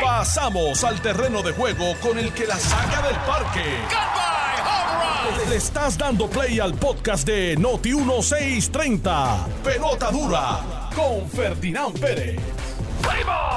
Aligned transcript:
Pasamos 0.00 0.84
al 0.84 1.00
terreno 1.00 1.42
de 1.42 1.52
juego 1.52 1.94
con 2.00 2.18
el 2.18 2.32
que 2.32 2.46
la 2.46 2.56
saca 2.56 3.02
del 3.02 3.16
parque. 3.16 3.64
Le 5.48 5.56
estás 5.56 5.98
dando 5.98 6.28
play 6.28 6.60
al 6.60 6.74
podcast 6.74 7.26
de 7.26 7.56
Noti 7.56 7.94
1630. 7.94 9.46
Pelota 9.64 10.10
dura 10.10 10.90
con 10.94 11.28
Ferdinand 11.28 11.98
Pérez. 11.98 12.40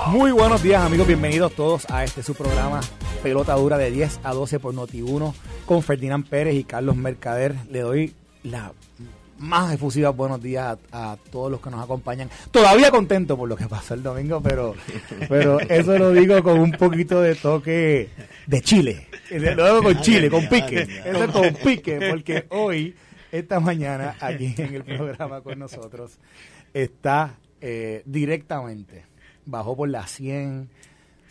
Muy 0.08 0.32
buenos 0.32 0.64
días 0.64 0.84
amigos, 0.84 1.08
bienvenidos 1.08 1.54
todos 1.54 1.90
a 1.90 2.04
este 2.04 2.24
su 2.24 2.34
programa 2.34 2.82
Pelota 3.22 3.56
Dura 3.56 3.78
de 3.78 3.92
10 3.92 4.22
a 4.24 4.34
12 4.34 4.60
por 4.60 4.74
Noti1 4.74 5.34
con 5.66 5.84
Ferdinand 5.84 6.28
Pérez 6.28 6.56
y 6.56 6.64
Carlos 6.64 6.96
Mercader. 6.96 7.56
Le 7.70 7.80
doy 7.80 8.16
la 8.44 8.72
más 9.38 9.74
efusiva 9.74 10.10
buenos 10.12 10.42
días 10.42 10.78
a, 10.92 11.12
a 11.12 11.18
todos 11.18 11.52
los 11.52 11.62
que 11.62 11.70
nos 11.70 11.84
acompañan. 11.84 12.30
Todavía 12.52 12.92
contento 12.92 13.38
por 13.38 13.50
lo 13.50 13.56
que 13.56 13.68
pasó 13.68 13.94
el 13.94 14.04
domingo, 14.04 14.42
pero, 14.42 14.76
pero 15.30 15.60
eso 15.60 15.98
lo 15.98 16.12
digo 16.12 16.42
con 16.44 16.60
un 16.60 16.72
poquito 16.72 17.22
de 17.22 17.36
toque 17.36 18.10
de 18.48 18.62
Chile. 18.62 19.08
Lo 19.32 19.66
digo 19.66 19.84
con 19.84 20.02
Chile, 20.02 20.30
con 20.30 20.48
pique. 20.48 20.82
Eso 21.06 21.24
es 21.24 21.32
con 21.32 21.54
pique, 21.56 22.00
porque 22.10 22.46
hoy, 22.50 22.96
esta 23.32 23.60
mañana, 23.60 24.16
aquí 24.20 24.54
en 24.58 24.76
el 24.76 24.84
programa 24.84 25.42
con 25.42 25.60
nosotros, 25.60 26.18
está 26.74 27.36
eh, 27.62 28.04
directamente 28.06 29.16
bajó 29.46 29.76
por 29.76 29.90
la 29.90 30.08
100, 30.08 30.70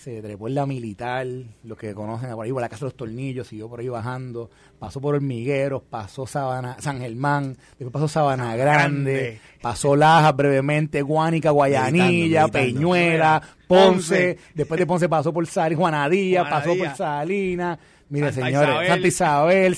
se 0.04 0.20
trepó 0.20 0.48
en 0.48 0.54
la 0.54 0.66
militar, 0.66 1.26
los 1.64 1.78
que 1.78 1.94
conocen 1.94 2.30
por 2.32 2.44
ahí, 2.44 2.52
por 2.52 2.60
la 2.60 2.68
casa 2.68 2.80
de 2.80 2.90
los 2.90 2.94
tornillos, 2.94 3.48
siguió 3.48 3.70
por 3.70 3.80
ahí 3.80 3.88
bajando, 3.88 4.50
pasó 4.78 5.00
por 5.00 5.14
Hormigueros, 5.14 5.82
pasó 5.88 6.27
Sabana, 6.27 6.77
San 6.78 7.00
Germán, 7.00 7.56
después 7.78 7.90
pasó 7.90 8.06
Sabana 8.06 8.54
Grande, 8.54 9.40
pasó 9.62 9.96
Laja 9.96 10.32
brevemente, 10.32 11.00
Guánica, 11.00 11.52
Guayanilla, 11.52 12.48
Peñuela, 12.48 13.40
Ponce, 13.66 14.36
después 14.54 14.78
de 14.78 14.86
Ponce 14.86 15.08
pasó 15.08 15.32
por 15.32 15.46
Salinas, 15.46 15.80
Juanadía, 15.80 16.50
pasó 16.50 16.77
por 16.77 16.94
Salinas, 16.94 17.78
mire 18.11 18.30
señores, 18.30 18.86
Santa 18.86 19.08
Isabel 19.08 19.74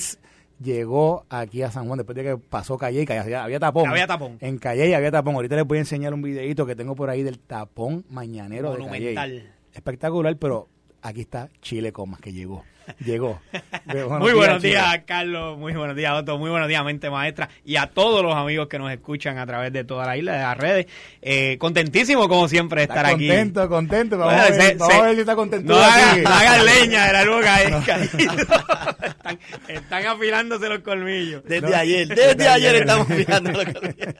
llegó 0.61 1.25
aquí 1.29 1.61
a 1.61 1.71
San 1.71 1.87
Juan 1.87 1.99
después 1.99 2.17
de 2.17 2.23
que 2.23 2.37
pasó 2.37 2.77
Calle 2.77 3.01
y 3.01 3.05
Calle, 3.05 3.33
había, 3.33 3.59
tapón. 3.61 3.87
Había 3.87 4.07
tapón. 4.07 4.37
En 4.41 4.57
Calle 4.57 4.93
había 4.93 5.11
tapón. 5.11 5.35
Ahorita 5.35 5.55
les 5.55 5.65
voy 5.65 5.77
a 5.77 5.81
enseñar 5.81 6.13
un 6.13 6.21
videito 6.21 6.65
que 6.65 6.75
tengo 6.75 6.95
por 6.95 7.09
ahí 7.09 7.23
del 7.23 7.39
tapón 7.39 8.03
mañanero 8.09 8.71
Monumental. 8.71 9.03
de 9.05 9.15
Calle. 9.15 9.56
Espectacular, 9.77 10.35
pero 10.37 10.67
aquí 11.03 11.21
está 11.21 11.49
Chile 11.61 11.91
Comas 11.93 12.19
que 12.19 12.33
llegó. 12.33 12.65
Llegó. 13.05 13.41
muy 14.19 14.31
buenos 14.33 14.61
días, 14.61 15.01
Carlos. 15.05 15.57
Muy 15.57 15.73
buenos 15.73 15.95
días, 15.95 16.13
Otto. 16.13 16.37
Muy 16.39 16.49
buenos 16.49 16.67
días, 16.69 16.83
Mente 16.85 17.09
Maestra. 17.09 17.49
Y 17.65 17.75
a 17.75 17.87
todos 17.87 18.23
los 18.23 18.33
amigos 18.33 18.67
que 18.69 18.79
nos 18.79 18.89
escuchan 18.91 19.37
a 19.37 19.45
través 19.45 19.71
de 19.73 19.83
toda 19.83 20.05
la 20.05 20.17
isla, 20.17 20.33
de 20.33 20.39
las 20.39 20.57
redes. 20.57 20.85
Eh, 21.21 21.57
contentísimo, 21.59 22.27
como 22.29 22.47
siempre, 22.47 22.79
de 22.79 22.83
estar 22.85 23.05
está 23.05 23.09
aquí. 23.15 23.27
Contento, 23.27 23.69
contento. 23.69 24.17
Vamos, 24.17 24.33
Bueno, 24.33 24.47
a 24.47 24.49
ver, 24.57 24.61
se- 24.71 24.75
vamos 24.75 24.93
se- 24.93 24.99
a 24.99 25.03
ver 25.03 25.15
si 25.15 25.19
está 25.19 25.35
contento. 25.35 25.73
No 25.73 25.79
hagan, 25.79 26.23
no 26.23 26.29
hagan 26.29 26.65
leña 26.65 27.05
del 27.07 27.15
algo 27.17 27.41
caído. 27.41 27.77
están, 29.03 29.39
están 29.67 30.05
afilándose 30.07 30.69
los 30.69 30.79
colmillos. 30.79 31.43
Desde 31.43 31.75
ayer, 31.75 32.07
desde 32.07 32.47
ayer 32.47 32.75
estamos 32.75 33.09
mirando 33.09 33.51
lo 33.51 33.65
que 33.65 34.15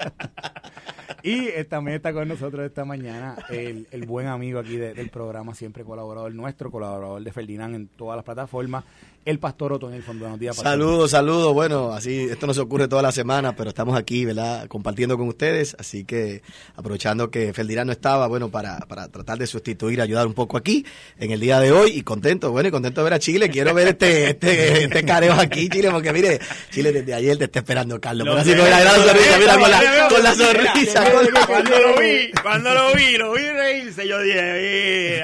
Y 1.28 1.48
eh, 1.50 1.66
también 1.66 1.98
está 1.98 2.14
con 2.14 2.26
nosotros 2.28 2.66
esta 2.66 2.86
mañana 2.86 3.36
el, 3.50 3.86
el 3.92 4.06
buen 4.06 4.28
amigo 4.28 4.60
aquí 4.60 4.78
de- 4.78 4.94
del 4.94 5.10
programa, 5.10 5.54
siempre 5.54 5.84
colaborador 5.84 6.34
nuestro, 6.34 6.72
colaborador 6.72 7.22
de 7.22 7.32
Ferdinand 7.34 7.76
en 7.76 7.88
todas 7.90 8.16
las 8.16 8.24
plataformas, 8.24 8.86
el 9.28 9.40
pastor 9.40 9.74
Otoniel 9.74 10.02
Fondo. 10.04 10.22
Buenos 10.26 10.40
días, 10.40 10.56
pastor. 10.56 10.72
Saludos, 10.72 11.12
saludos. 11.12 11.54
Bueno, 11.54 11.92
así 11.92 12.28
esto 12.32 12.48
no 12.48 12.54
se 12.54 12.62
ocurre 12.62 12.88
toda 12.88 13.02
la 13.02 13.12
semana, 13.12 13.56
pero 13.56 13.70
estamos 13.70 13.98
aquí, 13.98 14.24
¿verdad? 14.24 14.68
Compartiendo 14.68 15.18
con 15.18 15.28
ustedes. 15.28 15.76
Así 15.78 16.06
que 16.06 16.42
aprovechando 16.76 17.30
que 17.30 17.54
Ferdinand 17.54 17.88
no 17.88 17.92
estaba, 17.92 18.28
bueno, 18.28 18.50
para, 18.50 18.80
para 18.88 19.10
tratar 19.10 19.38
de 19.38 19.46
sustituir, 19.48 20.00
ayudar 20.02 20.28
un 20.28 20.34
poco 20.34 20.56
aquí 20.58 20.86
en 21.20 21.32
el 21.32 21.40
día 21.42 21.60
de 21.60 21.72
hoy. 21.74 21.92
Y 21.92 22.04
contento, 22.04 22.52
bueno, 22.52 22.70
y 22.70 22.72
contento 22.72 23.02
de 23.02 23.04
ver 23.04 23.14
a 23.16 23.20
Chile. 23.20 23.50
Quiero 23.50 23.74
ver 23.74 23.90
este, 23.90 24.30
este, 24.30 24.84
este 24.86 25.04
careo 25.04 25.34
aquí, 25.34 25.68
Chile, 25.70 25.90
porque 25.92 26.14
mire, 26.14 26.40
Chile 26.72 26.94
desde 26.94 27.14
ayer 27.14 27.38
te 27.38 27.44
está 27.46 27.60
esperando, 27.60 28.00
Carlos. 28.00 28.26
Lo 28.26 28.32
Pero 28.36 28.42
así 28.44 28.56
con 28.56 28.70
la 28.70 28.80
gran 28.80 28.96
sonrisa, 28.96 29.38
mira, 29.40 29.54
con 29.60 29.72
la, 29.72 30.08
con 30.10 30.24
la 30.24 30.34
sonrisa. 30.36 31.04
Cuando 31.48 31.80
lo 31.80 32.00
vi, 32.00 32.32
cuando 32.42 32.74
lo 32.74 32.94
vi, 32.94 33.18
lo 33.18 33.34
vi 33.34 33.42
reírse, 33.44 34.08
yo 34.08 34.22
dije, 34.22 35.22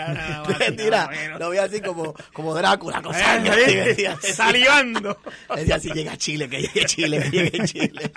mira, 0.77 1.07
menos. 1.11 1.39
lo 1.39 1.49
vi 1.51 1.57
así 1.57 1.79
como, 1.79 2.13
como 2.33 2.53
Drácula, 2.53 3.01
con 3.01 3.15
Eh, 3.15 3.19
sangre. 3.19 3.92
Decía, 3.95 4.17
salivando. 4.21 5.17
Decía, 5.55 5.79
si 5.79 5.89
llega 5.91 6.13
a 6.13 6.17
Chile, 6.17 6.49
que 6.49 6.61
llegue 6.61 6.81
a 6.81 6.85
Chile, 6.85 7.19
que 7.23 7.29
llegue 7.29 7.61
a 7.61 7.65
Chile. 7.65 8.11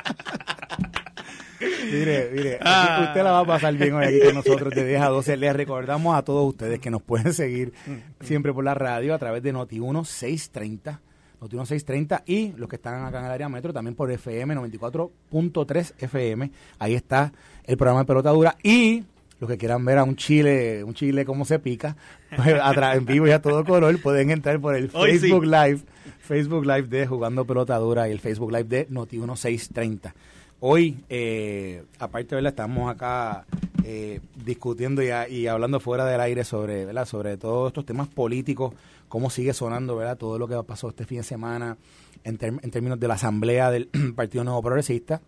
Mire, 1.91 2.31
mire, 2.34 2.59
Ah. 2.60 3.04
usted 3.09 3.22
la 3.22 3.32
va 3.32 3.41
a 3.41 3.44
pasar 3.47 3.75
bien 3.75 3.94
hoy 3.94 4.04
aquí 4.04 4.20
con 4.25 4.34
nosotros 4.34 4.75
de 4.75 4.86
10 4.86 5.00
a 5.00 5.06
12. 5.09 5.36
Les 5.38 5.54
recordamos 5.56 6.15
a 6.16 6.22
todos 6.22 6.47
ustedes 6.48 6.78
que 6.81 6.91
nos 6.91 7.00
pueden 7.03 7.32
seguir 7.32 7.72
siempre 8.20 8.53
por 8.53 8.62
la 8.65 8.75
radio 8.75 9.15
a 9.15 9.19
través 9.19 9.42
de 9.42 9.54
Noti1 9.54 10.04
630. 10.04 11.00
Noti1 11.41 11.66
630 11.66 12.22
y 12.26 12.53
los 12.56 12.69
que 12.69 12.76
están 12.76 13.04
acá 13.04 13.20
en 13.20 13.26
el 13.26 13.31
área 13.31 13.48
metro 13.48 13.72
también 13.72 13.94
por 13.94 14.10
FM 14.10 14.54
94.3 14.54 15.94
FM. 15.98 16.50
Ahí 16.78 16.94
está 16.94 17.32
el 17.65 17.76
programa 17.76 18.00
de 18.00 18.06
pelota 18.06 18.31
dura 18.31 18.56
y 18.62 19.04
los 19.41 19.50
que 19.50 19.58
quieran 19.58 19.84
ver 19.84 19.98
a 19.98 20.04
un 20.04 20.16
chile, 20.16 20.82
un 20.84 20.94
chile 20.94 21.24
cómo 21.24 21.44
se 21.44 21.58
pica, 21.58 21.97
pues, 22.36 22.54
en 22.94 23.04
vivo 23.06 23.26
y 23.28 23.30
a 23.32 23.42
todo 23.42 23.64
color, 23.64 24.00
pueden 24.00 24.30
entrar 24.30 24.58
por 24.60 24.74
el 24.74 24.91
Hoy 24.94 25.12
sí. 25.12 25.19
Facebook 25.19 25.44
Live, 25.44 25.80
Facebook 26.20 26.64
Live 26.64 26.84
de 26.84 27.06
Jugando 27.06 27.44
Pelota 27.44 27.76
Dura 27.78 28.08
y 28.08 28.12
el 28.12 28.20
Facebook 28.20 28.50
Live 28.52 28.64
de 28.64 28.88
Noti1 28.88 29.36
630. 29.36 30.14
Hoy, 30.60 30.97
eh, 31.10 31.84
aparte, 31.98 32.34
¿verdad? 32.34 32.48
Estamos 32.50 32.91
acá 32.91 33.44
eh, 33.84 34.20
discutiendo 34.42 35.02
y, 35.02 35.10
a- 35.10 35.28
y 35.28 35.47
hablando 35.48 35.80
fuera 35.80 36.06
del 36.06 36.18
aire 36.20 36.44
sobre, 36.44 36.86
¿verdad? 36.86 37.04
Sobre 37.04 37.36
todos 37.36 37.68
estos 37.68 37.84
temas 37.84 38.08
políticos, 38.08 38.72
cómo 39.08 39.28
sigue 39.28 39.53
sonando, 39.53 39.97
¿verdad? 39.97 40.16
Todo 40.16 40.38
lo 40.38 40.48
que 40.48 40.56
pasó 40.66 40.88
este 40.88 41.04
fin 41.04 41.18
de 41.18 41.24
semana 41.24 41.76
en, 42.24 42.38
en 42.41 42.70
términos 42.70 42.98
de 42.98 43.06
la 43.06 43.14
asamblea 43.14 43.70
del 43.70 43.88
Partido 44.16 44.44
Nuevo 44.44 44.62
Progresista, 44.62 45.20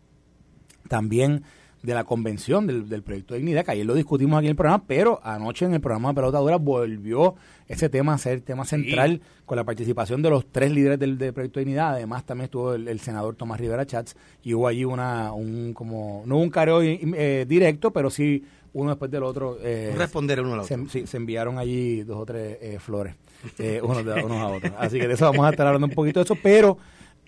también 0.89 1.43
de 1.83 1.95
la 1.95 2.03
convención 2.05 2.67
del, 2.67 2.89
del 2.89 3.03
proyecto 3.03 3.35
de 3.35 3.41
dignidad, 3.41 3.65
que 3.65 3.71
ayer 3.71 3.87
lo 3.87 3.95
discutimos 3.95 4.37
aquí 4.39 4.47
en 4.47 4.51
el 4.51 4.57
programa, 4.57 4.83
pero 4.87 5.21
anoche 5.23 5.65
en 5.65 5.75
el 5.75 5.81
programa 5.81 6.09
de 6.09 6.15
Pelota 6.17 6.39
Dura 6.39 6.57
volvió 6.57 7.37
ese 7.69 7.89
tema 7.89 8.15
a 8.15 8.19
ser 8.19 8.41
tema 8.41 8.65
central 8.65 9.21
con 9.47 9.57
la 9.57 9.65
participación 9.65 10.21
de 10.23 10.31
los 10.31 10.47
tres 10.51 10.73
líderes 10.73 10.99
del, 10.99 11.19
del 11.19 11.33
proyecto 11.33 11.61
de 11.61 11.65
dignidad. 11.67 11.91
Además, 11.95 12.25
también 12.25 12.47
estuvo 12.47 12.75
el, 12.75 12.89
el 12.89 12.99
senador 13.01 13.37
Tomás 13.37 13.61
Rivera 13.61 13.87
Chats 13.87 14.17
y 14.43 14.55
hubo 14.55 14.67
allí 14.67 14.85
una, 14.85 15.33
un, 15.33 15.73
como, 15.73 16.23
no 16.27 16.39
un 16.39 16.51
careo 16.51 16.83
eh, 16.83 17.45
directo, 17.49 17.93
pero 17.93 18.11
sí 18.11 18.45
uno 18.73 18.91
después 18.91 19.11
del 19.11 19.23
otro. 19.23 19.57
eh, 19.63 19.95
Responder 19.97 20.41
uno 20.41 20.55
al 20.55 20.61
otro. 20.61 20.77
se, 20.89 20.89
sí, 20.89 21.07
se 21.07 21.17
enviaron 21.17 21.59
allí 21.59 22.03
dos 22.03 22.17
o 22.19 22.27
tres 22.27 22.59
eh, 22.61 22.79
flores, 22.81 23.15
eh, 23.59 23.81
unos, 23.83 24.05
de- 24.05 24.23
unos 24.25 24.39
a 24.39 24.49
otros. 24.49 24.73
Así 24.79 24.99
que 24.99 25.07
de 25.09 25.15
eso 25.15 25.25
vamos 25.27 25.47
a 25.47 25.51
estar 25.51 25.67
hablando 25.67 25.87
un 25.87 25.95
poquito 25.95 26.19
de 26.21 26.25
eso, 26.25 26.37
pero 26.43 26.77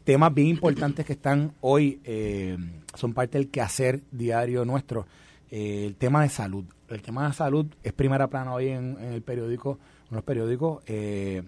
temas 0.04 0.32
bien 0.34 0.48
importantes 0.48 1.04
que 1.06 1.12
están 1.12 1.52
hoy, 1.60 2.00
eh, 2.04 2.56
son 3.00 3.14
parte 3.14 3.38
del 3.38 3.48
quehacer 3.48 4.00
diario 4.12 4.64
nuestro. 4.64 5.06
Eh, 5.50 5.84
el 5.86 5.96
tema 5.96 6.22
de 6.22 6.28
salud. 6.28 6.64
El 6.88 7.02
tema 7.02 7.26
de 7.26 7.32
salud 7.34 7.66
es 7.82 7.92
primera 7.92 8.28
plana 8.28 8.52
hoy 8.54 8.68
en, 8.68 8.96
en 9.00 9.12
el 9.12 9.22
periódico, 9.22 9.78
en 10.10 10.14
los 10.16 10.24
periódicos. 10.24 10.82
eh, 10.86 11.42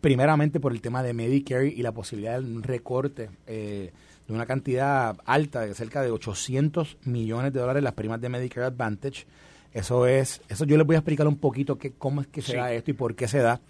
primeramente 0.00 0.60
por 0.60 0.72
el 0.72 0.80
tema 0.80 1.02
de 1.02 1.12
Medicare 1.12 1.66
y 1.68 1.82
la 1.82 1.90
posibilidad 1.92 2.40
de 2.40 2.46
un 2.46 2.62
recorte 2.62 3.30
eh, 3.46 3.90
de 4.28 4.32
una 4.32 4.46
cantidad 4.46 5.16
alta, 5.24 5.62
de 5.62 5.74
cerca 5.74 6.02
de 6.02 6.10
800 6.12 6.98
millones 7.04 7.52
de 7.52 7.58
dólares 7.60 7.82
las 7.82 7.94
primas 7.94 8.20
de 8.20 8.28
Medicare 8.28 8.66
Advantage. 8.66 9.26
Eso 9.72 10.06
es, 10.06 10.40
eso 10.48 10.64
yo 10.64 10.76
les 10.76 10.86
voy 10.86 10.94
a 10.96 11.00
explicar 11.00 11.26
un 11.26 11.36
poquito 11.36 11.78
qué, 11.78 11.92
cómo 11.92 12.20
es 12.20 12.26
que 12.28 12.42
se 12.42 12.52
Sí. 12.52 12.56
da 12.58 12.72
esto 12.72 12.90
y 12.92 12.94
por 12.94 13.14
qué 13.16 13.26
se 13.26 13.38
da. 13.38 13.60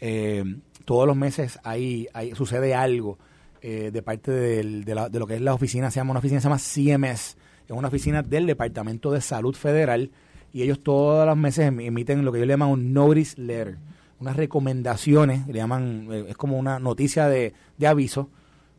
Eh, 0.00 0.42
todos 0.86 1.06
los 1.06 1.16
meses 1.16 1.58
ahí, 1.64 2.08
ahí 2.14 2.34
sucede 2.34 2.74
algo 2.74 3.18
eh, 3.66 3.90
de 3.90 4.02
parte 4.02 4.30
de, 4.30 4.94
la- 4.94 5.08
de 5.08 5.18
lo 5.18 5.26
que 5.26 5.36
es 5.36 5.40
la 5.40 5.54
oficina, 5.54 5.90
se 5.90 5.96
llama 5.98 6.10
una 6.10 6.18
oficina, 6.20 6.38
se 6.40 6.44
llama 6.48 6.58
CMS, 6.58 7.36
es 7.66 7.70
una 7.70 7.88
oficina 7.88 8.22
del 8.22 8.46
Departamento 8.46 9.10
de 9.10 9.22
Salud 9.22 9.54
Federal 9.56 10.10
y 10.52 10.60
ellos 10.62 10.82
todos 10.82 11.26
los 11.26 11.36
meses 11.36 11.68
em- 11.68 11.80
emiten 11.80 12.24
lo 12.26 12.30
que 12.30 12.38
ellos 12.38 12.46
le 12.48 12.52
llaman 12.52 12.68
un 12.68 12.92
notice 12.92 13.40
letter, 13.40 13.78
unas 14.20 14.36
recomendaciones, 14.36 15.46
le 15.46 15.54
llaman, 15.54 16.08
eh, 16.10 16.24
es 16.28 16.36
como 16.36 16.58
una 16.58 16.78
noticia 16.78 17.26
de, 17.28 17.54
de 17.78 17.86
aviso, 17.86 18.28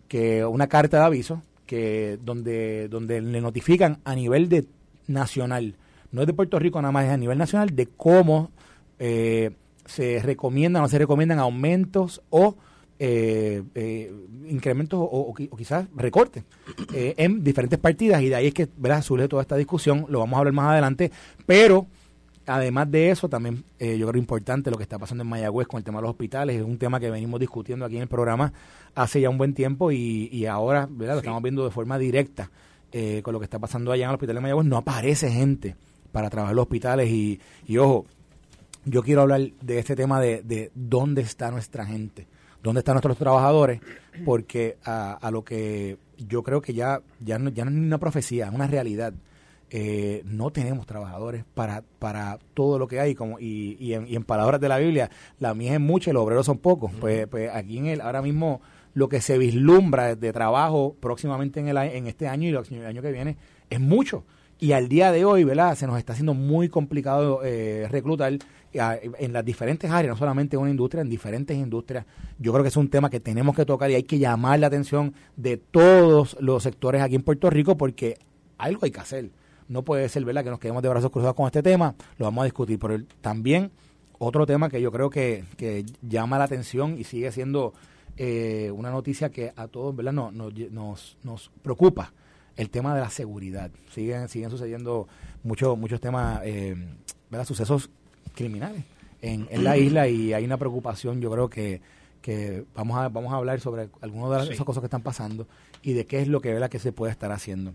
que 0.08 0.46
una 0.46 0.68
carta 0.68 1.00
de 1.00 1.04
aviso, 1.06 1.42
que 1.66 2.20
donde, 2.24 2.88
donde 2.90 3.22
le 3.22 3.42
notifican 3.42 3.98
a 4.06 4.14
nivel 4.14 4.50
de 4.50 4.66
nacional, 5.08 5.76
no 6.12 6.22
es 6.22 6.28
de 6.28 6.34
Puerto 6.34 6.60
Rico 6.60 6.80
nada 6.80 6.92
más, 6.92 7.06
es 7.06 7.12
a 7.12 7.18
nivel 7.18 7.38
nacional, 7.40 7.76
de 7.76 7.88
cómo 7.88 8.52
eh, 9.00 9.50
se 9.86 10.22
recomiendan 10.22 10.84
o 10.84 10.88
se 10.88 11.00
recomiendan 11.00 11.40
aumentos 11.40 12.22
o 12.30 12.56
eh, 13.00 13.62
eh, 13.76 14.14
incrementos 14.48 15.00
o, 15.00 15.04
o 15.06 15.34
qui- 15.34 15.50
o 15.52 15.56
quizás 15.58 15.86
recortes 15.96 16.44
eh, 16.94 17.14
en 17.18 17.44
diferentes 17.44 17.80
partidas. 17.80 18.22
Y 18.22 18.30
de 18.30 18.36
ahí 18.36 18.48
es 18.48 18.54
que 18.54 18.68
¿verdad? 18.78 19.02
surge 19.02 19.28
toda 19.28 19.42
esta 19.42 19.56
discusión, 19.58 20.06
lo 20.10 20.20
vamos 20.20 20.36
a 20.38 20.40
hablar 20.40 20.54
más 20.54 20.72
adelante, 20.72 21.12
pero 21.46 21.88
además 22.48 22.92
de 22.92 23.10
eso 23.10 23.28
también 23.28 23.64
eh, 23.80 23.98
yo 23.98 24.08
creo 24.08 24.20
importante 24.20 24.70
lo 24.70 24.78
que 24.78 24.84
está 24.84 25.00
pasando 25.00 25.24
en 25.24 25.30
Mayagüez 25.30 25.68
con 25.68 25.80
el 25.80 25.84
tema 25.84 25.98
de 25.98 26.04
los 26.04 26.12
hospitales, 26.12 26.58
es 26.58 26.64
un 26.64 26.78
tema 26.78 27.00
que 27.00 27.10
venimos 27.10 27.40
discutiendo 27.40 27.86
aquí 27.86 27.96
en 27.96 28.04
el 28.04 28.08
programa 28.08 28.54
hace 28.94 29.20
ya 29.20 29.30
un 29.30 29.38
buen 29.38 29.54
tiempo 29.54 29.92
y, 29.92 30.30
y 30.32 30.46
ahora 30.46 30.88
¿verdad? 30.90 31.16
lo 31.16 31.20
estamos 31.20 31.42
viendo 31.42 31.66
de 31.66 31.72
forma 31.72 31.98
directa 31.98 32.50
eh, 32.92 33.22
con 33.24 33.34
lo 33.34 33.40
que 33.40 33.46
está 33.46 33.60
pasando 33.60 33.92
allá 33.92 34.04
en 34.06 34.10
el 34.12 34.14
hospital 34.16 34.36
de 34.36 34.42
Mayagüez, 34.42 34.68
no 34.68 34.78
aparece 34.78 35.30
gente 35.32 35.76
para 36.12 36.30
trabajar 36.30 36.54
en 36.54 36.56
los 36.58 36.64
hospitales 36.64 37.10
y, 37.10 37.42
y 37.68 37.78
ojo, 37.78 38.06
yo 38.86 39.02
quiero 39.04 39.24
hablar 39.24 39.42
de 39.62 39.80
este 39.80 39.96
tema 39.96 40.22
de, 40.22 40.44
de 40.44 40.72
dónde 40.76 41.24
está 41.24 41.50
nuestra 41.52 41.86
gente, 41.86 42.28
dónde 42.66 42.80
están 42.80 42.96
nuestros 42.96 43.18
trabajadores, 43.18 43.80
porque 44.26 44.78
a, 44.84 45.14
a 45.14 45.32
lo 45.32 45.44
que 45.44 45.98
yo 46.18 46.42
creo 46.42 46.62
que 46.62 46.74
ya, 46.74 47.02
ya, 47.20 47.38
no, 47.38 47.52
ya 47.52 47.64
no 47.64 47.72
es 47.72 47.78
una 47.78 48.00
profecía, 48.00 48.48
es 48.48 48.54
una 48.54 48.68
realidad. 48.68 49.14
Eh, 49.70 50.24
no 50.26 50.52
tenemos 50.52 50.86
trabajadores 50.86 51.44
para, 51.54 51.84
para 52.00 52.40
todo 52.54 52.78
lo 52.80 52.88
que 52.88 53.00
hay 53.00 53.16
como 53.16 53.40
y, 53.40 53.78
y, 53.80 53.94
en, 53.94 54.08
y 54.08 54.16
en 54.16 54.24
palabras 54.24 54.62
de 54.62 54.70
la 54.70 54.78
Biblia 54.78 55.10
la 55.40 55.56
mía 55.56 55.74
es 55.74 55.80
mucha 55.80 56.12
y 56.12 56.14
los 56.14 56.24
obreros 56.24 56.46
son 56.46 56.60
pocos 56.60 56.92
pues, 57.02 57.26
pues 57.28 57.50
aquí 57.52 57.80
en 57.80 57.88
el 57.88 58.02
ahora 58.02 58.22
mismo 58.22 58.62
lo 58.94 59.10
que 59.10 59.22
se 59.22 59.40
vislumbra 59.40 60.16
de 60.16 60.32
trabajo 60.32 60.96
próximamente 61.00 61.60
en 61.60 61.68
el 61.68 61.78
en 61.78 62.06
este 62.06 62.28
año 62.28 62.48
y 62.48 62.76
el 62.76 62.86
año 62.86 63.02
que 63.02 63.12
viene 63.12 63.38
es 63.72 63.80
mucho 63.80 64.24
y 64.58 64.72
al 64.72 64.88
día 64.88 65.12
de 65.12 65.26
hoy, 65.26 65.44
¿verdad? 65.44 65.76
Se 65.76 65.86
nos 65.86 65.98
está 65.98 66.14
haciendo 66.14 66.34
muy 66.34 66.70
complicado 66.70 67.42
eh, 67.44 67.88
reclutar 67.92 68.34
en 68.76 69.34
las 69.34 69.46
diferentes 69.46 69.90
áreas, 69.90 70.14
no 70.14 70.18
solamente 70.18 70.56
en 70.56 70.62
una 70.62 70.72
industria, 70.72 71.02
en 71.02 71.10
diferentes 71.10 71.56
industrias. 71.56 72.06
Yo 72.40 72.52
creo 72.52 72.64
que 72.64 72.70
es 72.70 72.78
un 72.78 72.90
tema 72.90 73.10
que 73.10 73.20
tenemos 73.20 73.56
que 73.56 73.66
tocar 73.66 73.90
y 73.92 73.96
hay 73.96 74.04
que 74.04 74.20
llamar 74.20 74.60
la 74.60 74.68
atención 74.68 75.14
de 75.36 75.58
todos 75.58 76.38
los 76.40 76.64
sectores 76.64 77.02
aquí 77.02 77.16
en 77.16 77.24
Puerto 77.24 77.50
Rico 77.50 77.78
porque 77.78 78.18
algo 78.58 78.82
hay 78.84 78.92
que 78.92 79.00
hacer. 79.00 79.30
No 79.68 79.84
puede 79.84 80.08
ser, 80.10 80.24
¿verdad?, 80.26 80.44
que 80.44 80.50
nos 80.50 80.60
quedemos 80.60 80.84
de 80.84 80.90
brazos 80.90 81.12
cruzados 81.12 81.36
con 81.36 81.48
este 81.48 81.64
tema, 81.64 81.96
lo 82.18 82.26
vamos 82.26 82.44
a 82.44 82.46
discutir. 82.46 82.78
Pero 82.80 83.04
también 83.22 83.72
otro 84.20 84.46
tema 84.46 84.70
que 84.70 84.82
yo 84.82 84.92
creo 84.92 85.10
que, 85.10 85.44
que 85.58 85.86
llama 86.02 86.38
la 86.38 86.44
atención 86.44 86.98
y 87.00 87.04
sigue 87.04 87.32
siendo 87.32 87.74
eh, 88.18 88.72
una 88.74 88.92
noticia 88.92 89.30
que 89.30 89.52
a 89.56 89.68
todos, 89.68 89.96
¿verdad?, 89.96 90.14
no, 90.14 90.32
nos, 90.32 91.18
nos 91.24 91.52
preocupa 91.62 92.14
el 92.56 92.70
tema 92.70 92.96
de 92.96 93.02
la 93.02 93.10
seguridad. 93.10 93.72
Siguen, 93.92 94.30
siguen 94.30 94.50
sucediendo 94.50 95.08
muchos 95.44 95.78
muchos 95.78 96.00
temas, 96.00 96.42
eh, 96.44 96.76
¿verdad? 97.30 97.46
sucesos 97.46 97.90
criminales 98.36 98.84
en, 99.22 99.48
en, 99.50 99.64
la 99.64 99.78
isla 99.78 100.08
y 100.08 100.34
hay 100.34 100.46
una 100.46 100.58
preocupación, 100.58 101.20
yo 101.22 101.32
creo 101.32 101.50
que, 101.50 101.82
que 102.22 102.64
vamos 102.76 102.98
a 102.98 103.10
vamos 103.10 103.34
a 103.34 103.38
hablar 103.38 103.60
sobre 103.60 103.90
algunas 104.02 104.48
de 104.48 104.54
esas 104.54 104.66
cosas 104.66 104.82
que 104.82 104.88
están 104.88 105.02
pasando 105.02 105.48
y 105.82 105.94
de 105.94 106.06
qué 106.06 106.22
es 106.22 106.28
lo 106.28 106.42
que, 106.42 106.54
¿verdad? 106.54 106.70
que 106.70 106.80
se 106.80 106.92
puede 106.92 107.12
estar 107.12 107.32
haciendo. 107.32 107.74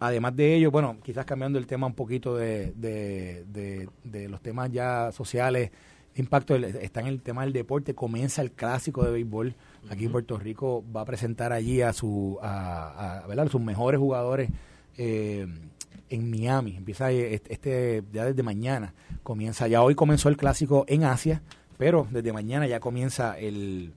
Además 0.00 0.36
de 0.36 0.54
ello, 0.54 0.70
bueno, 0.70 0.96
quizás 1.02 1.24
cambiando 1.24 1.58
el 1.58 1.66
tema 1.66 1.86
un 1.86 1.94
poquito 1.94 2.36
de, 2.36 2.72
de, 2.74 3.88
de, 4.04 4.28
los 4.28 4.40
temas 4.40 4.70
ya 4.70 5.12
sociales, 5.12 5.70
impacto 6.16 6.56
está 6.56 7.00
en 7.00 7.06
el 7.06 7.22
tema 7.22 7.42
del 7.42 7.52
deporte, 7.52 7.94
comienza 7.94 8.42
el 8.42 8.52
clásico 8.52 9.04
de 9.04 9.12
béisbol 9.12 9.54
aquí 9.88 10.04
en 10.06 10.12
Puerto 10.12 10.36
Rico, 10.38 10.84
va 10.94 11.02
a 11.02 11.04
presentar 11.04 11.52
allí 11.52 11.80
a, 11.80 11.92
su, 11.92 12.38
a, 12.42 13.24
a, 13.24 13.48
sus 13.48 13.60
mejores 13.60 13.98
jugadores 14.00 14.50
eh, 14.96 15.46
en 16.10 16.30
Miami, 16.30 16.76
empieza 16.76 17.10
este, 17.10 18.02
ya 18.12 18.24
desde 18.24 18.42
mañana, 18.42 18.94
comienza, 19.22 19.66
ya 19.68 19.82
hoy 19.82 19.94
comenzó 19.94 20.28
el 20.28 20.36
clásico 20.36 20.84
en 20.88 21.04
Asia, 21.04 21.42
pero 21.78 22.06
desde 22.10 22.32
mañana 22.32 22.66
ya 22.66 22.80
comienza 22.80 23.38
el, 23.38 23.92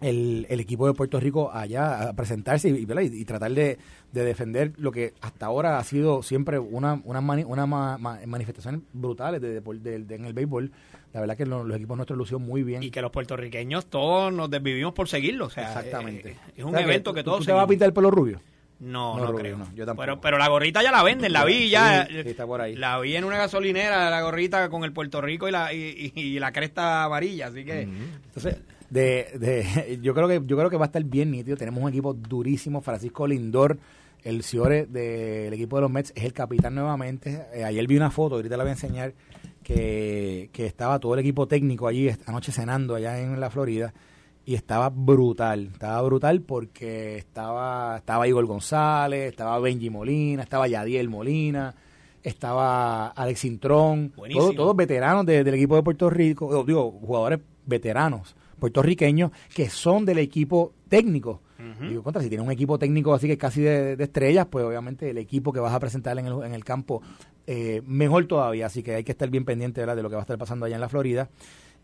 el, 0.00 0.46
el, 0.48 0.60
equipo 0.60 0.86
de 0.86 0.94
Puerto 0.94 1.20
Rico 1.20 1.50
allá 1.52 2.08
a 2.08 2.12
presentarse 2.12 2.68
y, 2.68 2.86
y, 2.86 3.24
tratar 3.24 3.52
de, 3.52 3.78
de, 4.12 4.24
defender 4.24 4.72
lo 4.76 4.90
que 4.90 5.14
hasta 5.20 5.46
ahora 5.46 5.78
ha 5.78 5.84
sido 5.84 6.22
siempre 6.22 6.58
una, 6.58 7.00
una, 7.04 7.20
una 7.20 7.66
manifestaciones 7.66 8.80
brutales 8.92 9.40
de, 9.40 9.60
de, 9.60 10.14
en 10.14 10.24
el 10.24 10.32
béisbol. 10.32 10.72
La 11.12 11.20
verdad 11.20 11.36
que 11.36 11.46
los, 11.46 11.70
equipos 11.74 11.96
nuestros 11.96 12.18
lucieron 12.18 12.42
muy 12.42 12.62
bien. 12.62 12.82
Y 12.82 12.90
que 12.90 13.02
los 13.02 13.10
puertorriqueños 13.10 13.86
todos 13.86 14.32
nos 14.32 14.50
desvivimos 14.50 14.92
por 14.94 15.08
seguirlo. 15.08 15.46
O 15.46 15.50
sea, 15.50 15.68
Exactamente. 15.68 16.30
Eh, 16.30 16.36
es 16.56 16.64
un 16.64 16.76
evento 16.76 17.12
que, 17.12 17.22
todos. 17.22 17.40
¿Tú 17.40 17.44
te 17.44 17.52
vas 17.52 17.64
a 17.64 17.68
pintar 17.68 17.88
el 17.88 17.94
pelo 17.94 18.10
rubio? 18.10 18.40
No, 18.82 19.16
no, 19.16 19.32
creo. 19.32 19.58
yo 19.76 19.86
pero, 19.94 20.20
pero 20.20 20.38
la 20.38 20.48
gorrita 20.48 20.82
ya 20.82 20.90
la 20.90 21.04
venden, 21.04 21.32
la 21.32 21.44
vi 21.44 21.70
ya. 21.70 22.02
está 22.02 22.44
por 22.46 22.60
ahí. 22.60 22.74
La 22.74 22.98
vi 22.98 23.14
en 23.14 23.22
una 23.22 23.38
gasolinera, 23.38 24.10
la 24.10 24.22
gorrita 24.22 24.68
con 24.70 24.82
el 24.82 24.92
Puerto 24.92 25.20
Rico 25.20 25.48
y 25.48 25.52
la, 25.52 25.72
y, 25.72 26.12
y 26.16 26.40
la 26.40 26.50
cresta 26.50 27.04
amarilla, 27.04 27.46
así 27.46 27.64
que. 27.64 27.82
Entonces, 27.82 28.56
de, 28.90 29.28
de, 29.38 30.00
yo 30.02 30.14
creo 30.14 30.26
que 30.26 30.42
yo 30.44 30.56
creo 30.56 30.68
que 30.68 30.76
va 30.76 30.86
a 30.86 30.86
estar 30.86 31.04
bien 31.04 31.30
nítido. 31.30 31.56
Tenemos 31.56 31.80
un 31.80 31.90
equipo 31.90 32.12
durísimo. 32.12 32.80
Francisco 32.80 33.24
Lindor, 33.28 33.78
el 34.24 34.42
Ciore 34.42 34.86
del 34.86 35.52
equipo 35.52 35.76
de 35.76 35.82
los 35.82 35.90
Mets, 35.90 36.12
es 36.16 36.24
el 36.24 36.32
capitán 36.32 36.74
nuevamente. 36.74 37.46
Eh, 37.54 37.62
ayer 37.62 37.86
vi 37.86 37.96
una 37.96 38.10
foto, 38.10 38.34
ahorita 38.34 38.56
la 38.56 38.64
voy 38.64 38.70
a 38.70 38.74
enseñar, 38.74 39.14
que, 39.62 40.50
que 40.52 40.66
estaba 40.66 40.98
todo 40.98 41.14
el 41.14 41.20
equipo 41.20 41.46
técnico 41.46 41.86
allí 41.86 42.10
anoche 42.26 42.50
cenando 42.50 42.96
allá 42.96 43.20
en 43.20 43.38
la 43.38 43.48
Florida 43.48 43.94
y 44.44 44.54
estaba 44.54 44.88
brutal, 44.90 45.70
estaba 45.72 46.02
brutal 46.02 46.42
porque 46.42 47.16
estaba 47.16 47.98
estaba 47.98 48.26
Igor 48.26 48.46
González, 48.46 49.30
estaba 49.30 49.58
Benji 49.60 49.90
Molina, 49.90 50.42
estaba 50.42 50.68
Yadiel 50.68 51.08
Molina, 51.08 51.74
estaba 52.22 53.08
Alex 53.08 53.44
Intrón, 53.44 54.12
todos, 54.56 54.76
veteranos 54.76 55.26
del 55.26 55.54
equipo 55.54 55.76
de 55.76 55.82
Puerto 55.82 56.10
Rico, 56.10 56.64
digo, 56.64 56.90
jugadores 56.90 57.40
veteranos 57.66 58.34
puertorriqueños 58.62 59.32
que 59.52 59.68
son 59.68 60.04
del 60.04 60.18
equipo 60.18 60.72
técnico. 60.88 61.42
Digo, 61.80 62.02
contra, 62.02 62.20
si 62.22 62.28
tienes 62.28 62.44
un 62.44 62.52
equipo 62.52 62.76
técnico 62.76 63.14
así 63.14 63.28
que 63.28 63.38
casi 63.38 63.60
de, 63.60 63.92
estrellas, 63.98 64.46
pues 64.50 64.64
obviamente 64.64 65.10
el 65.10 65.18
equipo 65.18 65.52
que 65.52 65.60
vas 65.60 65.72
a 65.72 65.78
presentar 65.78 66.18
en 66.18 66.26
el, 66.26 66.42
en 66.42 66.54
el 66.54 66.64
campo, 66.64 67.02
eh, 67.46 67.82
mejor 67.86 68.26
todavía. 68.26 68.66
Así 68.66 68.82
que 68.82 68.96
hay 68.96 69.04
que 69.04 69.12
estar 69.12 69.30
bien 69.30 69.44
pendiente 69.44 69.84
de 69.84 70.02
lo 70.02 70.08
que 70.08 70.16
va 70.16 70.22
a 70.22 70.26
estar 70.26 70.38
pasando 70.38 70.66
allá 70.66 70.76
en 70.76 70.80
la 70.80 70.88
Florida. 70.88 71.28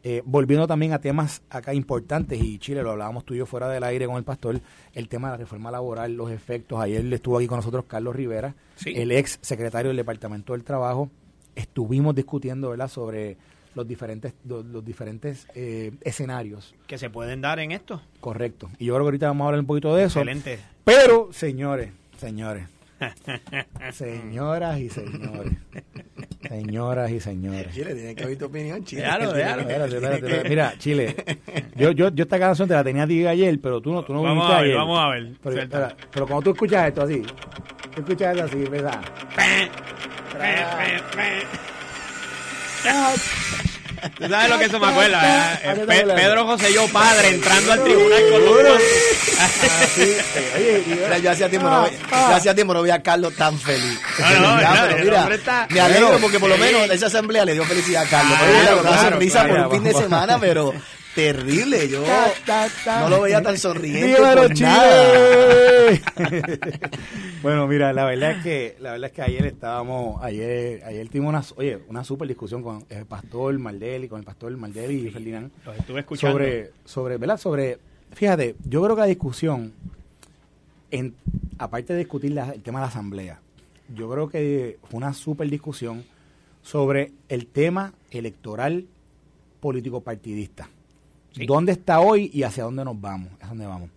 Eh, 0.04 0.22
volviendo 0.24 0.66
también 0.66 0.92
a 0.92 1.00
temas 1.00 1.42
acá 1.50 1.74
importantes, 1.74 2.40
y 2.40 2.58
Chile, 2.58 2.82
lo 2.82 2.92
hablábamos 2.92 3.24
tú 3.24 3.34
y 3.34 3.38
yo 3.38 3.46
fuera 3.46 3.68
del 3.68 3.82
aire 3.82 4.06
con 4.06 4.16
el 4.16 4.24
pastor, 4.24 4.60
el 4.94 5.08
tema 5.08 5.28
de 5.28 5.32
la 5.32 5.38
reforma 5.38 5.70
laboral, 5.70 6.14
los 6.14 6.30
efectos. 6.30 6.80
Ayer 6.80 7.12
estuvo 7.12 7.36
aquí 7.38 7.46
con 7.46 7.56
nosotros 7.56 7.84
Carlos 7.86 8.14
Rivera, 8.14 8.54
el 8.86 9.10
ex 9.12 9.38
secretario 9.42 9.88
del 9.88 9.96
Departamento 9.96 10.52
del 10.52 10.64
Trabajo. 10.64 11.10
Estuvimos 11.56 12.14
discutiendo 12.14 12.70
¿verdad? 12.70 12.88
sobre 12.88 13.36
los 13.74 13.86
diferentes 13.86 14.34
los, 14.44 14.84
diferentes 14.84 15.46
eh, 15.54 15.92
escenarios 16.02 16.74
que 16.86 16.98
se 16.98 17.10
pueden 17.10 17.40
dar 17.40 17.58
en 17.58 17.72
esto. 17.72 18.00
Correcto. 18.20 18.70
Y 18.78 18.86
yo 18.86 18.94
creo 18.94 19.04
que 19.04 19.08
ahorita 19.08 19.26
vamos 19.28 19.44
a 19.44 19.48
hablar 19.48 19.60
un 19.60 19.66
poquito 19.66 19.94
de 19.94 20.04
eso. 20.04 20.20
Excelente. 20.20 20.58
Pero, 20.84 21.32
señores, 21.32 21.90
señores, 22.16 22.68
señoras 23.92 24.78
y 24.78 24.88
señores, 24.88 25.52
señoras 26.48 27.10
y 27.10 27.20
señores. 27.20 27.74
Chile, 27.74 27.94
tiene 27.94 28.14
que 28.14 28.24
oír 28.26 28.38
tu 28.38 28.46
opinión, 28.46 28.84
Chile. 28.84 29.02
Claro, 29.02 29.32
claro. 29.32 29.64
Mira, 30.48 30.74
Chile, 30.78 31.14
yo, 31.76 31.92
yo, 31.92 32.10
yo 32.10 32.24
esta 32.24 32.38
canción 32.38 32.68
te 32.68 32.74
la 32.74 32.84
tenía 32.84 33.04
a 33.04 33.06
ti 33.06 33.26
ayer, 33.26 33.58
pero 33.60 33.80
tú 33.80 33.92
no, 33.92 34.02
tú 34.02 34.12
no 34.12 34.22
vamos 34.22 34.50
a 34.50 34.62
ver, 34.62 34.74
Vamos 34.74 34.98
a 34.98 35.08
ver, 35.08 35.32
pero, 35.42 35.88
pero, 36.12 36.26
cuando 36.26 36.42
tú 36.42 36.50
escuchas 36.50 36.88
esto 36.88 37.02
así, 37.02 37.22
tú 37.94 38.00
escuchas 38.00 38.36
esto 38.36 38.44
así, 38.46 38.64
¿verdad? 38.68 39.00
¿Tú 44.18 44.28
sabes 44.28 44.50
lo 44.50 44.58
que 44.58 44.64
eso 44.64 44.80
me 44.80 44.86
acuerda? 44.88 45.60
Eh, 45.62 45.84
Pedro 45.86 46.46
José 46.46 46.72
yo 46.72 46.86
padre 46.88 47.28
entrando 47.28 47.72
al 47.72 47.84
tribunal 47.84 48.22
con 48.30 48.44
los 48.44 48.82
Oye, 50.56 51.22
yo 51.22 51.30
hacía 51.30 51.48
tiempo, 51.48 51.68
no, 51.68 51.88
yo 51.88 52.34
hacía 52.34 52.54
tiempo 52.54 52.74
no 52.74 52.82
veía 52.82 52.94
a 52.94 53.02
Carlos 53.02 53.34
tan 53.34 53.58
feliz. 53.58 53.98
pero 54.16 54.96
mira, 55.02 55.28
me 55.70 55.80
alegro 55.80 56.18
porque 56.20 56.38
por 56.38 56.48
lo 56.48 56.58
menos 56.58 56.90
esa 56.90 57.06
asamblea 57.06 57.44
le 57.44 57.54
dio 57.54 57.64
felicidad 57.64 58.04
a 58.04 58.08
Carlos. 58.08 58.38
Claro, 58.38 58.80
claro, 58.82 59.10
sonrisa 59.10 59.46
por 59.46 59.58
un 59.58 59.70
fin 59.70 59.84
de 59.84 59.94
semana, 59.94 60.38
pero 60.38 60.74
terrible. 61.18 61.88
Yo 61.88 62.04
no 63.00 63.08
lo 63.08 63.22
veía 63.22 63.42
tan 63.42 63.58
sonriente. 63.58 64.16
bueno, 67.42 67.66
mira, 67.66 67.92
la 67.92 68.04
verdad 68.04 68.30
es 68.32 68.42
que 68.44 68.76
la 68.78 68.92
verdad 68.92 69.08
es 69.08 69.14
que 69.14 69.22
ayer 69.22 69.46
estábamos, 69.46 70.22
ayer, 70.22 70.84
ayer 70.84 71.08
tuvimos 71.08 71.30
una, 71.30 71.42
oye, 71.56 71.80
una 71.88 72.04
super 72.04 72.28
discusión 72.28 72.62
con 72.62 72.84
el 72.88 73.04
pastor 73.04 73.58
Maldeli, 73.58 74.08
con 74.08 74.20
el 74.20 74.24
pastor 74.24 74.56
Maldeli 74.56 75.08
y 75.08 75.10
Ferdinand. 75.10 75.50
Los 75.64 75.76
estuve 75.76 75.98
escuchando. 76.00 76.38
Sobre, 76.38 76.70
sobre, 76.84 77.16
¿verdad? 77.16 77.36
Sobre, 77.36 77.78
fíjate, 78.12 78.54
yo 78.64 78.80
creo 78.84 78.94
que 78.94 79.00
la 79.00 79.06
discusión, 79.06 79.72
en, 80.92 81.16
aparte 81.58 81.94
de 81.94 81.98
discutir 82.00 82.38
el 82.38 82.62
tema 82.62 82.78
de 82.78 82.84
la 82.84 82.90
asamblea, 82.90 83.40
yo 83.92 84.08
creo 84.08 84.28
que 84.28 84.78
fue 84.88 84.98
una 84.98 85.12
super 85.14 85.50
discusión 85.50 86.04
sobre 86.62 87.10
el 87.28 87.46
tema 87.46 87.92
electoral 88.12 88.86
político 89.60 90.00
partidista. 90.00 90.68
¿Dónde 91.46 91.72
está 91.72 92.00
hoy 92.00 92.30
y 92.32 92.42
hacia 92.42 92.64
dónde 92.64 92.84
nos 92.84 93.00
vamos? 93.00 93.30
Es 93.40 93.48
donde 93.48 93.66
vamos. 93.66 93.90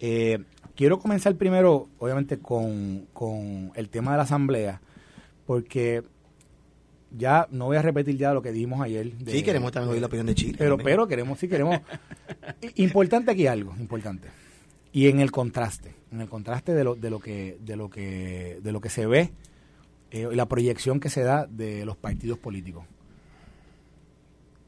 Eh, 0.00 0.38
quiero 0.74 0.98
comenzar 0.98 1.36
primero, 1.36 1.88
obviamente, 1.98 2.38
con, 2.38 3.06
el 3.74 3.88
tema 3.88 4.12
de 4.12 4.16
la 4.16 4.22
asamblea, 4.24 4.80
porque 5.46 6.02
ya 7.16 7.46
no 7.50 7.66
voy 7.66 7.76
a 7.76 7.82
repetir 7.82 8.16
ya 8.16 8.32
lo 8.32 8.42
que 8.42 8.52
dijimos 8.52 8.80
ayer. 8.80 9.12
sí, 9.26 9.42
queremos 9.42 9.72
también 9.72 9.92
oír 9.92 10.00
la 10.00 10.06
opinión 10.06 10.26
de 10.26 10.34
Chile. 10.34 10.54
Pero, 10.58 10.78
pero 10.78 11.06
queremos, 11.06 11.38
sí, 11.38 11.48
queremos. 11.48 11.80
importante 12.76 13.30
aquí 13.30 13.46
algo, 13.46 13.74
importante. 13.78 14.28
Y 14.92 15.08
en 15.08 15.20
el 15.20 15.30
contraste, 15.30 15.94
en 16.10 16.20
el 16.20 16.28
contraste 16.28 16.74
de 16.74 16.84
lo, 16.84 16.94
de 16.94 17.10
lo 17.10 17.18
que, 17.18 17.58
de 17.60 17.76
lo 17.76 17.88
que, 17.88 18.60
de 18.62 18.72
lo 18.72 18.80
que 18.80 18.90
se 18.90 19.06
ve, 19.06 19.32
eh, 20.10 20.28
la 20.32 20.46
proyección 20.46 21.00
que 21.00 21.08
se 21.08 21.22
da 21.22 21.46
de 21.46 21.86
los 21.86 21.96
partidos 21.96 22.38
políticos. 22.38 22.84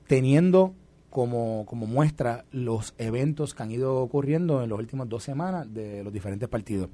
Teniendo 0.07 0.75
como, 1.14 1.64
como 1.66 1.87
muestra 1.87 2.44
los 2.50 2.92
eventos 2.99 3.54
que 3.54 3.62
han 3.62 3.71
ido 3.71 3.99
ocurriendo 3.99 4.64
en 4.64 4.71
las 4.71 4.76
últimas 4.80 5.09
dos 5.09 5.23
semanas 5.23 5.73
de 5.73 6.02
los 6.02 6.12
diferentes 6.12 6.49
partidos. 6.49 6.88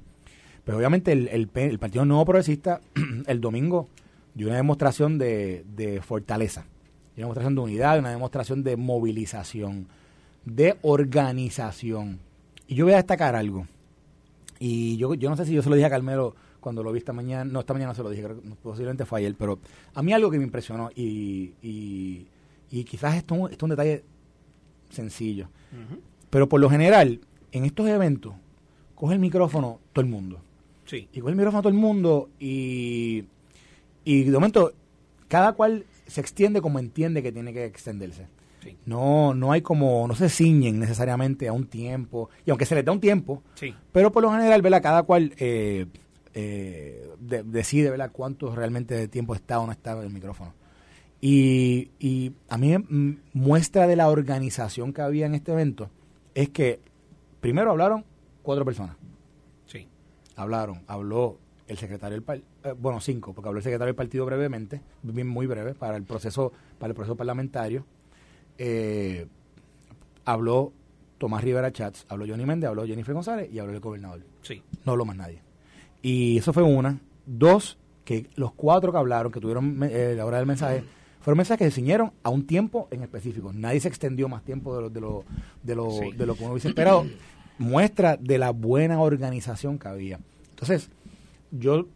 Pero 0.63 0.77
obviamente 0.77 1.11
el, 1.11 1.27
el, 1.27 1.79
Partido 1.79 2.05
Nuevo 2.05 2.23
Progresista 2.25 2.81
el 3.25 3.41
domingo 3.41 3.89
dio 4.35 4.45
una 4.45 4.57
demostración 4.57 5.17
de, 5.17 5.65
de 5.75 6.03
fortaleza. 6.03 6.67
una 7.15 7.23
demostración 7.23 7.55
de 7.55 7.61
unidad, 7.61 7.97
una 7.97 8.11
demostración 8.11 8.61
de 8.61 8.77
movilización, 8.77 9.87
de 10.45 10.77
organización. 10.83 12.19
Y 12.67 12.75
yo 12.75 12.85
voy 12.85 12.93
a 12.93 12.97
destacar 12.97 13.35
algo. 13.35 13.65
Y 14.59 14.97
yo, 14.97 15.15
yo 15.15 15.31
no 15.31 15.35
sé 15.35 15.47
si 15.47 15.53
yo 15.53 15.63
se 15.63 15.69
lo 15.69 15.75
dije 15.75 15.87
a 15.87 15.89
Carmelo 15.89 16.35
cuando 16.59 16.83
lo 16.83 16.91
vi 16.91 16.99
esta 16.99 17.11
mañana, 17.11 17.43
no, 17.43 17.61
esta 17.61 17.73
mañana 17.73 17.95
se 17.95 18.03
lo 18.03 18.11
dije, 18.11 18.27
posiblemente 18.61 19.03
fue 19.03 19.17
ayer, 19.17 19.33
pero 19.35 19.57
a 19.95 20.03
mí 20.03 20.13
algo 20.13 20.29
que 20.29 20.37
me 20.37 20.43
impresionó 20.43 20.91
y, 20.95 21.55
y, 21.63 22.83
quizás 22.83 23.15
esto, 23.15 23.49
es 23.49 23.57
un 23.63 23.69
detalle 23.71 24.03
sencillo, 24.91 25.49
pero 26.29 26.47
por 26.47 26.59
lo 26.59 26.69
general, 26.69 27.21
en 27.51 27.65
estos 27.65 27.87
eventos, 27.87 28.33
coge 28.95 29.13
el 29.13 29.19
micrófono 29.19 29.79
todo 29.93 30.03
el 30.03 30.11
mundo. 30.11 30.41
Sí. 30.85 31.07
Y 31.13 31.19
coge 31.19 31.31
el 31.31 31.37
micrófono 31.37 31.61
todo 31.61 31.73
el 31.73 31.79
mundo 31.79 32.29
y, 32.39 33.25
y 34.03 34.23
de 34.23 34.31
momento 34.31 34.73
cada 35.27 35.53
cual 35.53 35.85
se 36.07 36.19
extiende 36.19 36.61
como 36.61 36.79
entiende 36.79 37.23
que 37.23 37.31
tiene 37.31 37.53
que 37.53 37.65
extenderse. 37.65 38.27
No, 38.85 39.33
no 39.33 39.51
hay 39.51 39.61
como, 39.61 40.07
no 40.07 40.13
se 40.13 40.29
ciñen 40.29 40.79
necesariamente 40.79 41.47
a 41.47 41.53
un 41.53 41.65
tiempo, 41.65 42.29
y 42.45 42.51
aunque 42.51 42.65
se 42.65 42.75
les 42.75 42.85
da 42.85 42.91
un 42.91 42.99
tiempo, 42.99 43.41
sí. 43.55 43.73
pero 43.91 44.11
por 44.11 44.21
lo 44.21 44.31
general, 44.31 44.61
¿verdad? 44.61 44.83
Cada 44.83 45.03
cual 45.03 45.33
eh, 45.37 45.87
eh, 46.33 47.09
decide, 47.19 47.89
¿verdad? 47.89 48.11
Cuánto 48.11 48.53
realmente 48.55 48.93
de 48.93 49.07
tiempo 49.07 49.33
está 49.33 49.59
o 49.59 49.65
no 49.65 49.71
está 49.71 49.99
el 49.99 50.11
micrófono. 50.11 50.53
Y, 51.21 51.91
y 51.99 52.33
a 52.49 52.57
mí 52.57 52.75
muestra 53.33 53.85
de 53.85 53.95
la 53.95 54.09
organización 54.09 54.91
que 54.91 55.01
había 55.01 55.27
en 55.27 55.35
este 55.35 55.51
evento 55.51 55.91
es 56.33 56.49
que 56.49 56.79
primero 57.39 57.71
hablaron 57.71 58.03
cuatro 58.41 58.65
personas. 58.65 58.95
Sí. 59.67 59.87
Hablaron, 60.35 60.81
habló 60.87 61.37
el 61.67 61.77
secretario 61.77 62.15
del 62.15 62.23
partido, 62.23 62.47
eh, 62.63 62.73
bueno, 62.77 62.99
cinco, 62.99 63.33
porque 63.33 63.47
habló 63.47 63.59
el 63.59 63.63
secretario 63.63 63.87
del 63.87 63.95
partido 63.95 64.25
brevemente, 64.25 64.81
bien, 65.03 65.27
muy 65.27 65.47
breve, 65.47 65.73
para 65.73 65.95
el 65.95 66.03
proceso, 66.03 66.51
para 66.77 66.91
el 66.91 66.95
proceso 66.95 67.15
parlamentario. 67.15 67.85
Eh, 68.57 69.27
habló 70.25 70.73
Tomás 71.17 71.43
Rivera 71.43 71.71
Chats, 71.71 72.05
habló 72.09 72.25
Johnny 72.27 72.45
Méndez, 72.45 72.67
habló 72.67 72.85
Jennifer 72.85 73.13
González 73.13 73.49
y 73.51 73.59
habló 73.59 73.73
el 73.73 73.79
gobernador. 73.79 74.21
Sí. 74.41 74.61
No 74.85 74.93
habló 74.93 75.05
más 75.05 75.15
nadie. 75.15 75.41
Y 76.01 76.39
eso 76.39 76.51
fue 76.51 76.63
una. 76.63 76.99
Dos, 77.25 77.77
que 78.03 78.27
los 78.35 78.53
cuatro 78.53 78.91
que 78.91 78.97
hablaron, 78.97 79.31
que 79.31 79.39
tuvieron 79.39 79.81
eh, 79.83 80.13
la 80.17 80.25
hora 80.25 80.37
del 80.37 80.47
mensaje, 80.47 80.83
fueron 81.21 81.37
mensajes 81.37 81.67
que 81.67 81.71
se 81.71 81.75
ciñeron 81.75 82.11
a 82.23 82.29
un 82.29 82.45
tiempo 82.45 82.87
en 82.91 83.03
específico. 83.03 83.51
Nadie 83.53 83.79
se 83.79 83.87
extendió 83.87 84.27
más 84.27 84.43
tiempo 84.43 84.75
de 84.75 84.81
lo, 84.81 84.89
de 84.89 85.01
lo, 85.01 85.23
de 85.63 85.75
lo, 85.75 85.87
de 86.15 86.25
lo 86.25 86.35
que 86.35 86.43
uno 86.43 86.53
hubiese 86.53 86.69
esperado. 86.69 87.05
Muestra 87.57 88.17
de 88.17 88.37
la 88.39 88.49
buena 88.51 88.99
organización 88.99 89.77
que 89.77 89.87
había. 89.87 90.19
Entonces, 90.49 90.89
yo 91.51 91.87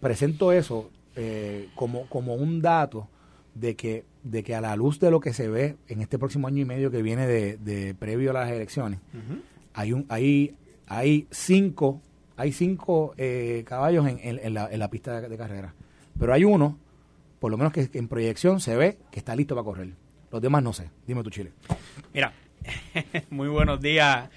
presento 0.00 0.52
eso 0.52 0.90
eh, 1.16 1.68
como, 1.74 2.06
como 2.08 2.34
un 2.34 2.60
dato 2.60 3.08
de 3.54 3.76
que, 3.76 4.04
de 4.22 4.42
que 4.42 4.54
a 4.54 4.60
la 4.60 4.74
luz 4.76 4.98
de 5.00 5.10
lo 5.10 5.20
que 5.20 5.32
se 5.32 5.48
ve 5.48 5.76
en 5.88 6.00
este 6.00 6.18
próximo 6.18 6.48
año 6.48 6.62
y 6.62 6.64
medio 6.64 6.90
que 6.90 7.02
viene 7.02 7.26
de, 7.26 7.94
previo 7.98 8.30
a 8.30 8.34
las 8.34 8.50
elecciones, 8.50 9.00
hay, 9.72 9.92
un, 9.92 10.06
hay, 10.08 10.54
hay 10.86 11.26
cinco, 11.30 12.00
hay 12.36 12.52
cinco 12.52 13.14
eh, 13.16 13.62
caballos 13.66 14.06
en, 14.08 14.18
en, 14.22 14.54
la, 14.54 14.68
en, 14.70 14.78
la, 14.78 14.90
pista 14.90 15.20
de, 15.20 15.36
carrera. 15.36 15.74
Pero 16.18 16.32
hay 16.32 16.44
uno, 16.44 16.78
por 17.44 17.50
lo 17.50 17.58
menos 17.58 17.74
que, 17.74 17.90
en 17.92 18.08
proyección 18.08 18.58
se 18.58 18.74
ve 18.74 18.96
que 19.12 19.18
está 19.18 19.36
listo 19.36 19.54
para 19.54 19.66
correr. 19.66 19.88
Los 20.32 20.40
demás 20.40 20.62
no 20.62 20.72
sé. 20.72 20.88
Dime 21.06 21.22
tu 21.22 21.28
Chile. 21.28 21.52
Mira, 22.14 22.32
muy 23.28 23.48
buenos 23.48 23.82
días 23.82 24.30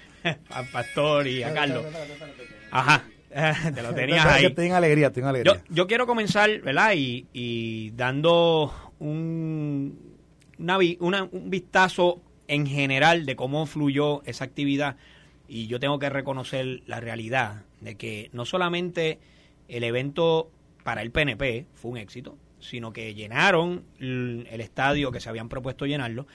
al 0.50 0.68
pastor 0.68 1.26
y 1.26 1.42
a 1.42 1.54
Carlos. 1.54 1.86
Ajá. 2.70 3.04
te 3.74 3.82
lo 3.82 3.94
tenías 3.94 4.26
ahí. 4.26 4.52
Tengo 4.52 4.74
alegría, 4.74 5.10
tengo 5.10 5.28
alegría. 5.28 5.64
Yo, 5.70 5.86
quiero 5.86 6.06
comenzar, 6.06 6.60
¿verdad? 6.60 6.92
Y, 6.96 7.26
y 7.32 7.92
dando 7.92 8.74
un, 8.98 9.98
un 10.58 11.44
vistazo 11.48 12.20
en 12.46 12.66
general 12.66 13.24
de 13.24 13.36
cómo 13.36 13.64
fluyó 13.64 14.22
esa 14.24 14.44
actividad. 14.44 14.96
Y 15.48 15.66
yo 15.66 15.80
tengo 15.80 15.98
que 15.98 16.10
reconocer 16.10 16.82
la 16.84 17.00
realidad 17.00 17.62
de 17.80 17.94
que 17.94 18.28
no 18.34 18.44
solamente 18.44 19.18
el 19.66 19.82
evento 19.82 20.50
para 20.84 21.00
el 21.00 21.10
PNP 21.10 21.64
fue 21.72 21.92
un 21.92 21.96
éxito, 21.96 22.36
sino 22.60 22.92
que 22.92 23.14
llenaron 23.14 23.84
el, 23.98 24.46
estadio 24.60 25.12
que 25.12 25.20
se 25.20 25.28
habían 25.28 25.48
propuesto 25.48 25.86
llenarlo. 25.86 26.26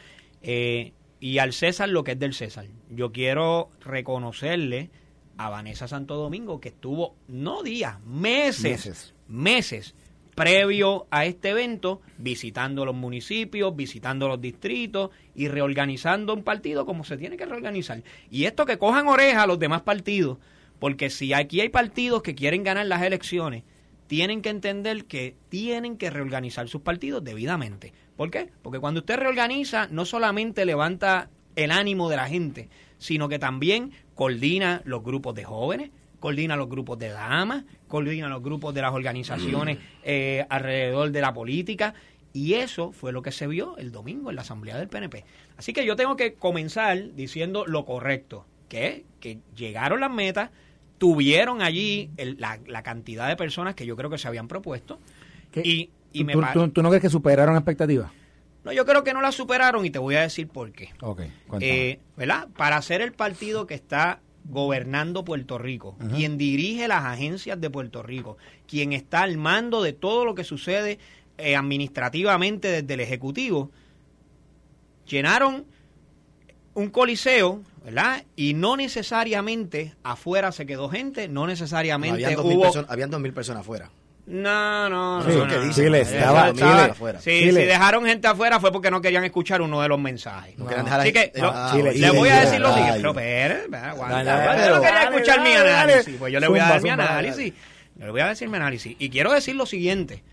Eh, 0.42 0.94
y 1.20 1.38
al 1.38 1.54
César 1.54 1.90
lo 1.90 2.04
que 2.04 2.12
es 2.12 2.20
del 2.20 2.34
César. 2.34 2.66
Yo 2.90 3.12
quiero 3.12 3.70
reconocerle 3.80 4.90
a 5.38 5.50
Vanessa 5.50 5.88
Santo 5.88 6.16
Domingo, 6.16 6.60
que 6.60 6.70
estuvo 6.70 7.16
no 7.28 7.64
días, 7.64 8.00
meses, 8.02 9.14
meses, 9.28 9.96
previo 10.36 11.08
a 11.12 11.26
este 11.26 11.50
evento, 11.50 12.02
visitando 12.18 12.86
los 12.86 12.96
municipios, 12.96 13.76
visitando 13.76 14.28
los 14.28 14.42
distritos 14.42 15.12
y 15.36 15.48
reorganizando 15.48 16.34
un 16.34 16.44
partido 16.44 16.86
como 16.86 17.04
se 17.04 17.18
tiene 17.18 17.38
que 17.38 17.46
reorganizar. 17.46 18.04
Y 18.30 18.46
esto 18.46 18.66
que 18.66 18.78
cojan 18.78 19.08
oreja 19.08 19.44
a 19.44 19.48
los 19.48 19.60
demás 19.60 19.82
partidos, 19.82 20.40
porque 20.80 21.10
si 21.10 21.34
aquí 21.34 21.62
hay 21.62 21.70
partidos 21.70 22.22
que 22.22 22.36
quieren 22.36 22.64
ganar 22.64 22.86
las 22.88 23.02
elecciones, 23.02 23.64
tienen 24.14 24.44
que 24.44 24.50
entender 24.50 25.06
que 25.06 25.36
tienen 25.50 25.98
que 25.98 26.12
reorganizar 26.12 26.70
sus 26.70 26.84
partidos 26.84 27.24
debidamente. 27.24 27.94
¿Por 28.16 28.30
qué? 28.30 28.52
Porque 28.62 28.78
cuando 28.80 29.00
usted 29.00 29.18
reorganiza, 29.18 29.88
no 29.90 30.06
solamente 30.06 30.66
levanta 30.66 31.32
el 31.56 31.72
ánimo 31.72 32.12
de 32.12 32.18
la 32.18 32.28
gente, 32.28 32.70
sino 33.00 33.28
que 33.28 33.40
también 33.40 33.92
coordina 34.14 34.84
los 34.86 35.04
grupos 35.04 35.34
de 35.34 35.46
jóvenes, 35.46 35.90
coordina 36.20 36.56
los 36.56 36.70
grupos 36.70 37.00
de 37.00 37.10
damas, 37.10 37.64
coordina 37.88 38.30
los 38.30 38.44
grupos 38.44 38.76
de 38.76 38.84
las 38.84 38.94
organizaciones 38.94 39.80
eh, 40.04 40.46
alrededor 40.48 41.10
de 41.10 41.20
la 41.20 41.34
política. 41.34 41.96
Y 42.34 42.54
eso 42.54 42.92
fue 42.92 43.14
lo 43.14 43.24
que 43.24 43.32
se 43.32 43.48
vio 43.48 43.78
el 43.78 43.92
domingo 43.92 44.30
en 44.30 44.36
la 44.36 44.44
asamblea 44.44 44.78
del 44.78 44.90
PNP. 44.90 45.26
Así 45.58 45.74
que 45.74 45.88
yo 45.88 45.96
tengo 45.96 46.16
que 46.16 46.36
comenzar 46.36 47.16
diciendo 47.16 47.66
lo 47.66 47.84
correcto, 47.84 48.46
que 48.70 49.06
que 49.20 49.40
llegaron 49.56 50.02
las 50.02 50.12
metas, 50.12 50.52
tuvieron 51.04 51.62
allí 51.62 52.12
la, 52.16 52.82
cantidad 52.82 53.28
de 53.28 53.36
personas 53.36 53.76
que 53.76 53.86
yo 53.86 53.98
creo 53.98 54.10
que 54.10 54.18
se 54.18 54.26
habían 54.30 54.48
propuesto. 54.48 55.00
Y, 55.54 55.90
y 56.14 56.24
me 56.24 56.32
¿tú, 56.54 56.82
no 56.82 56.88
crees 56.88 57.02
que 57.02 57.10
superaron 57.10 57.58
expectativas? 57.58 58.10
No, 58.64 58.72
yo 58.72 58.86
creo 58.86 59.04
que 59.04 59.14
no 59.14 59.22
la 59.22 59.34
superaron 59.34 59.86
y 59.86 59.90
te 59.90 60.00
voy 60.00 60.16
a 60.16 60.22
decir 60.22 60.48
por 60.48 60.72
qué. 60.72 60.92
Ok, 61.02 61.24
eh, 61.60 62.00
¿Verdad? 62.16 62.48
Para 62.56 62.82
ser 62.82 63.02
el 63.02 63.12
partido 63.12 63.68
que 63.68 63.74
está 63.74 64.22
gobernando 64.46 65.26
Puerto 65.26 65.58
Rico, 65.58 65.98
quien 66.16 66.38
dirige 66.38 66.88
las 66.88 67.04
agencias 67.04 67.60
de 67.60 67.70
Puerto 67.70 68.02
Rico, 68.02 68.38
quien 68.66 68.94
está 68.94 69.24
al 69.24 69.38
mando 69.38 69.84
de 69.84 69.92
todo 69.92 70.24
lo 70.24 70.36
que 70.36 70.46
sucede 70.46 71.00
eh, 71.38 71.58
administrativamente 71.58 72.70
desde 72.70 72.94
el 72.94 73.02
Ejecutivo, 73.02 73.72
llenaron 75.06 75.66
un 76.76 76.90
coliseo, 76.92 77.62
¿verdad? 77.84 78.24
Y 78.36 78.54
no 78.54 78.78
necesariamente 78.78 79.94
afuera 80.04 80.52
se 80.52 80.66
quedó 80.66 80.90
gente, 80.90 81.28
no 81.28 81.48
necesariamente 81.48 82.26
habían 82.26 82.40
hubo... 82.40 82.62
Personas, 82.64 82.90
habían 82.90 83.10
dos 83.10 83.20
mil 83.20 83.34
personas 83.34 83.62
afuera. 83.62 83.92
No, 84.26 84.90
no, 84.90 85.22
no. 85.22 85.50
Sí, 85.50 85.82
Chile, 85.82 86.02
estaba, 86.02 86.48
afuera. 86.48 87.20
Sí, 87.20 87.42
si 87.42 87.52
dejaron 87.52 88.06
gente 88.06 88.26
afuera 88.26 88.58
fue 88.62 88.72
porque 88.72 88.90
no 88.90 89.02
querían 89.02 89.26
escuchar 89.26 89.62
uno 89.62 89.82
de 89.82 89.90
los 89.90 90.00
mensajes. 90.00 90.56
Así 90.90 91.12
que 91.12 91.34
le 91.36 92.10
voy 92.12 92.30
a 92.30 92.40
decir 92.42 92.62
lo 92.62 92.74
siguiente. 92.74 93.02
Pero, 93.14 93.14
pero, 93.70 93.86
aguanta. 93.86 94.66
Yo 94.66 94.76
no 94.76 94.82
quería 94.82 95.04
escuchar 95.04 95.42
mi 95.42 95.52
análisis. 95.52 96.16
Pues 96.18 96.32
yo 96.32 96.40
le 96.40 96.48
voy 96.48 96.60
a 96.60 96.70
dar 96.70 96.82
mi 96.82 96.90
análisis. 96.90 97.54
Yo 97.96 98.06
le 98.06 98.12
voy 98.12 98.22
a 98.22 98.28
decir 98.30 98.48
mi 98.48 98.56
análisis. 98.56 98.96
Y 98.98 99.10
quiero 99.10 99.34
decir 99.34 99.56
lo 99.56 99.66
siguiente. 99.66 100.24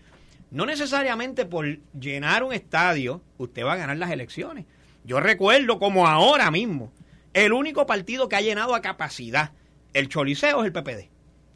No 0.51 0.65
necesariamente 0.65 1.45
por 1.45 1.65
llenar 1.97 2.43
un 2.43 2.53
estadio 2.53 3.21
usted 3.37 3.65
va 3.65 3.73
a 3.73 3.77
ganar 3.77 3.97
las 3.97 4.11
elecciones. 4.11 4.65
Yo 5.03 5.19
recuerdo 5.19 5.79
como 5.79 6.07
ahora 6.07 6.49
mismo, 6.51 6.91
el 7.33 7.53
único 7.53 7.85
partido 7.85 8.29
que 8.29 8.35
ha 8.35 8.41
llenado 8.41 8.75
a 8.75 8.81
capacidad 8.81 9.51
el 9.93 10.07
Choliseo 10.07 10.61
es 10.61 10.65
el 10.65 10.71
PPD. 10.71 11.09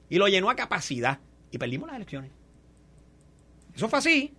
Y 0.10 0.18
lo 0.18 0.28
llenó 0.28 0.50
a 0.50 0.56
capacidad 0.56 1.20
y 1.52 1.58
perdimos 1.58 1.88
las 1.88 1.96
elecciones. 1.98 2.32
Eso 3.76 3.90
fue 3.90 4.00
así. 4.00 4.34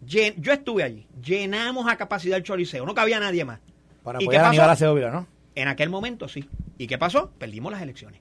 yo 0.00 0.52
estuve 0.52 0.82
allí. 0.82 1.06
Llenamos 1.22 1.88
a 1.88 1.96
capacidad 1.96 2.36
el 2.36 2.44
Choliseo. 2.44 2.86
No 2.86 2.94
cabía 2.94 3.20
nadie 3.20 3.44
más. 3.44 3.60
Para 4.02 4.22
¿Y 4.22 4.28
qué 4.28 4.38
pasó? 4.38 4.94
¿no? 5.10 5.26
En 5.54 5.68
aquel 5.68 5.90
momento 5.90 6.28
sí. 6.28 6.48
¿Y 6.78 6.86
qué 6.86 6.96
pasó? 6.96 7.32
Perdimos 7.38 7.72
las 7.72 7.82
elecciones. 7.82 8.20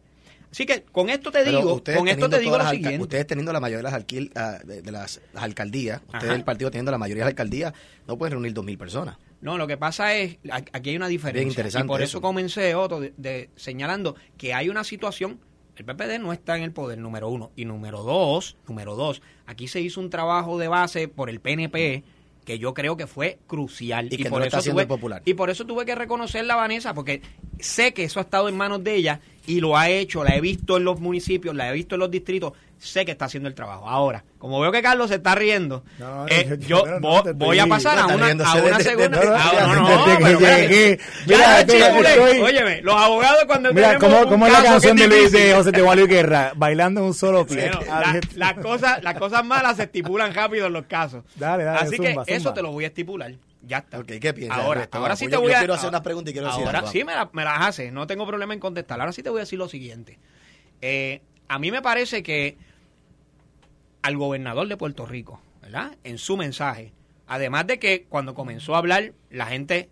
Así 0.51 0.65
que 0.65 0.81
con 0.81 1.09
esto 1.09 1.31
te 1.31 1.43
digo, 1.43 1.81
con 1.95 2.07
esto 2.07 2.27
te 2.27 2.39
digo 2.39 2.57
lo 2.57 2.67
siguiente. 2.69 2.99
Ustedes 2.99 3.27
teniendo 3.27 3.53
la 3.53 3.59
mayoría 3.59 3.89
de 3.89 3.91
las, 3.91 4.33
ah, 4.35 4.59
de, 4.65 4.91
las, 4.91 5.21
alcaldías, 5.35 6.01
ustedes 6.11 6.33
el 6.33 6.43
partido 6.43 6.71
teniendo 6.71 6.91
la 6.91 6.97
mayoría 6.97 7.23
de 7.23 7.25
las 7.25 7.33
alcaldías, 7.33 7.73
no 8.07 8.17
pueden 8.17 8.33
reunir 8.33 8.53
dos 8.53 8.65
mil 8.65 8.77
personas. 8.77 9.17
No, 9.41 9.57
lo 9.57 9.67
que 9.67 9.77
pasa 9.77 10.15
es, 10.15 10.37
aquí 10.51 10.89
hay 10.89 10.95
una 10.95 11.07
diferencia. 11.07 11.39
Bien 11.39 11.49
interesante 11.49 11.85
y 11.85 11.87
por 11.87 12.01
eso, 12.01 12.21
comencé, 12.21 12.75
Otto, 12.75 12.99
de, 12.99 13.49
señalando 13.55 14.15
que 14.37 14.53
hay 14.53 14.69
una 14.69 14.83
situación 14.83 15.39
el 15.79 15.85
PPD 15.85 16.19
no 16.19 16.33
está 16.33 16.57
en 16.57 16.63
el 16.63 16.73
poder, 16.73 16.97
número 16.97 17.29
uno. 17.29 17.51
Y 17.55 17.63
número 17.63 18.03
dos, 18.03 18.57
número 18.67 18.95
dos, 18.95 19.21
aquí 19.45 19.69
se 19.69 19.79
hizo 19.79 20.01
un 20.01 20.09
trabajo 20.09 20.57
de 20.57 20.67
base 20.67 21.07
por 21.07 21.29
el 21.29 21.39
PNP 21.39 22.03
que 22.43 22.59
yo 22.59 22.73
creo 22.73 22.97
que 22.97 23.07
fue 23.07 23.39
crucial. 23.47 24.09
Y, 24.11 24.25
por 24.25 24.45
eso 24.45 24.61
tuve, 24.61 24.85
popular. 24.85 25.21
Y 25.23 25.35
por 25.35 25.49
eso 25.49 25.65
tuve 25.65 25.85
que 25.85 25.95
reconocerla, 25.95 26.55
Vanessa, 26.55 26.93
porque 26.93 27.21
sé 27.59 27.93
que 27.93 28.03
eso 28.03 28.19
ha 28.19 28.23
estado 28.23 28.49
en 28.49 28.57
manos 28.57 28.83
de 28.83 28.95
ella 28.95 29.21
y 29.47 29.61
lo 29.61 29.77
ha 29.77 29.89
hecho, 29.89 30.23
la 30.25 30.35
he 30.35 30.41
visto 30.41 30.75
en 30.75 30.83
los 30.83 30.99
municipios, 30.99 31.55
la 31.55 31.69
he 31.69 31.73
visto 31.73 31.95
en 31.95 31.99
los 31.99 32.11
distritos, 32.11 32.53
sé 32.79 33.05
que 33.05 33.11
está 33.11 33.25
haciendo 33.25 33.47
el 33.49 33.55
trabajo. 33.55 33.87
Ahora, 33.87 34.23
como 34.37 34.59
veo 34.59 34.71
que 34.71 34.81
Carlos 34.81 35.09
se 35.09 35.15
está 35.15 35.35
riendo, 35.35 35.83
No, 35.99 36.23
no, 36.23 36.27
eh, 36.29 36.57
yo- 36.61 36.83
no, 36.99 37.23
voy 37.35 37.59
a 37.59 37.67
pasar 37.67 37.99
a 37.99 38.07
una, 38.07 38.27
a 38.31 38.33
una 38.55 38.77
de- 38.77 38.83
segunda. 38.83 39.19
de- 39.19 39.25
de- 39.27 39.35
Ah, 39.35 39.75
no, 39.75 39.75
no, 39.75 40.13
estoy- 41.59 42.39
Óyeme, 42.41 42.81
los 42.81 42.95
abogados 42.95 43.43
cuando 43.45 43.73
Mira, 43.73 43.97
¿cómo, 43.97 44.25
cómo 44.27 44.47
es 44.47 44.53
la 44.53 44.63
canción 44.63 44.97
de, 44.97 45.07
Luis, 45.07 45.31
de 45.31 45.53
José 45.53 45.71
Tebalio 45.71 46.07
Guerra? 46.07 46.53
Bailando 46.55 47.01
en 47.01 47.07
un 47.07 47.13
solo 47.13 47.45
pie. 47.45 47.69
bueno, 47.71 47.81
la- 47.85 48.19
las 48.35 48.53
cosas, 48.55 49.03
las 49.03 49.15
cosas 49.17 49.43
malas 49.45 49.77
se 49.77 49.83
estipulan 49.83 50.33
rápido 50.33 50.67
en 50.67 50.73
los 50.73 50.85
casos. 50.85 51.23
Dale, 51.35 51.63
dale, 51.63 51.79
Así 51.79 51.97
zumba, 51.97 52.25
que 52.25 52.35
eso 52.35 52.53
te 52.53 52.61
lo 52.61 52.71
voy 52.71 52.85
a 52.85 52.87
estipular. 52.87 53.31
Ya 53.61 53.79
está. 53.79 53.99
Ok, 53.99 54.07
¿qué 54.21 54.33
piensas, 54.33 54.57
Ahora, 54.59 54.87
ahora 54.91 55.15
sí 55.17 55.25
yo- 55.25 55.31
te 55.31 55.37
voy 55.37 55.51
a. 55.51 55.59
quiero 55.59 55.73
hacer 55.73 55.89
una 55.89 56.01
pregunta 56.01 56.29
y 56.29 56.33
quiero 56.33 56.47
decir 56.47 56.65
Ahora 56.65 56.87
sí 56.87 57.03
me, 57.03 57.13
la- 57.13 57.29
me 57.33 57.43
las 57.43 57.59
hace. 57.67 57.91
No 57.91 58.07
tengo 58.07 58.25
problema 58.25 58.53
en 58.53 58.59
contestar. 58.59 58.99
Ahora 59.01 59.11
sí 59.11 59.21
te 59.21 59.29
voy 59.29 59.39
a 59.39 59.41
decir 59.41 59.59
lo 59.59 59.67
siguiente. 59.67 60.17
Eh, 60.81 61.21
a 61.49 61.59
mí 61.59 61.69
me 61.71 61.81
parece 61.81 62.23
que 62.23 62.57
al 64.01 64.17
gobernador 64.17 64.67
de 64.67 64.77
Puerto 64.77 65.05
Rico, 65.05 65.41
¿verdad? 65.61 65.97
En 66.03 66.17
su 66.17 66.37
mensaje, 66.37 66.93
además 67.27 67.67
de 67.67 67.79
que 67.79 68.05
cuando 68.09 68.33
comenzó 68.33 68.75
a 68.75 68.79
hablar 68.79 69.13
la 69.29 69.47
gente 69.47 69.89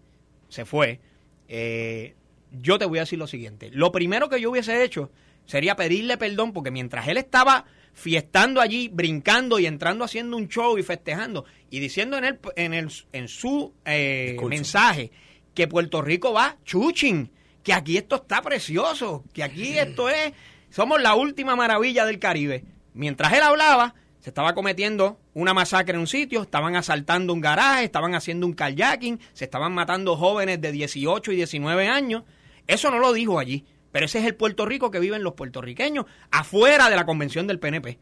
se 0.49 0.65
fue, 0.65 0.99
eh, 1.47 2.15
yo 2.51 2.77
te 2.79 2.85
voy 2.85 2.99
a 2.99 3.01
decir 3.01 3.19
lo 3.19 3.27
siguiente. 3.27 3.69
Lo 3.71 3.91
primero 3.91 4.29
que 4.29 4.39
yo 4.39 4.51
hubiese 4.51 4.83
hecho 4.83 5.11
sería 5.45 5.75
pedirle 5.75 6.17
perdón 6.17 6.53
porque 6.53 6.71
mientras 6.71 7.07
él 7.07 7.17
estaba 7.17 7.65
fiestando 7.93 8.61
allí, 8.61 8.89
brincando 8.89 9.57
y 9.57 9.65
entrando 9.65 10.05
haciendo 10.05 10.37
un 10.37 10.47
show 10.47 10.77
y 10.77 10.83
festejando 10.83 11.45
y 11.71 11.79
diciendo 11.79 12.17
en, 12.17 12.25
el, 12.25 12.39
en, 12.55 12.73
el, 12.73 12.91
en 13.11 13.27
su 13.27 13.73
eh, 13.85 14.37
mensaje 14.47 15.11
que 15.55 15.67
Puerto 15.67 16.03
Rico 16.03 16.33
va 16.33 16.57
chuching, 16.63 17.31
que 17.63 17.73
aquí 17.73 17.97
esto 17.97 18.17
está 18.17 18.43
precioso, 18.43 19.23
que 19.33 19.43
aquí 19.43 19.77
esto 19.79 20.09
es, 20.09 20.33
somos 20.69 21.01
la 21.01 21.15
última 21.15 21.55
maravilla 21.55 22.05
del 22.05 22.19
Caribe. 22.19 22.63
Mientras 22.97 23.31
él 23.33 23.41
hablaba, 23.43 23.93
se 24.19 24.31
estaba 24.31 24.55
cometiendo 24.55 25.19
una 25.35 25.53
masacre 25.53 25.93
en 25.93 25.99
un 25.99 26.07
sitio, 26.07 26.41
estaban 26.41 26.75
asaltando 26.75 27.31
un 27.31 27.41
garaje, 27.41 27.83
estaban 27.83 28.15
haciendo 28.15 28.47
un 28.47 28.53
kayaking, 28.53 29.19
se 29.33 29.45
estaban 29.45 29.71
matando 29.71 30.17
jóvenes 30.17 30.59
de 30.59 30.71
18 30.71 31.31
y 31.31 31.35
19 31.35 31.87
años. 31.87 32.23
Eso 32.65 32.89
no 32.89 32.97
lo 32.97 33.13
dijo 33.13 33.37
allí, 33.37 33.65
pero 33.91 34.07
ese 34.07 34.17
es 34.17 34.25
el 34.25 34.33
Puerto 34.33 34.65
Rico 34.65 34.89
que 34.89 34.99
viven 34.99 35.21
los 35.21 35.33
puertorriqueños 35.33 36.05
afuera 36.31 36.89
de 36.89 36.95
la 36.95 37.05
convención 37.05 37.45
del 37.45 37.59
PNP. 37.59 37.99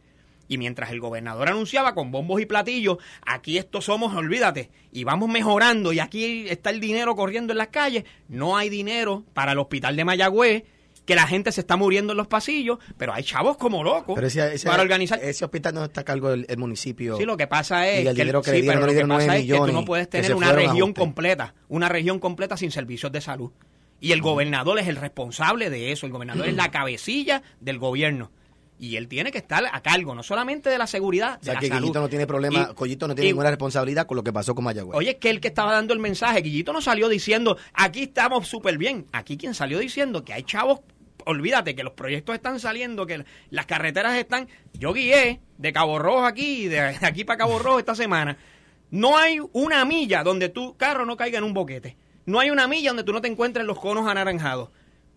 Y 0.48 0.58
mientras 0.58 0.92
el 0.92 1.02
gobernador 1.02 1.50
anunciaba 1.50 1.94
con 1.94 2.12
bombos 2.12 2.40
y 2.40 2.46
platillos, 2.46 2.98
aquí 3.26 3.58
estos 3.58 3.84
somos, 3.84 4.16
olvídate, 4.16 4.72
y 4.94 5.04
vamos 5.04 5.28
mejorando, 5.28 5.92
y 5.92 6.00
aquí 6.00 6.48
está 6.48 6.70
el 6.70 6.80
dinero 6.80 7.18
corriendo 7.18 7.52
en 7.52 7.58
las 7.58 7.68
calles, 7.68 8.06
no 8.30 8.56
hay 8.56 8.70
dinero 8.70 9.26
para 9.34 9.52
el 9.52 9.60
hospital 9.60 9.98
de 9.98 10.06
Mayagüez, 10.06 10.64
que 11.06 11.16
la 11.16 11.28
gente 11.28 11.52
se 11.52 11.62
está 11.62 11.76
muriendo 11.78 12.14
en 12.14 12.18
los 12.18 12.28
pasillos, 12.28 12.80
pero 12.98 13.14
hay 13.14 13.24
chavos 13.24 13.58
como 13.58 13.84
locos 13.84 14.16
Pero 14.16 14.28
ese, 14.28 14.56
ese- 14.56 14.68
para 14.68 14.82
organizar. 14.82 15.20
ese 15.24 15.46
hospital 15.46 15.74
no 15.76 15.86
está 15.86 16.02
a 16.02 16.04
cargo 16.04 16.30
del 16.32 16.46
el 16.50 16.58
municipio. 16.58 17.16
Sí, 17.18 17.26
lo 17.26 17.38
que 17.38 17.48
pasa 17.48 17.88
es 17.88 18.04
Y 18.04 18.08
el 18.08 18.16
que, 18.16 18.26
tú 18.26 19.72
no 19.72 19.86
puedes 19.86 20.10
tener 20.10 20.34
una 20.36 20.52
región 20.52 20.94
completa, 20.94 21.54
una 21.70 21.90
región 21.90 22.20
completa 22.20 22.58
sin 22.58 22.72
servicios 22.72 23.12
de 23.12 23.22
salud. 23.22 23.52
Y 24.02 24.12
el 24.12 24.22
gobernador 24.22 24.78
es 24.80 24.88
el 24.88 24.98
responsable 24.98 25.70
de 25.70 25.92
eso, 25.92 26.06
el 26.06 26.12
gobernador 26.12 26.48
es 26.48 26.56
la 26.56 26.70
cabecilla 26.70 27.42
del 27.60 27.80
gobierno. 27.80 28.32
Y 28.78 28.98
él 28.98 29.08
tiene 29.08 29.32
que 29.32 29.38
estar 29.38 29.64
a 29.72 29.82
cargo, 29.82 30.14
no 30.16 30.22
solamente 30.22 30.70
de 30.70 30.78
la 30.78 30.86
seguridad, 30.86 31.36
O 31.36 31.40
de 31.40 31.46
sea 31.46 31.54
la 31.54 31.60
que 31.62 31.68
salud. 31.70 31.82
Guillito 31.82 32.02
no 32.02 32.10
tiene 32.10 32.28
problema, 32.28 32.68
Y- 32.72 32.76
Collito 32.76 33.08
no 33.08 33.16
tiene 33.16 33.30
y- 33.30 33.32
ninguna 33.32 33.50
responsabilidad 33.50 34.06
con 34.06 34.18
lo 34.18 34.24
que 34.24 34.34
pasó 34.34 34.54
con 34.54 34.66
Mayagüez. 34.66 34.98
Oye, 34.98 35.12
es 35.12 35.16
que 35.16 35.30
el 35.30 35.40
que 35.40 35.48
estaba 35.48 35.72
dando 35.72 35.94
el 35.94 36.00
mensaje, 36.02 36.42
Guillito 36.42 36.74
no 36.74 36.82
salió 36.82 37.08
diciendo, 37.08 37.58
aquí 37.74 38.04
estamos 38.04 38.50
súper 38.50 38.78
bien. 38.78 39.06
Aquí 39.14 39.38
quien 39.38 39.54
salió 39.54 39.80
diciendo 39.80 40.26
que 40.26 40.34
hay 40.34 40.44
chavos, 40.44 40.82
olvídate 41.26 41.76
que 41.76 41.84
los 41.84 41.94
proyectos 41.94 42.36
están 42.36 42.60
saliendo, 42.60 43.06
que 43.06 43.26
las 43.50 43.66
carreteras 43.66 44.16
están... 44.16 44.48
Yo 44.74 44.94
guié 44.94 45.40
de 45.58 45.74
Cabo 45.74 46.00
Rojo 46.00 46.26
aquí, 46.26 46.68
de 46.68 46.80
aquí 47.02 47.24
para 47.26 47.38
Cabo 47.38 47.60
Rojo 47.60 47.80
esta 47.80 47.96
semana. 47.96 48.38
No 48.92 49.18
hay 49.18 49.40
una 49.54 49.84
milla 49.86 50.24
donde 50.24 50.50
tu 50.50 50.78
carro 50.78 51.06
no 51.06 51.18
caiga 51.18 51.38
en 51.38 51.44
un 51.44 51.54
boquete. 51.54 51.98
No 52.26 52.40
hay 52.40 52.50
una 52.50 52.68
milla 52.68 52.90
donde 52.90 53.04
tú 53.04 53.12
no 53.14 53.22
te 53.22 53.28
encuentres 53.28 53.66
los 53.66 53.80
conos 53.80 54.08
anaranjados. 54.08 54.70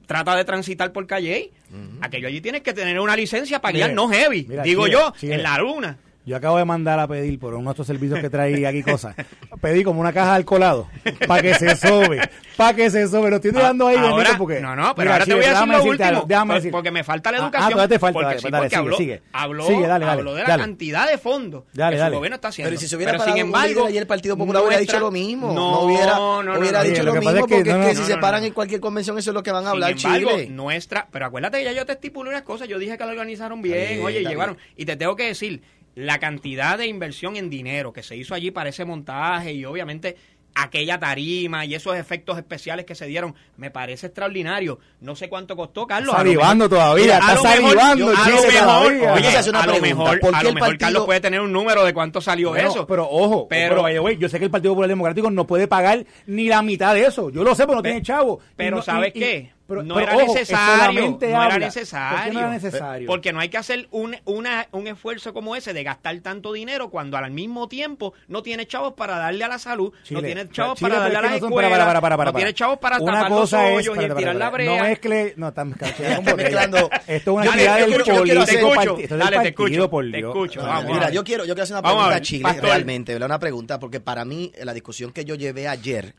Trata 0.07 0.35
de 0.37 0.45
transitar 0.45 0.93
por 0.93 1.07
calle. 1.07 1.53
Aquello 2.01 2.29
allí 2.29 2.41
tienes 2.41 2.63
que 2.63 2.73
tener 2.73 2.99
una 2.99 3.15
licencia 3.15 3.61
para 3.61 3.73
Mire, 3.75 3.85
guiar 3.85 3.95
no 3.95 4.09
heavy. 4.09 4.47
mira, 4.49 4.63
digo 4.63 4.87
yo, 4.87 5.13
en 5.21 5.43
la 5.43 5.59
luna. 5.59 5.99
Yo 6.29 6.37
acabo 6.37 6.59
de 6.59 6.65
mandar 6.67 7.01
a 7.01 7.09
pedir 7.09 7.39
por 7.39 7.55
uno 7.55 7.71
de 7.71 7.73
estos 7.73 7.87
servicios 7.87 8.21
que 8.21 8.29
traí 8.29 8.65
aquí 8.67 8.83
cosas. 8.83 9.17
Pedí 9.63 9.83
como 9.83 10.01
una 10.01 10.13
caja 10.13 10.31
de 10.33 10.37
alcoholado 10.37 10.87
para 11.27 11.41
que 11.41 11.55
se 11.55 11.75
sobe. 11.77 12.21
Para 12.57 12.75
que 12.77 12.91
se 12.91 13.09
sobe. 13.09 13.31
Lo 13.31 13.37
estoy 13.37 13.51
dejando 13.53 13.87
ahí, 13.87 13.97
Ahora- 13.97 14.37
porque. 14.37 14.61
no, 14.61 14.77
no, 14.77 14.95
pero 14.95 15.07
Mira, 15.07 15.13
ahora 15.15 15.25
te 15.25 15.35
voy 15.35 15.45
a 15.45 15.49
decir 15.49 15.67
lo 15.67 15.73
decirte 15.73 15.89
último, 15.91 16.09
algo, 16.09 16.25
déjame 16.29 16.47
por- 16.53 16.57
decir- 16.63 16.71
porque 16.73 16.91
me 16.91 17.03
falta 17.05 17.33
la 17.33 17.39
Ah, 17.39 17.41
educación. 17.45 17.67
Ah, 17.67 17.73
todavía 17.73 17.89
te 17.89 17.99
falta. 17.99 18.13
porque 18.13 18.27
dale, 18.27 18.39
sí, 18.41 18.45
dale, 18.51 18.57
porque 18.59 18.69
sigue, 18.69 18.79
habló, 18.83 18.97
sigue. 18.99 19.23
habló, 19.33 19.65
Sigue, 19.67 19.87
dale, 19.87 20.05
dale, 20.05 20.19
habló 20.21 20.35
de 20.35 20.43
la 20.43 20.49
dale. 20.49 20.63
cantidad 20.65 21.09
de 21.11 21.17
fondos 21.19 21.65
Dale, 21.73 21.93
que 21.93 21.97
su 21.99 22.03
dale. 22.03 22.17
gobierno 22.17 22.35
está 22.35 22.49
haciendo. 22.49 22.69
Pero 22.71 22.81
si 22.81 22.89
se 22.89 22.97
hubiera 22.97 23.13
Pero, 23.13 23.19
parado 23.21 23.37
sin 23.37 23.47
embargo, 23.47 23.87
ayer 23.87 24.03
el 24.03 24.07
Partido 24.07 24.37
Popular 24.37 24.63
hubiera 24.65 24.81
dicho 24.81 25.01
lo 25.01 25.11
mismo. 25.11 25.47
No, 25.49 25.55
No, 25.55 25.81
hubiera, 25.83 26.15
no, 26.15 26.59
hubiera 26.59 26.83
dicho 26.83 27.03
lo 27.05 27.15
mismo 27.15 27.39
porque 27.41 27.59
es 27.61 27.65
que 27.87 27.95
si 27.97 28.03
se 28.05 28.17
paran 28.19 28.45
en 28.45 28.53
cualquier 28.53 28.81
convención 28.81 29.17
eso 29.19 29.31
es 29.31 29.35
lo 29.35 29.43
que 29.43 29.51
van 29.51 29.67
a 29.67 29.71
hablar 29.71 29.95
Chile. 29.95 30.49
nuestra, 30.51 31.09
pero 31.11 31.25
acuérdate 31.25 31.59
que 31.59 31.65
ya 31.65 31.73
yo 31.73 31.87
te 31.87 31.93
estipulé 31.93 32.29
unas 32.31 32.43
cosas, 32.43 32.69
yo 32.69 32.79
dije 32.79 32.99
que 32.99 33.05
lo 33.05 33.11
organizaron 33.13 33.63
bien, 33.63 34.03
oye, 34.05 34.23
llevaron, 34.25 34.59
y 34.77 34.85
te 34.85 34.95
tengo 34.97 35.17
que 35.17 35.25
decir, 35.29 35.63
la 35.99 36.19
cantidad 36.19 36.79
de 36.79 36.87
inversión 36.87 37.37
en 37.37 37.51
dinero 37.51 37.93
que 37.93 38.03
se 38.03 38.17
hizo 38.17 38.35
allí 38.35 38.51
para 38.53 38.69
ese 38.71 38.85
montaje 38.85 39.53
y 39.53 39.65
obviamente 39.65 40.17
aquella 40.55 40.99
tarima 40.99 41.65
y 41.67 41.75
esos 41.75 41.97
efectos 41.97 42.37
especiales 42.37 42.85
que 42.85 42.95
se 42.97 43.07
dieron, 43.07 43.35
me 43.57 43.71
parece 43.71 44.07
extraordinario. 44.07 44.79
No 45.01 45.15
sé 45.15 45.29
cuánto 45.29 45.55
costó, 45.57 45.87
Carlos. 45.87 46.13
lo 46.13 46.19
Salivando 46.19 46.69
todavía, 46.69 47.19
está 47.19 47.37
salivando, 47.37 48.09
a 48.11 48.29
lo 48.29 48.43
mejor, 48.43 48.93
oye, 48.93 49.37
a 49.37 49.67
lo 49.67 49.81
mejor, 49.81 50.21
¿por 50.21 50.31
qué 50.33 50.37
a 50.37 50.43
lo 50.43 50.53
mejor 50.53 50.69
partido- 50.71 50.79
Carlos 50.79 51.05
puede 51.07 51.21
tener 51.21 51.41
un 51.41 51.53
número 51.53 51.85
de 51.85 51.95
cuánto 51.95 52.21
salió 52.21 52.51
Bueno, 52.51 52.71
eso. 52.71 52.87
Pero 52.87 53.09
ojo, 53.09 53.47
Pero- 53.49 53.83
way, 53.83 54.17
yo 54.19 54.29
sé 54.29 54.39
que 54.39 54.47
el 54.47 54.51
Partido 54.51 54.73
Popular 54.73 54.89
Democrático 54.89 55.31
no 55.31 55.47
puede 55.47 55.69
pagar 55.69 56.05
ni 56.27 56.49
la 56.49 56.63
mitad 56.63 56.95
de 56.95 57.03
eso. 57.07 57.31
Yo 57.31 57.45
lo 57.45 57.55
sé, 57.55 57.65
pero 57.65 57.77
no 57.77 57.83
Pe- 57.83 57.91
tiene 57.91 58.03
chavo. 58.05 58.41
Y 58.43 58.55
Pero 58.57 58.77
no- 58.77 58.83
¿sabes 58.83 59.13
y- 59.15 59.19
y- 59.19 59.21
qué? 59.21 59.53
Pero- 59.69 59.83
no 59.85 59.95
pero 59.95 60.07
era 60.09 60.17
ojo, 60.17 60.35
necesario. 60.35 61.11
No 61.21 61.27
era 61.27 61.45
habla. 61.45 61.59
necesario. 61.59 62.17
¿Por 62.17 62.25
qué 62.25 62.33
no 62.33 62.41
era 62.41 62.49
necesario? 62.51 63.07
Porque 63.07 63.33
no 63.33 63.41
hay 63.41 63.49
que 63.51 63.59
hacer 63.59 63.87
un, 63.93 64.17
una, 64.25 64.67
un 64.73 64.87
esfuerzo 64.89 65.33
como 65.35 65.55
ese 65.55 65.73
de 65.73 65.85
gastar 65.85 66.19
tanto 66.21 66.53
dinero 66.53 66.89
cuando 66.91 67.17
al 67.17 67.31
mismo 67.31 67.69
tiempo 67.69 68.15
no 68.27 68.43
tiene 68.43 68.67
chavos 68.67 68.95
para 68.95 69.19
darle 69.19 69.45
a 69.45 69.49
la 69.49 69.59
salud, 69.59 69.93
no 69.93 69.99
Chile, 70.05 70.23
tiene 70.23 70.49
chavos 70.51 70.79
Chile, 70.79 70.91
para 70.91 71.03
darle 71.03 71.19
a 71.19 71.21
que 71.21 71.29
no 71.29 71.35
escuelas, 71.47 71.71
para, 71.71 71.85
para, 71.87 72.01
para, 72.01 72.17
para, 72.17 72.31
no 72.33 72.37
tiene 72.37 72.55
chavos 72.55 72.79
para 72.79 72.99
Una 72.99 73.13
tapar 73.13 73.31
los 73.31 73.41
cosa 73.41 73.69
es- 73.69 73.77
hoyos 73.77 73.95
y 73.95 73.97
para, 73.97 74.09
para, 74.09 74.19
tirar 74.19 74.37
la 74.37 74.51
brea. 74.51 74.77
No 74.77 74.83
mezcle, 74.89 75.35
no, 75.37 75.53
mezclando. 76.37 76.91
Esto 77.07 77.09
es 77.09 77.27
una 77.29 77.45
actividad 77.45 77.77
del 77.77 78.03
político 78.03 78.45
te 78.45 78.55
escucho. 78.55 79.17
Dale, 79.17 79.39
te 79.41 79.49
escucho, 79.49 79.91
por 79.91 80.05
te 80.11 80.17
Dios. 80.17 80.31
escucho, 80.31 80.61
No, 80.63 80.67
vamos, 80.69 80.85
no, 80.87 80.95
Mira, 80.95 81.11
yo 81.11 81.23
quiero, 81.25 81.45
yo 81.45 81.55
quiero 81.55 81.63
hacer 81.65 81.75
una 81.77 81.83
pregunta 81.83 82.15
a 82.15 82.21
Chile, 82.21 82.53
realmente. 82.61 83.17
Una 83.17 83.39
pregunta, 83.39 83.79
porque 83.79 84.01
para 84.01 84.25
mí 84.25 84.51
la 84.63 84.73
discusión 84.73 85.13
que 85.13 85.25
yo 85.25 85.35
llevé 85.35 85.69
ayer 85.69 86.15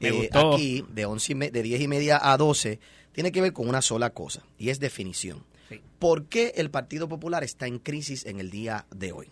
Me 0.00 0.08
eh, 0.08 0.12
gustó. 0.12 0.54
aquí, 0.54 0.84
de, 0.88 1.06
11 1.06 1.32
y 1.32 1.34
me- 1.34 1.50
de 1.50 1.62
10 1.62 1.80
y 1.80 1.88
media 1.88 2.20
a 2.22 2.36
12, 2.36 2.78
tiene 3.12 3.32
que 3.32 3.40
ver 3.40 3.52
con 3.52 3.68
una 3.68 3.82
sola 3.82 4.10
cosa, 4.10 4.42
y 4.58 4.70
es 4.70 4.80
definición. 4.80 5.44
Sí. 5.68 5.80
¿Por 5.98 6.26
qué 6.26 6.52
el 6.56 6.70
Partido 6.70 7.08
Popular 7.08 7.44
está 7.44 7.66
en 7.66 7.78
crisis 7.78 8.26
en 8.26 8.38
el 8.40 8.50
día 8.50 8.86
de 8.94 9.12
hoy? 9.12 9.28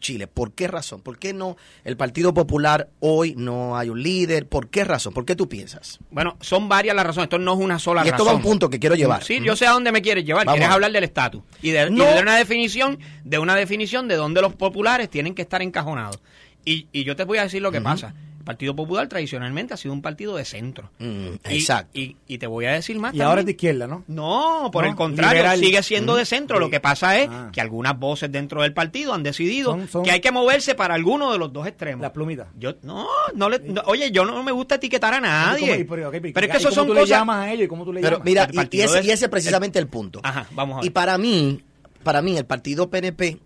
Chile, 0.00 0.26
¿por 0.26 0.50
qué 0.52 0.66
razón? 0.66 1.00
¿Por 1.00 1.16
qué 1.16 1.32
no 1.32 1.56
el 1.84 1.96
Partido 1.96 2.34
Popular 2.34 2.88
hoy 2.98 3.34
no 3.36 3.76
hay 3.78 3.88
un 3.88 4.02
líder? 4.02 4.48
¿Por 4.48 4.68
qué 4.68 4.82
razón? 4.82 5.12
¿Por 5.14 5.24
qué 5.24 5.36
tú 5.36 5.48
piensas? 5.48 6.00
Bueno, 6.10 6.36
son 6.40 6.68
varias 6.68 6.96
las 6.96 7.06
razones. 7.06 7.26
Esto 7.26 7.38
no 7.38 7.52
es 7.54 7.60
una 7.60 7.78
sola 7.78 8.00
Y 8.04 8.06
esto 8.08 8.14
razón. 8.18 8.26
va 8.26 8.32
a 8.32 8.34
un 8.36 8.42
punto 8.42 8.68
que 8.68 8.80
quiero 8.80 8.96
llevar. 8.96 9.22
Sí, 9.22 9.38
yo 9.44 9.54
sé 9.54 9.64
a 9.64 9.70
dónde 9.70 9.92
me 9.92 10.02
quieres 10.02 10.24
llevar. 10.24 10.44
Vamos 10.44 10.58
quieres 10.58 10.74
hablar 10.74 10.90
del 10.90 11.04
estatus 11.04 11.42
y 11.62 11.70
de, 11.70 11.86
y 11.86 11.90
No. 11.90 12.04
de 12.04 12.20
una 12.20 12.36
definición, 12.36 12.98
de 13.22 13.38
una 13.38 13.54
definición 13.54 14.08
de 14.08 14.16
dónde 14.16 14.40
los 14.42 14.56
populares 14.56 15.08
tienen 15.08 15.36
que 15.36 15.42
estar 15.42 15.62
encajonados. 15.62 16.18
Y, 16.64 16.88
y 16.90 17.04
yo 17.04 17.14
te 17.14 17.22
voy 17.22 17.38
a 17.38 17.44
decir 17.44 17.62
lo 17.62 17.70
que 17.70 17.80
pasa. 17.80 18.12
Partido 18.42 18.74
Popular 18.76 19.08
tradicionalmente 19.08 19.74
ha 19.74 19.76
sido 19.76 19.92
un 19.94 20.02
partido 20.02 20.36
de 20.36 20.44
centro. 20.44 20.90
Mm, 20.98 21.26
Y- 21.50 21.54
exacto. 21.56 21.98
Y, 21.98 22.16
y 22.26 22.38
te 22.38 22.46
voy 22.46 22.66
a 22.66 22.72
decir 22.72 22.98
más. 22.98 23.14
Y 23.14 23.20
ahora 23.20 23.40
es 23.40 23.46
de 23.46 23.52
izquierda, 23.52 23.86
¿no? 23.86 24.04
No, 24.08 24.70
por 24.72 24.84
No, 24.84 24.90
el 24.90 24.96
contrario, 24.96 25.34
liberal. 25.42 25.58
sigue 25.58 25.82
siendo 25.82 26.14
de 26.16 26.22
Mm. 26.22 26.26
centro. 26.26 26.58
Lo 26.60 26.70
que 26.70 26.80
pasa 26.80 27.18
es 27.18 27.28
Ah. 27.30 27.50
que 27.52 27.60
algunas 27.60 27.98
voces 27.98 28.30
dentro 28.32 28.62
del 28.62 28.72
partido 28.74 29.14
han 29.14 29.22
decidido 29.22 29.70
Son- 29.72 29.88
son- 29.88 30.02
que 30.04 30.10
hay 30.10 30.20
que 30.20 30.30
moverse 30.32 30.74
para 30.74 30.94
alguno 30.94 31.32
de 31.32 31.38
los 31.38 31.52
dos 31.52 31.66
extremos. 31.66 32.02
Las 32.02 32.10
plumitas. 32.12 32.48
Yo 32.58 32.74
no, 32.82 33.06
no 33.34 33.48
le, 33.48 33.58
no, 33.60 33.82
oye, 33.86 34.10
yo 34.10 34.24
no 34.24 34.42
me 34.42 34.52
gusta 34.52 34.74
etiquetar 34.76 35.14
a 35.14 35.20
nadie. 35.20 35.68
¿Cómo- 35.68 35.80
y 35.80 35.84
por- 35.84 36.00
ok, 36.00 36.12
pero 36.34 36.46
es 36.46 36.52
que 36.52 36.58
¿y 36.58 36.60
eso 36.60 36.70
son 36.70 36.86
tú 36.86 36.92
cosas. 36.94 37.08
le 37.08 37.14
llamas 37.14 37.36
a 37.46 37.52
ellos 37.52 37.64
y 37.64 37.68
cómo 37.68 37.84
tú 37.84 37.92
le 37.92 38.00
Pero 38.00 38.16
llamas? 38.16 38.24
mira, 38.26 38.42
El 38.44 38.50
y- 38.50 38.52
y, 38.52 38.56
partido 38.56 38.84
ese, 38.86 39.00
de- 39.00 39.06
y 39.06 39.10
ese 39.10 39.24
es 39.26 39.30
precisamente 39.30 39.78
el 39.78 39.86
punto. 39.88 40.20
Ajá, 40.22 40.46
vamos 40.52 40.74
a 40.74 40.80
ver. 40.80 40.86
Y 40.86 40.90
para 40.90 41.18
mí, 41.18 41.62
para 42.02 42.22
mí, 42.22 42.36
el 42.36 42.44
partido 42.46 42.90
PNP, 42.90 43.38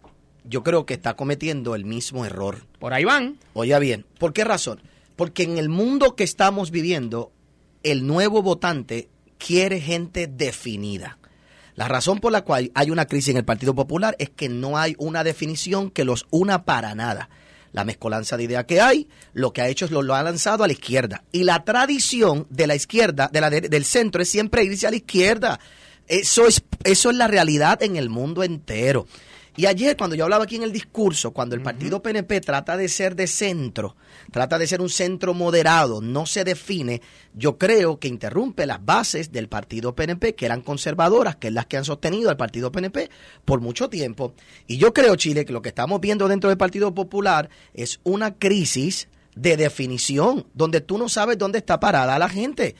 yo 0.49 0.63
creo 0.63 0.87
que 0.87 0.95
está 0.95 1.15
cometiendo 1.15 1.75
el 1.75 1.85
mismo 1.85 2.25
error. 2.25 2.67
Por 2.79 2.93
ahí 2.93 3.05
van. 3.05 3.39
Oiga 3.55 3.79
bien, 3.79 4.07
¿por 4.19 4.33
qué 4.33 4.45
razón? 4.45 4.81
Porque 5.17 5.43
en 5.45 5.59
el 5.59 5.69
mundo 5.69 6.15
que 6.17 6.25
estamos 6.25 6.71
viviendo, 6.71 7.33
el 7.83 8.07
nuevo 8.07 8.43
votante 8.43 9.09
quiere 9.39 9.81
gente 9.81 10.27
definida. 10.27 11.19
La 11.75 11.89
razón 11.89 12.21
por 12.21 12.33
la 12.33 12.43
cual 12.43 12.71
hay 12.75 12.91
una 12.91 13.05
crisis 13.07 13.31
en 13.31 13.37
el 13.37 13.45
Partido 13.45 13.75
Popular 13.75 14.17
es 14.19 14.31
que 14.31 14.49
no 14.49 14.79
hay 14.79 14.95
una 14.99 15.25
definición 15.25 15.91
que 15.91 16.05
los 16.05 16.27
una 16.31 16.65
para 16.65 16.95
nada. 16.95 17.29
La 17.73 17.85
mezcolanza 17.85 18.39
de 18.39 18.45
ideas 18.45 18.65
que 18.65 18.81
hay, 18.81 19.09
lo 19.35 19.53
que 19.53 19.61
ha 19.61 19.69
hecho 19.69 19.85
es 19.85 19.91
lo, 19.91 20.01
lo 20.01 20.15
ha 20.15 20.23
lanzado 20.23 20.65
a 20.65 20.67
la 20.67 20.73
izquierda. 20.73 21.25
Y 21.33 21.45
la 21.45 21.65
tradición 21.65 22.47
de 22.49 22.67
la 22.67 22.75
izquierda, 22.75 23.29
de 23.31 23.41
la 23.43 23.51
de- 23.51 23.61
del 23.69 23.85
centro, 23.85 24.23
es 24.23 24.29
siempre 24.31 24.65
irse 24.65 24.87
a 24.87 24.91
la 24.91 24.97
izquierda. 24.97 25.61
Eso 26.09 26.47
es, 26.47 26.63
eso 26.85 27.11
es 27.11 27.17
la 27.17 27.27
realidad 27.29 27.83
en 27.83 27.97
el 27.97 28.09
mundo 28.09 28.43
entero. 28.43 29.07
Y 29.57 29.65
ayer, 29.65 29.97
cuando 29.97 30.15
yo 30.15 30.25
hablaba 30.25 30.45
aquí 30.45 30.57
en 30.57 30.63
el 30.63 30.73
discurso, 30.73 31.33
cuando 31.33 31.55
el 31.55 31.63
partido 31.63 32.03
PNP 32.03 32.43
trata 32.43 32.77
de 32.77 32.89
ser 32.89 33.17
de 33.17 33.27
centro, 33.27 33.97
trata 34.31 34.59
de 34.59 34.67
ser 34.67 34.83
un 34.83 34.91
centro 34.91 35.33
moderado, 35.33 36.03
no 36.03 36.27
se 36.27 36.45
define, 36.45 37.01
yo 37.33 37.57
creo 37.57 37.99
que 37.99 38.09
interrumpe 38.09 38.67
las 38.67 38.85
bases 38.85 39.33
del 39.33 39.49
partido 39.49 39.95
PNP, 39.95 40.35
que 40.35 40.45
eran 40.45 40.61
conservadoras, 40.61 41.37
que 41.37 41.49
es 41.49 41.55
las 41.55 41.65
que 41.67 41.79
han 41.79 41.87
sostenido 41.87 42.29
al 42.29 42.37
partido 42.37 42.71
PNP 42.71 43.09
por 43.47 43.61
mucho 43.61 43.89
tiempo. 43.89 44.35
Y 44.67 44.77
yo 44.77 44.93
creo, 44.93 45.17
Chile, 45.17 45.47
que 45.47 45.55
lo 45.55 45.63
que 45.63 45.71
estamos 45.71 46.03
viendo 46.03 46.29
dentro 46.29 46.51
del 46.51 46.59
Partido 46.59 46.95
Popular 46.95 47.49
es 47.73 48.01
una 48.05 48.35
crisis 48.35 49.09
de 49.37 49.57
definición, 49.57 50.47
donde 50.55 50.81
tú 50.81 50.99
no 50.99 51.09
sabes 51.09 51.39
dónde 51.39 51.59
está 51.59 51.81
parada 51.81 52.19
la 52.19 52.29
gente. 52.29 52.75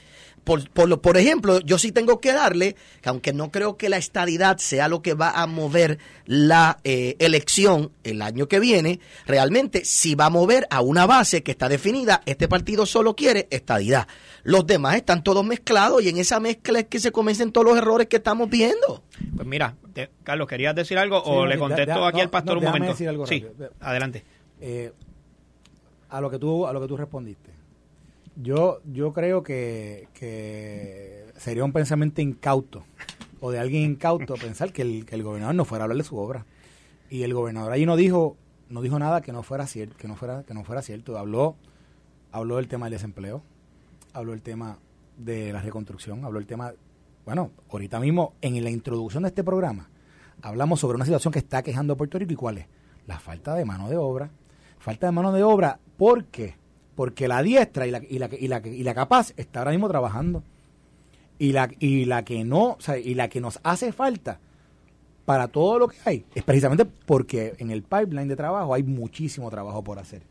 Por, 0.47 0.69
por, 0.69 0.87
lo- 0.87 1.01
por 1.01 1.17
ejemplo, 1.17 1.59
yo 1.59 1.77
sí 1.77 1.91
tengo 1.91 2.21
que 2.21 2.31
darle, 2.31 2.77
que 3.01 3.09
aunque 3.09 3.33
no 3.33 3.51
creo 3.51 3.75
que 3.75 3.89
la 3.89 3.97
estadidad 3.97 4.57
sea 4.59 4.87
lo 4.87 5.01
que 5.01 5.13
va 5.13 5.29
a 5.31 5.45
mover 5.45 5.99
la 6.25 6.79
eh, 6.85 7.17
elección 7.19 7.91
el 8.05 8.21
año 8.21 8.47
que 8.47 8.61
viene, 8.61 9.01
realmente 9.25 9.83
sí 9.83 10.15
va 10.15 10.27
a 10.27 10.29
mover 10.29 10.65
a 10.69 10.79
una 10.79 11.05
base 11.05 11.43
que 11.43 11.51
está 11.51 11.67
definida. 11.67 12.21
Este 12.25 12.47
partido 12.47 12.85
solo 12.85 13.13
quiere 13.13 13.47
estadidad. 13.51 14.07
Los 14.43 14.65
demás 14.65 14.95
están 14.95 15.21
todos 15.21 15.45
mezclados 15.45 16.01
y 16.01 16.07
en 16.07 16.17
esa 16.17 16.39
mezcla 16.39 16.79
es 16.79 16.85
que 16.85 16.99
se 17.01 17.11
comiencen 17.11 17.51
todos 17.51 17.67
los 17.67 17.77
errores 17.77 18.07
que 18.07 18.15
estamos 18.15 18.49
viendo. 18.49 19.03
Pues 19.35 19.45
mira, 19.45 19.75
te- 19.93 20.09
Carlos, 20.23 20.47
¿querías 20.47 20.73
decir 20.73 20.97
algo 20.97 21.17
Sí, 21.25 21.29
o 21.29 21.35
no, 21.41 21.45
le 21.47 21.57
contesto 21.59 21.99
da- 21.99 22.07
aquí 22.07 22.17
no, 22.19 22.23
al 22.23 22.29
pastor 22.29 22.53
no, 22.53 22.59
un 22.59 22.65
momento? 22.67 22.87
decir 22.93 23.09
algo 23.09 23.27
sí, 23.27 23.41
rápido. 23.41 23.71
adelante. 23.81 24.23
Eh, 24.61 24.93
a 26.09 26.21
lo 26.21 26.29
que 26.29 26.39
tú 26.39 26.65
a 26.65 26.71
lo 26.71 26.79
que 26.79 26.87
tú 26.87 26.95
respondiste 26.95 27.51
yo 28.41 28.81
yo 28.85 29.13
creo 29.13 29.43
que, 29.43 30.07
que 30.13 31.25
sería 31.37 31.63
un 31.63 31.73
pensamiento 31.73 32.21
incauto 32.21 32.83
o 33.39 33.51
de 33.51 33.59
alguien 33.59 33.83
incauto 33.83 34.35
pensar 34.41 34.71
que 34.71 34.83
el, 34.83 35.05
que 35.05 35.15
el 35.15 35.23
gobernador 35.23 35.55
no 35.55 35.65
fuera 35.65 35.83
a 35.83 35.85
hablar 35.85 35.97
de 35.97 36.03
su 36.03 36.17
obra. 36.17 36.45
Y 37.09 37.23
el 37.23 37.33
gobernador 37.33 37.71
ahí 37.71 37.85
no 37.85 37.95
dijo 37.95 38.35
no 38.69 38.81
dijo 38.81 38.99
nada 38.99 39.21
que 39.21 39.31
no 39.31 39.43
fuera 39.43 39.65
cierto 39.65 39.95
que 39.97 40.09
no 40.09 40.15
fuera 40.15 40.43
que 40.43 40.53
no 40.53 40.63
fuera 40.63 40.81
cierto. 40.81 41.17
Habló 41.17 41.55
habló 42.31 42.57
del 42.57 42.67
tema 42.67 42.85
del 42.87 42.93
desempleo 42.93 43.41
habló 44.13 44.31
del 44.31 44.41
tema 44.41 44.77
de 45.17 45.53
la 45.53 45.61
reconstrucción 45.61 46.23
habló 46.25 46.39
del 46.39 46.47
tema 46.47 46.73
bueno 47.25 47.51
ahorita 47.71 47.99
mismo 47.99 48.33
en 48.41 48.61
la 48.63 48.69
introducción 48.69 49.23
de 49.23 49.29
este 49.29 49.43
programa 49.43 49.89
hablamos 50.41 50.79
sobre 50.79 50.95
una 50.95 51.05
situación 51.05 51.31
que 51.31 51.39
está 51.39 51.63
quejando 51.63 51.93
a 51.93 51.97
Puerto 51.97 52.19
Rico. 52.19 52.33
Y 52.33 52.35
cuál 52.35 52.57
es 52.59 52.67
la 53.07 53.19
falta 53.19 53.55
de 53.55 53.65
mano 53.65 53.89
de 53.89 53.97
obra 53.97 54.29
falta 54.79 55.07
de 55.07 55.11
mano 55.13 55.31
de 55.31 55.43
obra 55.43 55.79
¿por 55.97 56.25
qué? 56.25 56.55
Porque 56.97 57.27
la 57.27 57.43
diestra 57.43 57.85
y 57.85 57.91
la, 57.91 58.01
y 58.09 58.17
la, 58.17 58.27
y 58.31 58.47
la, 58.47 58.59
y 58.65 58.81
la 58.81 58.95
capaz 58.95 59.31
está 59.37 59.59
ahora 59.59 59.69
mismo 59.69 59.87
trabajando 59.87 60.41
y 61.37 61.51
la, 61.51 61.69
y 61.77 62.05
la 62.05 62.25
que 62.25 62.43
no, 62.43 62.71
o 62.71 62.77
sea, 62.79 62.97
y 62.97 63.13
la 63.13 63.29
que 63.29 63.39
nos 63.39 63.59
hace 63.61 63.91
falta 63.91 64.39
para 65.23 65.47
todo 65.47 65.77
lo 65.77 65.89
que 65.89 65.97
hay 66.05 66.25
es 66.33 66.43
precisamente 66.43 66.85
porque 67.05 67.53
en 67.59 67.69
el 67.69 67.83
pipeline 67.83 68.27
de 68.27 68.35
trabajo 68.35 68.73
hay 68.73 68.81
muchísimo 68.81 69.51
trabajo 69.51 69.83
por 69.83 69.99
hacer. 69.99 70.23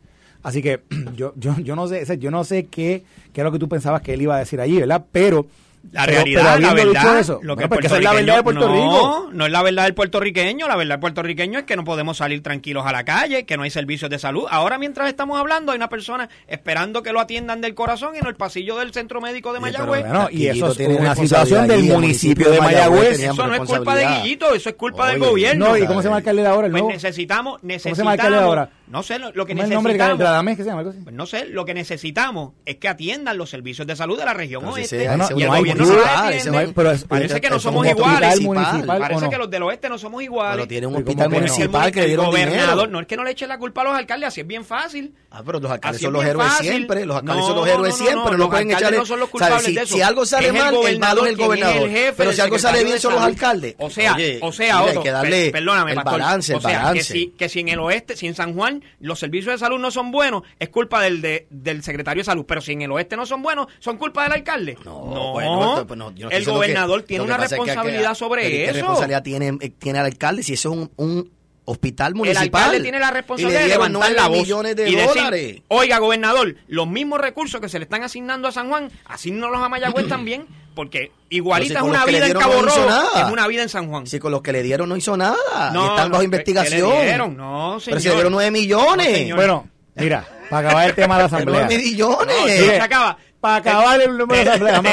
Así 0.43 0.61
que 0.61 0.81
yo, 1.15 1.31
yo, 1.37 1.57
yo 1.59 1.77
no 1.77 1.87
sé, 1.87 2.05
yo 2.19 2.31
no 2.31 2.43
sé 2.43 2.65
qué, 2.65 3.05
qué 3.31 3.39
es 3.39 3.45
lo 3.45 3.51
que 3.53 3.59
tú 3.59 3.69
pensabas 3.69 4.01
que 4.01 4.15
él 4.15 4.23
iba 4.23 4.35
a 4.35 4.39
decir 4.39 4.59
allí, 4.59 4.77
¿verdad? 4.77 5.05
Pero 5.09 5.47
La 5.91 6.03
pero- 6.03 6.15
realidad, 6.17 6.55
pero 6.57 6.67
la 6.67 6.73
verdad, 6.73 7.19
eso, 7.19 7.39
lo 7.43 7.55
que 7.55 7.63
esa 7.63 7.97
es 7.97 8.03
la 8.03 8.11
verdad 8.11 8.35
de 8.37 8.43
Puerto 8.43 8.59
puertorriqueño- 8.61 8.97
Rico. 8.97 9.27
No, 9.29 9.33
no 9.33 9.45
es 9.45 9.51
la 9.53 9.63
verdad 9.63 9.83
del 9.85 9.93
puertorriqueño. 9.93 10.67
La 10.67 10.75
verdad 10.75 10.95
del 10.95 10.99
puertorriqueño 10.99 11.59
es 11.59 11.65
que 11.65 11.75
no 11.77 11.85
podemos 11.85 12.17
salir 12.17 12.43
tranquilos 12.43 12.85
a 12.85 12.91
la 12.91 13.05
calle, 13.05 13.45
que 13.45 13.55
no 13.55 13.63
hay 13.63 13.69
servicios 13.69 14.09
de 14.11 14.19
salud. 14.19 14.45
Ahora, 14.49 14.77
mientras 14.77 15.07
estamos 15.07 15.39
hablando, 15.39 15.71
hay 15.71 15.77
una 15.77 15.87
persona 15.87 16.27
esperando 16.47 17.03
que 17.03 17.13
lo 17.13 17.21
atiendan 17.21 17.61
del 17.61 17.73
corazón 17.73 18.15
en 18.17 18.25
el 18.27 18.35
pasillo 18.35 18.77
del 18.77 18.91
centro 18.91 19.21
médico 19.21 19.53
de 19.53 19.61
Mayagüez. 19.61 20.01
Bueno, 20.01 20.27
y 20.29 20.47
eso 20.47 20.71
es 20.71 20.77
tiene 20.77 20.95
una 20.95 21.15
situación 21.15 21.67
del 21.69 21.83
municipio 21.83 22.49
de 22.51 22.59
Mayagüez. 22.59 23.19
eso 23.21 23.47
no 23.47 23.53
es 23.55 23.59
culpa 23.61 23.95
de. 23.95 24.07
Guillito, 24.07 24.53
eso 24.53 24.69
es 24.69 24.75
culpa 24.75 25.09
del 25.09 25.19
gobierno. 25.19 25.69
No, 25.69 25.77
¿y 25.77 25.85
cómo 25.85 26.01
se 26.01 26.07
llama 26.09 26.17
el 26.17 26.21
alcalde 26.21 26.41
de 26.41 26.47
ahora? 26.49 26.67
El 26.67 26.71
Pues 26.71 26.81
nuevo? 26.83 26.93
necesitamos, 26.93 27.61
se 27.61 27.67
llama 27.67 28.13
el 28.13 28.17
necesitamos, 28.17 28.41
ahora? 28.43 28.69
No 28.87 29.03
sé, 29.03 29.19
lo, 29.19 29.31
lo 29.33 29.45
que 29.45 29.53
¿Cómo 29.53 29.63
es 29.63 29.69
el 29.69 29.73
nombre 29.75 29.93
necesitamos, 29.93 30.19
Radamés 30.23 30.57
que 30.57 30.63
se 30.63 30.69
llama? 30.69 30.79
Algo 30.79 30.91
así. 30.91 30.99
pues 31.03 31.13
no 31.15 31.25
sé, 31.25 31.45
lo 31.45 31.65
que 31.65 31.73
necesitamos 31.73 32.53
es 32.65 32.77
que 32.77 32.87
atiendan 32.87 33.37
los 33.37 33.49
servicios 33.49 33.85
de 33.85 33.95
salud 33.95 34.17
de 34.17 34.25
la 34.25 34.33
región 34.33 34.63
oeste. 34.65 35.03
ese 35.03 35.03
y 35.35 35.41
el 35.41 35.47
no 35.47 35.53
hay 35.53 35.59
gobierno 35.61 35.85
no 35.85 35.93
atiende. 36.05 36.65
no 36.67 36.73
Parece 37.07 37.41
que 37.41 37.49
no 37.49 37.59
somos 37.59 37.85
iguales. 37.87 38.39
municipal, 38.41 38.97
¿o 38.97 38.99
Parece 38.99 39.21
no? 39.21 39.29
que 39.29 39.37
los 39.37 39.49
del 39.49 39.63
oeste 39.63 39.89
no 39.89 39.97
somos 39.97 40.23
iguales. 40.23 40.55
Pero 40.55 40.67
tiene 40.67 40.87
un 40.87 40.95
hospital 40.95 41.25
¿cómo 41.25 41.29
que 41.29 41.41
no? 41.41 41.53
municipal 41.53 41.91
que 41.91 41.99
le 41.99 42.03
el 42.05 42.09
dieron 42.11 42.25
gobernador, 42.27 42.69
dinero. 42.75 42.87
no 42.87 42.99
es 43.01 43.07
que 43.07 43.17
no 43.17 43.23
le 43.23 43.31
echen 43.31 43.49
la 43.49 43.57
culpa 43.57 43.81
a 43.81 43.83
los 43.85 43.93
alcaldes, 43.95 44.27
así 44.29 44.41
es 44.41 44.47
bien 44.47 44.63
fácil. 44.63 45.13
Ah, 45.31 45.41
pero 45.45 45.59
los 45.59 45.69
alcaldes 45.71 45.97
Así 45.97 46.05
son 46.05 46.13
los 46.13 46.25
héroes 46.25 46.47
fácil. 46.47 46.67
siempre, 46.69 47.05
los 47.05 47.17
alcaldes 47.17 47.41
No, 47.41 47.47
son 47.47 47.55
los 47.57 47.67
héroes 47.67 47.81
no, 47.81 47.97
no, 47.99 48.05
siempre, 48.05 48.15
no, 48.23 48.31
no, 48.31 48.37
los 48.37 48.47
pueden 48.49 48.67
alcaldes 48.67 48.81
echarle, 48.81 48.97
no 48.99 49.05
son 49.05 49.19
los 49.19 49.29
culpables 49.29 49.63
si, 49.65 49.73
de 49.75 49.81
eso. 49.81 49.95
si 49.95 50.01
algo 50.01 50.25
sale 50.25 50.47
el 50.47 50.53
mal, 50.53 50.75
el 50.85 50.99
malo 50.99 51.25
es 51.25 51.31
el 51.31 51.37
gobernador 51.37 51.89
el 51.89 52.13
pero 52.15 52.31
si 52.31 52.41
algo 52.41 52.57
sale 52.57 52.83
bien 52.85 52.99
son 52.99 53.13
los 53.13 53.21
alcaldes. 53.21 53.75
O 53.79 53.89
sea, 53.89 54.15
o 54.41 54.51
sea, 54.53 54.79
hay 54.79 54.97
que 54.99 55.11
darle 55.11 55.47
el 55.49 55.65
balance, 56.03 56.53
el 56.53 56.57
o 56.59 56.61
sea, 56.61 56.79
balance. 56.79 56.97
Que 56.99 57.03
si, 57.03 57.27
que 57.37 57.49
si 57.49 57.59
en 57.59 57.67
el 57.69 57.79
oeste, 57.79 58.15
si 58.15 58.27
en 58.27 58.35
San 58.35 58.53
Juan 58.53 58.76
los 58.99 59.19
servicios 59.19 59.53
de 59.53 59.57
salud 59.59 59.79
no 59.79 59.91
son 59.91 60.11
buenos, 60.11 60.43
es 60.59 60.69
culpa 60.69 61.01
del 61.01 61.21
de- 61.21 61.47
del 61.49 61.83
secretario 61.83 62.21
de 62.21 62.25
salud, 62.25 62.45
pero 62.47 62.61
si 62.61 62.73
en 62.73 62.81
el 62.83 62.91
oeste 62.91 63.15
no 63.15 63.25
son 63.25 63.41
buenos, 63.41 63.67
son 63.79 63.97
culpa 63.97 64.23
del 64.23 64.33
alcalde. 64.33 64.77
No, 64.85 65.31
bueno, 65.33 65.85
pues 65.87 65.97
no, 65.97 66.11
yo 66.15 66.25
no 66.29 66.31
estoy 66.31 66.51
el 66.51 66.57
gobernador 66.57 67.01
que- 67.01 67.07
tiene 67.07 67.23
una 67.23 67.37
pasa 67.37 67.45
es 67.45 67.49
que- 67.51 67.65
responsabilidad 67.65 68.09
que- 68.09 68.15
sobre 68.15 68.41
que- 68.43 68.49
¿Qué 68.49 68.63
eso. 68.65 68.73
responsabilidad 68.73 69.23
tiene, 69.23 69.57
eh, 69.61 69.69
tiene 69.77 69.99
el 69.99 70.05
alcalde 70.05 70.43
si 70.43 70.53
eso 70.53 70.71
es 70.71 70.77
un, 70.77 70.91
un 70.97 71.31
hospital 71.65 72.13
El 72.13 72.15
municipal? 72.15 72.43
alcalde 72.63 72.81
tiene 72.81 72.99
la 72.99 73.11
responsabilidad 73.11 73.61
de 73.61 73.67
levantar 73.67 74.11
la 74.13 74.27
voz 74.27 74.37
millones 74.39 74.75
de 74.75 74.89
y 74.89 74.95
decir, 74.95 75.07
dólares. 75.15 75.61
oiga, 75.67 75.97
gobernador, 75.99 76.55
los 76.67 76.87
mismos 76.87 77.19
recursos 77.19 77.59
que 77.59 77.67
se 77.69 77.77
le 77.79 77.83
están 77.83 78.03
asignando 78.03 78.47
a 78.47 78.51
San 78.53 78.69
Juan, 78.69 78.89
asígnalos 79.05 79.61
a 79.61 79.67
Mayagüez 79.67 80.07
también, 80.07 80.45
porque 80.77 81.11
igualita 81.29 81.73
Pero 81.81 81.85
si 81.85 81.89
es 81.91 81.95
una 81.97 82.05
vida 82.05 82.27
en 82.27 82.33
Cabo 82.33 82.61
Rojo, 82.61 82.85
nada. 82.87 83.09
es 83.25 83.31
una 83.33 83.47
vida 83.47 83.63
en 83.63 83.69
San 83.69 83.89
Juan. 83.89 84.07
Si 84.07 84.17
con 84.19 84.31
los 84.31 84.41
que 84.41 84.53
le 84.53 84.63
dieron 84.63 84.87
no 84.87 84.95
hizo 84.95 85.17
nada. 85.17 85.35
No, 85.73 85.85
y 85.85 85.89
están 85.89 86.05
no, 86.07 86.11
bajo 86.11 86.19
¿qué- 86.19 86.25
investigación. 86.25 86.89
le 86.89 87.03
dieron? 87.05 87.35
No, 87.35 87.79
Pero 87.83 87.99
señor. 87.99 88.01
si 88.01 88.07
le 88.07 88.13
dieron 88.13 88.31
nueve 88.31 88.51
millones. 88.51 89.07
No, 89.09 89.15
señor. 89.17 89.35
Bueno, 89.35 89.67
mira, 89.95 90.25
para 90.49 90.67
acabar 90.69 90.87
el 90.89 90.95
tema 90.95 91.17
de 91.17 91.23
la 91.23 91.29
Pero 91.29 91.35
asamblea. 91.41 91.65
nueve 91.67 91.83
millones. 91.83 92.35
No, 92.39 92.43
Mire, 92.45 92.57
se 92.67 92.79
acaba. 92.81 93.17
Para 93.41 93.55
acabar 93.57 94.01
el 94.01 94.17
número 94.17 94.39
de 94.39 94.45
la 94.45 94.51
asamblea, 94.51 94.81
vamos 94.81 94.91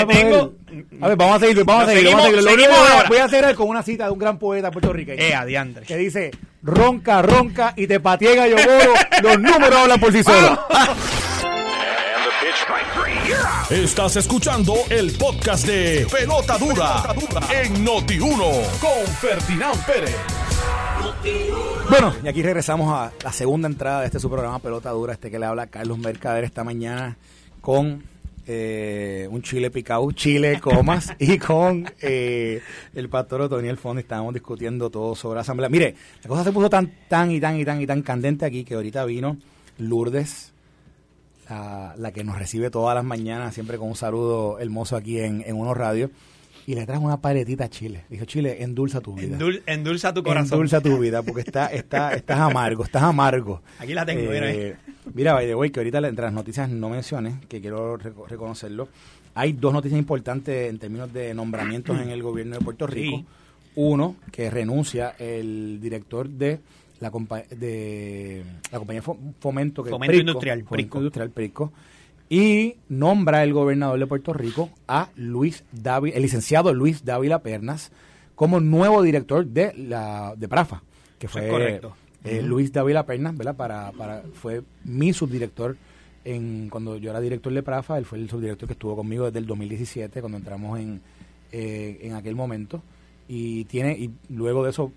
a 1.01 1.09
ver, 1.09 1.17
vamos 1.17 1.37
a 1.37 1.39
seguir, 1.41 1.65
vamos 1.65 1.85
a 1.85 1.87
seguir, 1.87 2.05
vamos 2.07 2.21
a 2.21 2.27
seguir. 2.27 2.39
seguimos- 2.39 2.45
Lo 2.45 2.51
único 2.51 2.51
seguimos 2.51 2.77
que 2.77 2.93
voy 2.99 3.09
voy 3.09 3.19
a 3.19 3.25
hacer 3.25 3.55
con 3.55 3.69
una 3.69 3.83
cita 3.83 4.05
de 4.07 4.11
un 4.11 4.19
gran 4.19 4.39
poeta 4.39 4.71
puertorriqueño. 4.71 5.23
Eh, 5.23 5.35
adiantre. 5.35 5.87
que 5.87 5.97
dice, 5.97 6.31
ronca, 6.63 7.23
ronca 7.23 7.73
y 7.77 7.87
te 7.87 8.01
patiega 8.01 8.47
yo 8.49 8.57
los 9.23 9.39
números 9.39 9.77
hablan 9.77 10.01
por 10.01 10.13
sí 10.13 10.23
solos. 10.23 10.59
Estás 13.71 14.17
escuchando 14.17 14.75
el 14.89 15.13
podcast 15.13 15.67
de 15.67 16.07
Pelota 16.11 16.57
Dura, 16.57 17.15
en 17.63 17.85
Noti1 17.85 18.79
con 18.79 19.07
Ferdinand 19.21 19.85
Pérez. 19.85 20.17
Bueno, 21.91 22.15
y 22.23 22.29
aquí 22.29 22.43
regresamos 22.43 22.91
a 22.93 23.13
la 23.23 23.33
segunda 23.33 23.69
entrada 23.69 24.01
de 24.01 24.07
este 24.07 24.19
su 24.19 24.31
programa 24.31 24.59
Pelota 24.61 24.91
Dura, 24.91 25.13
este 25.13 25.31
que 25.31 25.39
le 25.39 25.47
habla 25.47 25.67
Carlos 25.67 25.99
Mercader 25.99 26.45
esta 26.45 26.65
mañana 26.65 27.17
con 27.61 28.03
eh, 28.47 29.29
un 29.31 29.43
chile 29.43 29.71
picado, 29.71 30.11
chile 30.13 30.61
comas, 30.61 31.13
y 31.19 31.39
con 31.39 31.91
eh, 32.01 32.63
el 32.95 33.09
pastor 33.09 33.43
Otoniel 33.43 33.77
Fondo 33.77 34.01
estábamos 34.01 34.33
discutiendo 34.33 34.89
todo 34.89 35.15
sobre 35.15 35.37
la 35.37 35.41
asamblea. 35.43 35.69
Mire, 35.69 35.95
la 36.23 36.29
cosa 36.29 36.45
se 36.45 36.53
puso 36.53 36.71
tan, 36.71 36.91
tan 37.09 37.31
y 37.31 37.41
tan 37.41 37.59
y 37.59 37.65
tan 37.65 37.81
y 37.81 37.87
tan 37.87 38.03
candente 38.03 38.47
aquí 38.47 38.65
que 38.65 38.75
ahorita 38.75 39.05
vino 39.05 39.37
Lourdes, 39.79 40.54
la, 41.49 41.95
la 41.97 42.13
que 42.13 42.25
nos 42.25 42.39
recibe 42.39 42.71
todas 42.71 42.95
las 42.95 43.05
mañanas, 43.05 43.55
siempre 43.55 43.79
con 43.79 43.89
un 43.89 43.97
saludo 43.97 44.59
hermoso 44.59 44.97
aquí 44.97 45.19
en, 45.21 45.43
en 45.47 45.57
Uno 45.57 45.75
Radio, 45.75 46.11
y 46.67 46.75
le 46.75 46.87
trajo 46.87 47.05
una 47.05 47.21
paletita 47.21 47.65
a 47.65 47.69
Chile. 47.69 48.05
Dijo, 48.09 48.25
Chile, 48.25 48.63
endulza 48.63 49.01
tu 49.03 49.15
vida. 49.15 49.37
Endul- 49.39 49.63
endulza 49.67 50.15
tu 50.15 50.23
corazón. 50.23 50.55
Endulza 50.55 50.81
tu 50.81 50.99
vida, 50.99 51.23
porque 51.23 51.43
está, 51.43 51.67
está, 51.67 52.15
estás 52.15 52.39
amargo, 52.41 52.85
estás 52.85 53.03
amargo. 53.03 53.61
Aquí 53.79 53.93
la 53.93 54.07
tengo, 54.07 54.31
mira 54.31 54.47
ahí. 54.47 54.57
Eh, 54.59 54.77
Mira, 55.13 55.35
by 55.35 55.47
the 55.47 55.55
way, 55.55 55.69
que 55.71 55.81
ahorita 55.81 55.99
entre 55.99 56.25
las 56.25 56.33
noticias 56.33 56.71
no 56.71 56.89
mencioné, 56.89 57.35
que 57.49 57.61
quiero 57.61 57.99
reco- 57.99 58.27
reconocerlo. 58.27 58.89
Hay 59.35 59.53
dos 59.53 59.73
noticias 59.75 59.99
importantes 59.99 60.71
en 60.71 60.79
términos 60.79 61.13
de 61.13 61.35
nombramientos 61.35 62.01
en 62.01 62.09
el 62.09 62.23
gobierno 62.23 62.57
de 62.59 62.65
Puerto 62.65 62.87
Rico. 62.87 63.19
Sí. 63.19 63.27
Uno, 63.77 64.17
que 64.33 64.49
renuncia 64.51 65.15
el 65.19 65.79
director 65.83 66.29
de 66.29 66.61
la, 67.01 67.11
compa- 67.13 67.47
de 67.49 68.43
la 68.73 68.79
compañía 68.79 69.03
Fo- 69.03 69.19
Fomento, 69.41 69.83
que 69.83 69.91
Fomento 69.91 70.13
Prisco, 70.13 70.21
Industrial, 70.31 70.59
Fomento 70.59 70.73
Prisco. 70.77 70.99
Industrial, 70.99 71.31
Prisco, 71.31 71.73
y 72.29 72.77
nombra 72.89 73.43
el 73.45 73.53
gobernador 73.53 73.99
de 73.99 74.07
Puerto 74.07 74.33
Rico 74.33 74.71
a 74.89 75.11
Luis 75.17 75.65
Dávila, 75.73 76.17
el 76.17 76.23
licenciado 76.23 76.73
Luis 76.73 77.05
Dávila 77.05 77.41
Pernas, 77.43 77.93
como 78.35 78.61
nuevo 78.61 79.03
director 79.03 79.47
de 79.47 79.73
la 79.75 80.35
de 80.37 80.49
Prafa, 80.49 80.83
que 81.19 81.29
fue 81.29 81.43
correcto. 81.49 81.95
eh, 82.25 82.43
Luis 82.43 82.73
Dávila 82.73 83.05
Pernas, 83.07 83.37
¿verdad? 83.37 83.55
Para, 83.57 83.93
para, 83.93 84.23
fue 84.33 84.63
mi 84.85 85.13
subdirector 85.13 85.77
en 86.25 86.69
cuando 86.71 86.97
yo 86.97 87.11
era 87.11 87.21
director 87.21 87.53
de 87.53 87.63
Prafa, 87.63 87.99
él 87.99 88.07
fue 88.07 88.19
el 88.19 88.31
subdirector 88.31 88.67
que 88.67 88.73
estuvo 88.73 88.97
conmigo 88.97 89.27
desde 89.27 89.39
el 89.41 89.47
2017, 89.47 90.21
cuando 90.23 90.39
entramos 90.39 90.81
en, 90.81 91.03
eh, 91.53 91.99
en 92.01 92.15
aquel 92.15 92.35
momento. 92.35 92.83
Y 93.29 93.65
tiene 93.67 93.93
y 93.93 94.11
luego 94.31 94.65
de 94.65 94.71
eso 94.71 94.91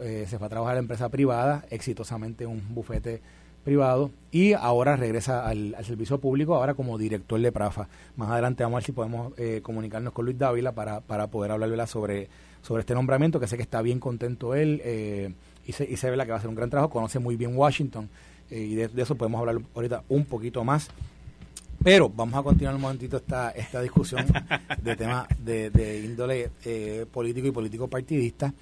eh, 0.00 0.26
se 0.28 0.38
fue 0.38 0.46
a 0.46 0.50
trabajar 0.50 0.74
en 0.74 0.76
la 0.76 0.82
empresa 0.82 1.08
privada, 1.08 1.64
exitosamente 1.70 2.44
en 2.44 2.50
un 2.50 2.74
bufete 2.74 3.20
privado, 3.64 4.10
y 4.30 4.54
ahora 4.54 4.96
regresa 4.96 5.46
al, 5.46 5.74
al 5.76 5.84
servicio 5.84 6.18
público, 6.18 6.54
ahora 6.56 6.74
como 6.74 6.98
director 6.98 7.40
de 7.40 7.52
Prafa. 7.52 7.88
Más 8.16 8.30
adelante 8.30 8.64
vamos 8.64 8.76
a 8.76 8.78
ver 8.78 8.84
si 8.84 8.92
podemos 8.92 9.32
eh, 9.38 9.60
comunicarnos 9.62 10.12
con 10.12 10.24
Luis 10.24 10.38
Dávila 10.38 10.72
para, 10.72 11.00
para 11.00 11.28
poder 11.28 11.52
hablar 11.52 11.70
¿verdad? 11.70 11.86
sobre 11.86 12.28
sobre 12.62 12.80
este 12.80 12.94
nombramiento, 12.94 13.40
que 13.40 13.48
sé 13.48 13.56
que 13.56 13.62
está 13.62 13.82
bien 13.82 13.98
contento 13.98 14.54
él. 14.54 14.80
eh, 14.84 15.32
y 15.66 15.72
se, 15.72 15.84
y 15.84 15.96
se 15.96 16.10
ve 16.10 16.16
la 16.16 16.24
que 16.24 16.30
va 16.30 16.36
a 16.36 16.38
hacer 16.38 16.48
un 16.48 16.56
gran 16.56 16.70
trabajo, 16.70 16.90
conoce 16.90 17.18
muy 17.18 17.36
bien 17.36 17.56
Washington 17.56 18.08
eh, 18.50 18.60
y 18.60 18.74
de, 18.74 18.90
eso 18.96 19.14
podemos 19.14 19.38
hablar 19.40 19.58
ahorita 19.74 20.02
un 20.08 20.24
poquito 20.24 20.64
más. 20.64 20.88
Pero 21.84 22.08
vamos 22.08 22.38
a 22.38 22.42
continuar 22.44 22.76
un 22.76 22.80
momentito 22.80 23.16
esta, 23.16 23.50
esta 23.50 23.80
discusión 23.80 24.24
de 24.82 24.94
temas 24.96 25.26
de, 25.38 26.02
índole 26.04 26.50
eh, 26.64 27.06
político 27.10 27.48
y 27.48 27.50
político 27.50 27.88
partidista, 27.88 28.54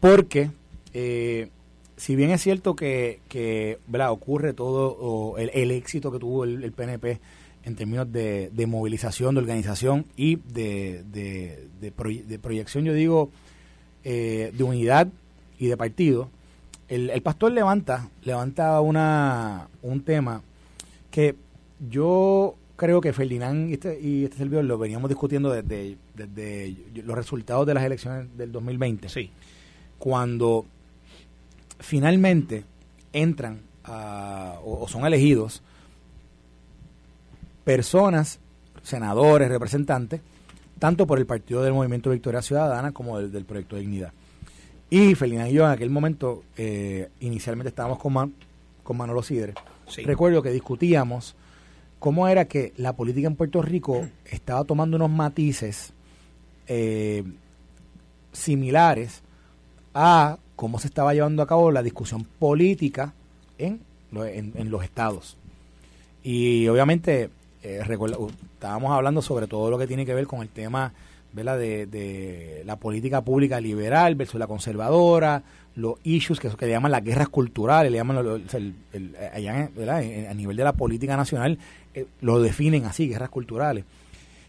porque 0.00 0.50
eh, 0.94 1.48
si 1.96 2.16
bien 2.16 2.30
es 2.30 2.42
cierto 2.42 2.76
que, 2.76 3.20
que 3.28 3.78
ocurre 4.08 4.52
todo 4.52 5.36
el, 5.38 5.70
éxito 5.70 6.12
que 6.12 6.18
tuvo 6.18 6.44
el, 6.44 6.72
PNP 6.72 7.20
en 7.64 7.76
términos 7.76 8.10
de, 8.12 8.66
movilización, 8.66 9.34
de 9.34 9.40
organización 9.40 10.06
y 10.16 10.36
de, 10.36 11.04
de, 11.10 12.38
proyección, 12.40 12.84
yo 12.84 12.94
digo, 12.94 13.30
de 14.04 14.62
unidad 14.62 15.08
y 15.58 15.66
de 15.66 15.76
partido, 15.76 16.30
el, 16.88 17.10
el 17.10 17.22
pastor 17.22 17.52
levanta, 17.52 18.08
levanta 18.22 18.80
una, 18.80 19.68
un 19.82 20.02
tema 20.02 20.42
que 21.10 21.34
yo 21.90 22.54
creo 22.76 23.00
que 23.00 23.12
Ferdinand 23.12 23.68
y 23.70 23.74
este, 23.74 24.00
y 24.00 24.24
este 24.24 24.38
servidor 24.38 24.64
lo 24.64 24.78
veníamos 24.78 25.08
discutiendo 25.08 25.50
desde, 25.50 25.96
desde 26.14 26.76
los 27.04 27.16
resultados 27.16 27.66
de 27.66 27.74
las 27.74 27.84
elecciones 27.84 28.36
del 28.36 28.52
2020. 28.52 29.08
Sí. 29.08 29.30
Cuando 29.98 30.66
finalmente 31.78 32.64
entran 33.12 33.60
o, 34.64 34.86
son 34.88 35.06
elegidos 35.06 35.62
personas, 37.64 38.40
senadores, 38.82 39.48
representantes, 39.48 40.20
tanto 40.78 41.06
por 41.06 41.18
el 41.18 41.26
Partido 41.26 41.62
del 41.62 41.74
Movimiento 41.74 42.10
Victoria 42.10 42.40
Ciudadana 42.40 42.92
como 42.92 43.18
del, 43.18 43.30
del 43.30 43.44
Proyecto 43.44 43.76
de 43.76 43.82
Dignidad. 43.82 44.12
Y 44.90 45.14
Felina 45.14 45.48
y 45.48 45.52
yo 45.52 45.64
en 45.64 45.70
aquel 45.70 45.90
momento, 45.90 46.44
eh, 46.56 47.10
inicialmente 47.20 47.68
estábamos 47.68 47.98
con, 47.98 48.34
con 48.82 48.96
Manolo 48.96 49.22
Sidre. 49.22 49.54
Recuerdo 50.04 50.42
que 50.42 50.50
discutíamos 50.50 51.34
cómo 51.98 52.28
era 52.28 52.46
que 52.46 52.72
la 52.76 52.94
política 52.94 53.26
en 53.26 53.36
Puerto 53.36 53.60
Rico 53.60 54.08
estaba 54.24 54.64
tomando 54.64 54.96
unos 54.96 55.10
matices 55.10 55.92
eh, 56.66 57.22
similares 58.32 59.22
a 59.94 60.38
cómo 60.56 60.78
se 60.78 60.88
estaba 60.88 61.14
llevando 61.14 61.42
a 61.42 61.46
cabo 61.46 61.70
la 61.70 61.82
discusión 61.82 62.24
política 62.38 63.12
en, 63.58 63.80
en, 64.12 64.70
los 64.70 64.84
estados. 64.84 65.36
Y 66.22 66.66
obviamente 66.68 67.30
eh, 67.62 67.80
estábamos 68.54 68.90
hablando 68.92 69.22
sobre 69.22 69.46
todo 69.46 69.70
lo 69.70 69.78
que 69.78 69.86
tiene 69.86 70.04
que 70.04 70.14
ver 70.14 70.26
con 70.26 70.42
el 70.42 70.48
tema 70.48 70.92
de, 71.32 72.62
la 72.64 72.76
política 72.76 73.22
pública 73.22 73.60
liberal 73.60 74.14
versus 74.14 74.38
la 74.38 74.46
conservadora, 74.46 75.42
los 75.76 75.94
issues 76.02 76.40
que, 76.40 76.48
que 76.50 76.66
le 76.66 76.72
llaman 76.72 76.90
las 76.90 77.04
guerras 77.04 77.28
culturales, 77.28 77.92
le 77.92 77.98
llaman 77.98 78.42
allá 79.32 79.70
a 80.30 80.34
nivel 80.34 80.56
de 80.56 80.64
la 80.64 80.72
política 80.72 81.16
nacional, 81.16 81.58
eh, 81.94 82.06
lo 82.20 82.40
definen 82.40 82.84
así, 82.84 83.08
guerras 83.08 83.30
culturales. 83.30 83.84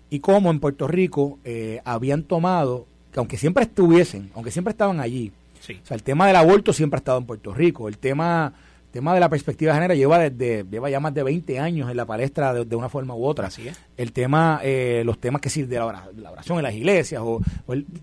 Y 0.09 0.19
como 0.19 0.49
en 0.49 0.59
Puerto 0.59 0.87
Rico 0.87 1.37
eh, 1.43 1.81
habían 1.85 2.23
tomado, 2.23 2.87
que 3.11 3.19
aunque 3.19 3.37
siempre 3.37 3.63
estuviesen, 3.63 4.31
aunque 4.35 4.51
siempre 4.51 4.71
estaban 4.71 4.99
allí, 4.99 5.31
o 5.59 5.85
sea, 5.85 5.95
el 5.95 6.03
tema 6.03 6.27
del 6.27 6.35
aborto 6.35 6.73
siempre 6.73 6.97
ha 6.97 6.99
estado 6.99 7.17
en 7.19 7.25
Puerto 7.25 7.53
Rico, 7.53 7.87
el 7.87 7.97
tema 7.97 8.53
tema 8.91 9.13
de 9.13 9.19
la 9.19 9.29
perspectiva 9.29 9.73
de 9.73 9.77
género 9.77 9.93
lleva 9.93 10.19
desde 10.19 10.65
lleva 10.69 10.89
ya 10.89 10.99
más 10.99 11.13
de 11.13 11.23
20 11.23 11.59
años 11.59 11.89
en 11.89 11.97
la 11.97 12.05
palestra 12.05 12.53
de, 12.53 12.75
una 12.75 12.89
forma 12.89 13.15
u 13.15 13.25
otra. 13.25 13.47
Así 13.47 13.67
es. 13.67 13.79
El 13.97 14.11
tema, 14.11 14.61
eh, 14.63 15.03
los 15.05 15.19
temas 15.19 15.41
que 15.41 15.49
sirven 15.49 15.69
de 15.69 15.77
la, 15.77 16.31
oración 16.31 16.57
en 16.57 16.63
las 16.63 16.73
iglesias 16.73 17.21
o, 17.23 17.41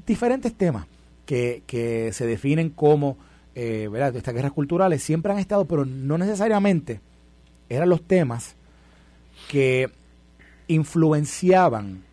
diferentes 0.06 0.54
temas 0.54 0.86
que, 1.24 1.62
que, 1.66 2.12
se 2.12 2.26
definen 2.26 2.70
como 2.70 3.16
eh, 3.54 3.88
¿verdad? 3.90 4.14
estas 4.14 4.34
guerras 4.34 4.52
culturales 4.52 5.02
siempre 5.02 5.32
han 5.32 5.38
estado, 5.38 5.64
pero 5.64 5.84
no 5.84 6.18
necesariamente 6.18 7.00
eran 7.68 7.88
los 7.88 8.02
temas 8.02 8.54
que 9.48 9.90
influenciaban 10.68 12.04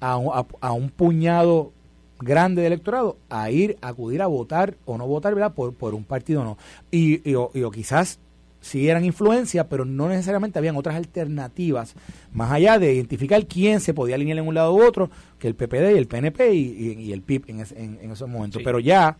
a 0.00 0.46
a 0.60 0.72
un 0.72 0.90
puñado 0.90 1.72
grande 2.20 2.62
de 2.62 2.66
electorado 2.68 3.18
a 3.28 3.50
ir, 3.50 3.76
a 3.80 3.88
acudir 3.88 4.22
a 4.22 4.26
votar 4.26 4.76
o 4.84 4.98
no 4.98 5.06
votar, 5.06 5.34
¿verdad? 5.34 5.54
Por, 5.54 5.74
por 5.74 5.94
un 5.94 6.04
partido 6.04 6.42
o 6.42 6.44
no. 6.44 6.58
Y, 6.90 7.34
o, 7.34 7.50
quizás 7.70 8.18
sí 8.60 8.88
eran 8.88 9.04
influencia, 9.04 9.68
pero 9.68 9.84
no 9.84 10.08
necesariamente 10.08 10.58
habían 10.58 10.76
otras 10.76 10.96
alternativas, 10.96 11.94
más 12.32 12.50
allá 12.50 12.78
de 12.78 12.94
identificar 12.94 13.46
quién 13.46 13.80
se 13.80 13.94
podía 13.94 14.16
alinear 14.16 14.38
en 14.38 14.48
un 14.48 14.54
lado 14.54 14.74
u 14.74 14.82
otro, 14.84 15.10
que 15.38 15.48
el 15.48 15.54
PPD 15.54 15.94
y 15.94 15.98
el 15.98 16.06
PNP 16.06 16.54
y, 16.54 17.12
el 17.12 17.22
PIB 17.22 17.44
en, 17.48 17.98
en, 18.02 18.10
esos 18.10 18.28
momentos. 18.28 18.62
Pero 18.64 18.80
ya 18.80 19.16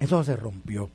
eso 0.00 0.24
se 0.24 0.36
rompió. 0.36 0.90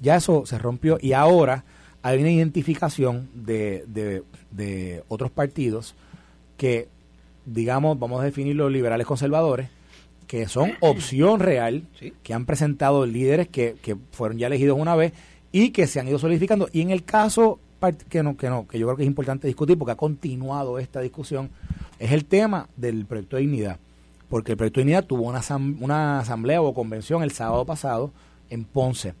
Ya 0.00 0.16
eso 0.16 0.44
se 0.44 0.58
rompió 0.58 0.98
y 1.00 1.12
ahora 1.12 1.64
hay 2.02 2.20
una 2.20 2.30
identificación 2.30 3.30
de, 3.34 3.84
de, 3.86 4.22
de 4.50 5.02
otros 5.08 5.30
partidos 5.30 5.94
que, 6.56 6.88
digamos, 7.46 7.98
vamos 7.98 8.20
a 8.20 8.24
definir 8.24 8.56
los 8.56 8.70
liberales 8.70 9.06
conservadores, 9.06 9.70
que 10.26 10.48
son 10.48 10.72
opción 10.80 11.40
real, 11.40 11.84
que 12.22 12.34
han 12.34 12.44
presentado 12.44 13.06
líderes 13.06 13.48
que, 13.48 13.76
que 13.80 13.96
fueron 14.12 14.38
ya 14.38 14.48
elegidos 14.48 14.78
una 14.78 14.94
vez 14.94 15.12
y 15.52 15.70
que 15.70 15.86
se 15.86 16.00
han 16.00 16.08
ido 16.08 16.18
solidificando. 16.18 16.68
Y 16.72 16.82
en 16.82 16.90
el 16.90 17.04
caso 17.04 17.60
que 18.08 18.22
no, 18.22 18.36
que 18.36 18.48
no, 18.48 18.66
que 18.66 18.78
yo 18.78 18.86
creo 18.86 18.96
que 18.96 19.02
es 19.02 19.08
importante 19.08 19.46
discutir 19.46 19.78
porque 19.78 19.92
ha 19.92 19.96
continuado 19.96 20.78
esta 20.78 21.00
discusión, 21.00 21.50
es 21.98 22.12
el 22.12 22.24
tema 22.24 22.68
del 22.76 23.06
proyecto 23.06 23.36
de 23.36 23.42
dignidad. 23.42 23.78
Porque 24.28 24.52
el 24.52 24.58
proyecto 24.58 24.80
de 24.80 24.84
dignidad 24.84 25.04
tuvo 25.04 25.22
una, 25.22 25.40
una 25.80 26.20
asamblea 26.20 26.60
o 26.60 26.74
convención 26.74 27.22
el 27.22 27.30
sábado 27.30 27.64
pasado 27.64 28.12
en 28.50 28.64
Ponce. 28.64 29.14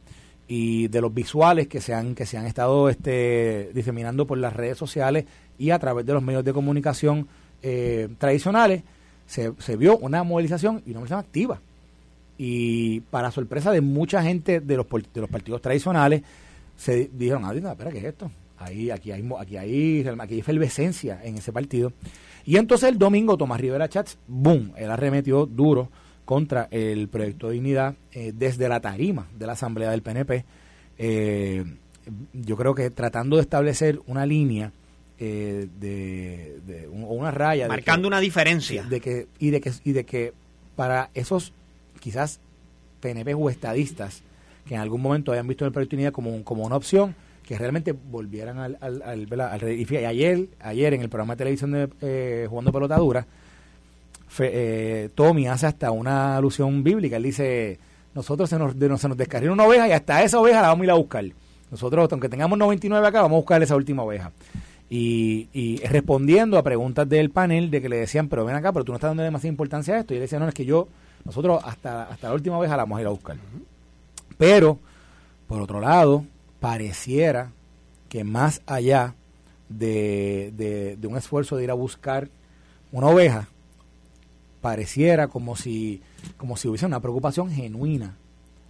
Y 0.48 0.88
de 0.88 1.00
los 1.00 1.12
visuales 1.12 1.68
que 1.68 1.80
se 1.80 1.92
han, 1.92 2.14
que 2.14 2.26
se 2.26 2.38
han 2.38 2.46
estado 2.46 2.88
este, 2.88 3.70
diseminando 3.74 4.26
por 4.26 4.38
las 4.38 4.54
redes 4.54 4.78
sociales 4.78 5.24
y 5.58 5.70
a 5.70 5.78
través 5.78 6.06
de 6.06 6.12
los 6.12 6.22
medios 6.22 6.44
de 6.44 6.52
comunicación 6.52 7.28
eh, 7.68 8.08
tradicionales, 8.18 8.84
se, 9.26 9.50
vio 9.76 9.98
una 9.98 10.22
movilización 10.22 10.84
y 10.86 10.90
una 10.90 11.00
movilización 11.00 11.18
activa. 11.18 11.60
Y 12.38 13.00
para 13.00 13.32
sorpresa 13.32 13.72
de 13.72 13.80
mucha 13.80 14.22
gente 14.22 14.60
de 14.60 14.76
los, 14.76 14.86
de 14.88 15.20
los 15.20 15.28
partidos 15.28 15.60
tradicionales, 15.60 16.22
se 16.76 17.10
dijeron, 17.12 17.44
ah, 17.44 17.52
espera, 17.52 17.90
¿qué 17.90 17.98
es 17.98 18.04
esto? 18.04 18.30
Ahí, 18.58 18.90
aquí 18.90 19.10
hay, 19.10 19.28
aquí 19.36 19.56
hay, 19.56 20.06
aquí 20.06 20.34
hay 20.34 20.40
efervescencia 20.40 21.20
en 21.24 21.38
ese 21.38 21.52
partido. 21.52 21.92
Y 22.44 22.56
entonces 22.56 22.88
el 22.88 22.98
domingo 22.98 23.36
Tomás 23.36 23.60
Rivera 23.60 23.88
Chats, 23.88 24.16
boom, 24.28 24.72
él 24.76 24.88
arremetió 24.88 25.44
duro 25.44 25.90
contra 26.24 26.68
el 26.70 27.08
proyecto 27.08 27.48
de 27.48 27.54
dignidad 27.54 27.96
eh, 28.12 28.32
desde 28.32 28.68
la 28.68 28.78
tarima 28.78 29.26
de 29.36 29.46
la 29.46 29.54
Asamblea 29.54 29.90
del 29.90 30.02
PNP. 30.02 30.44
Eh, 30.98 31.64
yo 32.32 32.56
creo 32.56 32.76
que 32.76 32.90
tratando 32.90 33.36
de 33.36 33.42
establecer 33.42 34.00
una 34.06 34.24
línea 34.24 34.70
eh, 35.18 35.68
de, 35.78 36.88
una 36.90 37.30
raya 37.30 37.68
marcando 37.68 38.06
una 38.06 38.20
diferencia. 38.20 38.82
de 38.82 39.00
que 39.00 39.28
y 39.38 39.50
de 39.50 39.60
que 39.60 39.72
y 39.84 39.92
de 39.92 40.04
que 40.04 40.32
para 40.74 41.10
esos 41.14 41.52
quizás 42.00 42.40
PNP 43.00 43.34
o 43.34 43.48
estadistas 43.48 44.22
que 44.66 44.74
en 44.74 44.80
algún 44.80 45.00
momento 45.00 45.32
hayan 45.32 45.46
visto 45.46 45.64
la 45.64 45.70
oportunidad 45.70 46.12
como, 46.12 46.44
como 46.44 46.64
una 46.64 46.76
opción 46.76 47.14
que 47.46 47.56
realmente 47.56 47.92
volvieran 47.92 48.58
al, 48.58 48.76
al, 48.80 49.02
al, 49.02 49.72
y 49.72 49.96
ayer 49.96 50.48
ayer 50.60 50.94
en 50.94 51.00
el 51.00 51.08
programa 51.08 51.34
de 51.34 51.38
televisión 51.38 51.72
de 51.72 51.88
eh, 52.02 52.46
jugando 52.48 52.72
pelotadura 52.72 53.26
eh, 54.38 55.08
Tommy 55.14 55.46
hace 55.46 55.66
hasta 55.66 55.90
una 55.92 56.36
alusión 56.36 56.82
bíblica. 56.82 57.16
Él 57.16 57.22
dice 57.22 57.78
nosotros 58.14 58.50
se 58.50 58.58
nos, 58.58 58.78
de, 58.78 58.98
se 58.98 59.08
nos 59.08 59.16
descarrió 59.16 59.52
una 59.52 59.64
oveja 59.64 59.88
y 59.88 59.92
hasta 59.92 60.22
esa 60.22 60.40
oveja 60.40 60.60
la 60.60 60.68
vamos 60.68 60.82
a 60.82 60.84
ir 60.84 60.90
a 60.90 60.94
buscar. 60.94 61.24
Nosotros 61.70 62.08
aunque 62.10 62.28
tengamos 62.28 62.58
99 62.58 63.06
acá 63.06 63.22
vamos 63.22 63.36
a 63.36 63.40
buscar 63.40 63.62
esa 63.62 63.76
última 63.76 64.02
oveja 64.02 64.32
y, 64.88 65.80
respondiendo 65.84 66.58
a 66.58 66.62
preguntas 66.62 67.08
del 67.08 67.30
panel 67.30 67.70
de 67.70 67.82
que 67.82 67.88
le 67.88 67.96
decían, 67.96 68.28
pero 68.28 68.44
ven 68.44 68.54
acá, 68.54 68.72
pero 68.72 68.84
tú 68.84 68.92
no 68.92 68.96
estás 68.96 69.10
dando 69.10 69.22
demasiada 69.22 69.52
importancia 69.52 69.94
a 69.94 69.98
esto. 70.00 70.14
Y 70.14 70.18
él 70.18 70.22
decía, 70.22 70.38
no, 70.38 70.48
es 70.48 70.54
que 70.54 70.64
yo, 70.64 70.88
nosotros 71.24 71.60
hasta, 71.64 72.04
hasta 72.04 72.28
la 72.28 72.34
última 72.34 72.58
vez 72.58 72.70
la 72.70 72.76
vamos 72.76 72.98
a 72.98 73.00
ir 73.00 73.06
a 73.06 73.10
buscar. 73.10 73.36
Pero, 74.38 74.78
por 75.48 75.60
otro 75.60 75.80
lado, 75.80 76.24
pareciera 76.60 77.50
que 78.08 78.22
más 78.22 78.62
allá 78.66 79.14
de, 79.68 80.52
de, 80.98 81.06
un 81.08 81.16
esfuerzo 81.16 81.56
de 81.56 81.64
ir 81.64 81.70
a 81.70 81.74
buscar 81.74 82.28
una 82.92 83.08
oveja, 83.08 83.48
pareciera 84.60 85.26
como 85.26 85.56
si, 85.56 86.00
como 86.36 86.56
si 86.56 86.68
hubiese 86.68 86.86
una 86.86 87.00
preocupación 87.00 87.50
genuina, 87.50 88.16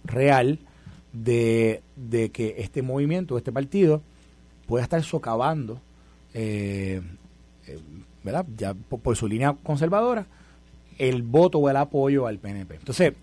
real, 0.03 0.59
de, 1.13 1.81
de 1.95 2.29
que 2.31 2.55
este 2.57 2.81
movimiento, 2.81 3.37
este 3.37 3.51
partido, 3.51 4.01
pueda 4.65 4.83
estar 4.83 5.01
socavando 5.03 5.79
eh, 6.33 7.01
eh, 7.67 7.79
¿verdad? 8.23 8.45
Ya 8.55 8.73
por, 8.73 9.15
su 9.15 9.27
línea 9.27 9.55
conservadora, 9.63 10.25
el 10.97 11.21
voto 11.23 11.59
o 11.59 11.69
el 11.69 11.77
apoyo 11.77 12.27
al 12.27 12.39
PNP. 12.39 12.75
Entonces, 12.75 13.13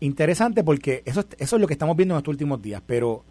interesante 0.00 0.64
porque 0.64 1.02
eso, 1.04 1.24
eso 1.38 1.56
es 1.56 1.60
lo 1.60 1.66
que 1.66 1.74
estamos 1.74 1.96
viendo 1.96 2.14
en 2.14 2.18
estos 2.18 2.32
últimos 2.32 2.60
días, 2.62 2.82
pero 2.86 3.24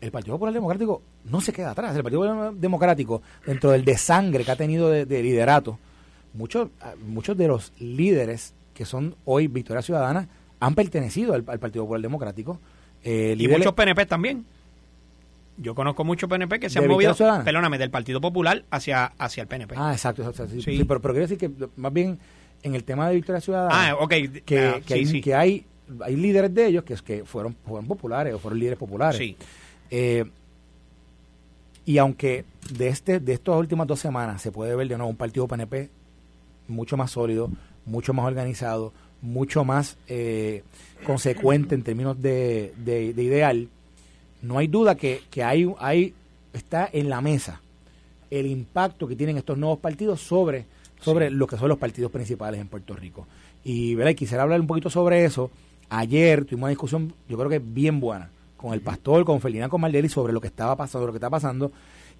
el 0.00 0.10
Partido 0.10 0.34
Popular 0.34 0.54
Democrático 0.54 1.02
no 1.24 1.40
se 1.40 1.52
queda 1.52 1.70
atrás. 1.70 1.96
El 1.96 2.02
Partido 2.02 2.22
Popular 2.22 2.54
Democrático, 2.54 3.22
dentro 3.46 3.70
del 3.70 3.84
desangre 3.84 4.44
que 4.44 4.50
ha 4.50 4.56
tenido 4.56 4.90
de, 4.90 5.22
liderato, 5.22 5.78
muchos, 6.34 6.68
muchos 7.06 7.36
de 7.36 7.48
los 7.48 7.72
líderes 7.78 8.54
que 8.74 8.84
son 8.84 9.14
hoy 9.24 9.46
Victoria 9.46 9.82
Ciudadana 9.82 10.28
han 10.60 10.74
pertenecido 10.74 11.34
al, 11.34 11.44
Partido 11.44 11.84
Popular 11.84 12.02
Democrático. 12.02 12.58
Eh, 13.02 13.34
Y 13.36 13.42
líderes- 13.46 13.58
muchos 13.58 13.74
PNP 13.74 14.06
también. 14.06 14.44
Yo 15.56 15.74
conozco 15.74 16.02
muchos 16.04 16.28
PNP 16.28 16.58
que 16.58 16.68
se 16.68 16.80
¿De 16.80 16.84
han 16.86 16.90
movido, 16.90 17.14
Ciudadana? 17.14 17.44
perdóname, 17.44 17.78
del 17.78 17.90
Partido 17.90 18.20
Popular 18.20 18.64
hacia, 18.70 19.06
hacia 19.18 19.42
el 19.42 19.46
PNP. 19.48 19.74
Ah, 19.78 19.92
exacto. 19.92 20.22
exacto, 20.22 20.52
sí, 20.52 20.60
Sí. 20.62 20.76
sí, 20.78 20.84
pero, 20.84 21.00
pero 21.00 21.14
quiero 21.14 21.28
decir 21.28 21.38
que 21.38 21.68
más 21.76 21.92
bien 21.92 22.18
en 22.62 22.74
el 22.74 22.82
tema 22.84 23.08
de 23.08 23.14
Victoria 23.16 23.40
Ciudadana, 23.40 23.90
Ah, 23.90 23.94
ok. 24.00 24.10
que, 24.44 24.58
Ah, 24.58 24.80
que 24.84 25.06
sí, 25.06 25.16
hay, 25.16 25.20
que 25.20 25.34
hay, 25.34 25.66
hay 26.00 26.16
líderes 26.16 26.52
de 26.54 26.66
ellos 26.66 26.82
que, 26.84 26.94
es 26.94 27.02
que 27.02 27.24
fueron, 27.24 27.54
fueron 27.66 27.86
populares 27.86 28.34
o 28.34 28.38
fueron 28.38 28.58
líderes 28.58 28.78
populares. 28.78 29.16
Sí. 29.18 29.36
Eh, 29.90 30.24
y 31.84 31.98
aunque 31.98 32.44
de 32.72 32.88
este 32.88 33.20
de 33.20 33.34
estas 33.34 33.56
últimas 33.56 33.86
dos 33.86 34.00
semanas 34.00 34.40
se 34.40 34.50
puede 34.50 34.74
ver 34.74 34.88
de 34.88 34.96
nuevo 34.96 35.10
un 35.10 35.16
partido 35.16 35.46
PNP 35.46 35.90
mucho 36.66 36.96
más 36.96 37.10
sólido, 37.10 37.50
mucho 37.84 38.14
más 38.14 38.24
organizado, 38.26 38.92
mucho 39.20 39.64
más 39.64 39.98
eh, 40.08 40.62
consecuente 41.06 41.74
en 41.74 41.82
términos 41.82 42.20
de, 42.20 42.72
de- 42.78 43.12
de 43.12 43.22
ideal, 43.22 43.68
no 44.44 44.58
hay 44.58 44.68
duda 44.68 44.94
que, 44.94 45.22
que 45.30 45.42
hay, 45.42 45.72
hay 45.78 46.14
está 46.52 46.88
en 46.92 47.08
la 47.08 47.20
mesa 47.20 47.60
el 48.38 48.46
impacto 48.46 49.06
que 49.06 49.16
tienen 49.16 49.36
estos 49.36 49.56
nuevos 49.58 49.78
partidos 49.78 50.20
sobre, 50.20 50.66
sobre 51.00 51.30
lo 51.30 51.46
que 51.46 51.56
son 51.56 51.68
los 51.68 51.78
partidos 51.78 52.10
principales 52.10 52.60
en 52.60 52.68
Puerto 52.68 52.94
Rico. 52.94 53.26
Y, 53.62 53.94
¿verdad? 53.94 54.10
y 54.10 54.14
quisiera 54.14 54.42
hablar 54.42 54.60
un 54.60 54.66
poquito 54.66 54.90
sobre 54.90 55.24
eso. 55.24 55.50
Ayer 55.88 56.44
tuvimos 56.44 56.64
una 56.64 56.70
discusión, 56.70 57.14
yo 57.28 57.36
creo 57.36 57.48
que 57.48 57.60
bien 57.60 58.00
buena, 58.00 58.30
con 58.56 58.72
el 58.72 58.80
pastor, 58.80 59.24
con 59.24 59.40
Felina 59.40 59.68
Comaldeli, 59.68 60.08
sobre 60.08 60.32
lo 60.32 60.40
que 60.40 60.48
estaba 60.48 60.74
pasando, 60.76 61.06
lo 61.06 61.12
que 61.12 61.18
está 61.18 61.30
pasando. 61.30 61.70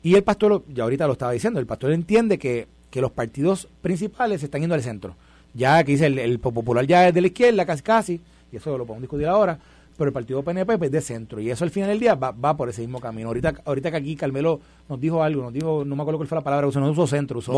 Y 0.03 0.15
el 0.15 0.23
pastor, 0.23 0.63
ya 0.73 0.85
ahorita 0.85 1.07
lo 1.07 1.15
estaba 1.15 1.33
diciendo, 1.33 1.59
el 1.59 1.67
pastor 1.67 1.93
entiende 1.93 2.39
que, 2.39 2.69
que 2.91 3.01
los 3.01 3.11
partidos 3.11 3.69
principales 3.81 4.41
se 4.41 4.47
están 4.47 4.61
yendo 4.61 4.75
al 4.75 4.83
centro. 4.83 5.17
Ya 5.55 5.83
que 5.83 5.93
dice 5.93 6.07
el, 6.07 6.19
el 6.19 6.39
popular 6.39 6.87
ya 6.87 7.09
es 7.09 7.15
de 7.15 7.23
la 7.23 7.27
izquierda, 7.29 7.65
casi 7.65 7.83
casi, 7.83 8.21
y 8.53 8.57
eso 8.57 8.77
lo 8.77 8.85
podemos 8.85 9.03
discutir 9.03 9.27
ahora, 9.27 9.59
pero 9.97 10.09
el 10.09 10.13
partido 10.13 10.43
PNP 10.43 10.75
es 10.87 10.91
de 10.91 11.01
centro, 11.01 11.41
y 11.41 11.51
eso 11.51 11.65
al 11.65 11.71
final 11.71 11.89
del 11.91 12.01
día 12.01 12.15
va, 12.15 12.33
va 12.33 12.57
por 12.57 12.69
ese 12.69 12.81
mismo 12.81 13.01
camino. 13.01 13.29
Ahorita, 13.29 13.55
ahorita 13.65 13.91
que 13.91 13.97
aquí 13.97 14.17
Carmelo 14.17 14.61
nos 14.89 15.01
dijo 15.01 15.23
algo, 15.23 15.43
nos 15.43 15.53
dijo, 15.53 15.85
no 15.85 15.95
me 15.97 16.03
acuerdo 16.03 16.19
cuál 16.19 16.29
fue 16.29 16.37
la 16.39 16.43
palabra, 16.45 16.67
usó, 16.67 16.81
no 16.81 16.91
usó 16.91 17.07
centro, 17.07 17.39
usó 17.39 17.53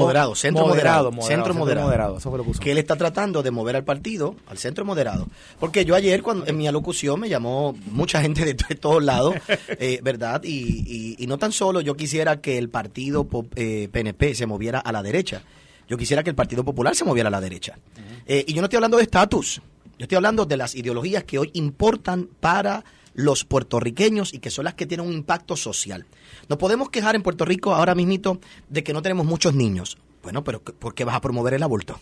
Moderado, 0.64 1.10
centro 1.14 1.22
moderado, 1.22 1.54
centro 1.54 1.54
centro 1.54 1.82
moderado. 1.84 2.18
eso 2.18 2.28
fue 2.30 2.38
lo 2.38 2.44
que 2.44 2.50
usó. 2.50 2.60
que 2.60 2.72
él 2.72 2.78
está 2.78 2.96
tratando 2.96 3.42
de 3.42 3.50
mover 3.50 3.76
al 3.76 3.84
partido 3.84 4.36
al 4.48 4.58
centro 4.58 4.84
moderado. 4.84 5.26
Porque 5.58 5.84
yo 5.84 5.94
ayer, 5.94 6.22
cuando 6.22 6.46
en 6.46 6.56
mi 6.56 6.66
alocución, 6.68 7.18
me 7.20 7.28
llamó 7.28 7.74
mucha 7.90 8.20
gente 8.20 8.44
de, 8.44 8.54
to- 8.54 8.66
de 8.68 8.74
todos 8.74 9.02
lados, 9.02 9.34
eh, 9.80 10.00
¿verdad? 10.02 10.42
Y, 10.44 10.84
y- 10.86 11.16
y 11.18 11.26
no 11.26 11.38
tan 11.38 11.52
solo 11.52 11.80
yo 11.80 11.96
quisiera 11.96 12.40
que 12.40 12.58
el 12.58 12.68
partido 12.68 13.26
eh, 13.56 13.88
PNP 13.90 14.34
se 14.34 14.46
moviera 14.46 14.78
a 14.78 14.92
la 14.92 15.02
derecha, 15.02 15.42
yo 15.88 15.96
quisiera 15.96 16.22
que 16.22 16.30
el 16.30 16.36
Partido 16.36 16.64
Popular 16.64 16.94
se 16.96 17.04
moviera 17.04 17.28
a 17.28 17.30
la 17.30 17.40
derecha. 17.40 17.78
Eh, 18.26 18.44
y 18.48 18.52
yo 18.54 18.60
no 18.60 18.66
estoy 18.66 18.76
hablando 18.78 18.96
de 18.96 19.04
estatus, 19.04 19.62
yo 19.98 20.04
estoy 20.04 20.16
hablando 20.16 20.44
de 20.44 20.56
las 20.56 20.74
ideologías 20.74 21.24
que 21.24 21.38
hoy 21.38 21.50
importan 21.54 22.28
para 22.40 22.84
los 23.14 23.44
puertorriqueños 23.44 24.34
y 24.34 24.40
que 24.40 24.50
son 24.50 24.66
las 24.66 24.74
que 24.74 24.86
tienen 24.86 25.06
un 25.06 25.12
impacto 25.12 25.56
social. 25.56 26.06
Nos 26.48 26.58
podemos 26.58 26.90
quejar 26.90 27.16
en 27.16 27.22
Puerto 27.22 27.46
Rico 27.46 27.74
ahora 27.74 27.94
mismito 27.94 28.40
de 28.68 28.84
que 28.84 28.92
no 28.92 29.00
tenemos 29.00 29.24
muchos 29.24 29.54
niños. 29.54 29.96
Bueno, 30.22 30.44
pero 30.44 30.60
¿por 30.60 30.94
qué 30.94 31.04
vas 31.04 31.16
a 31.16 31.20
promover 31.20 31.54
el 31.54 31.62
aborto? 31.62 31.98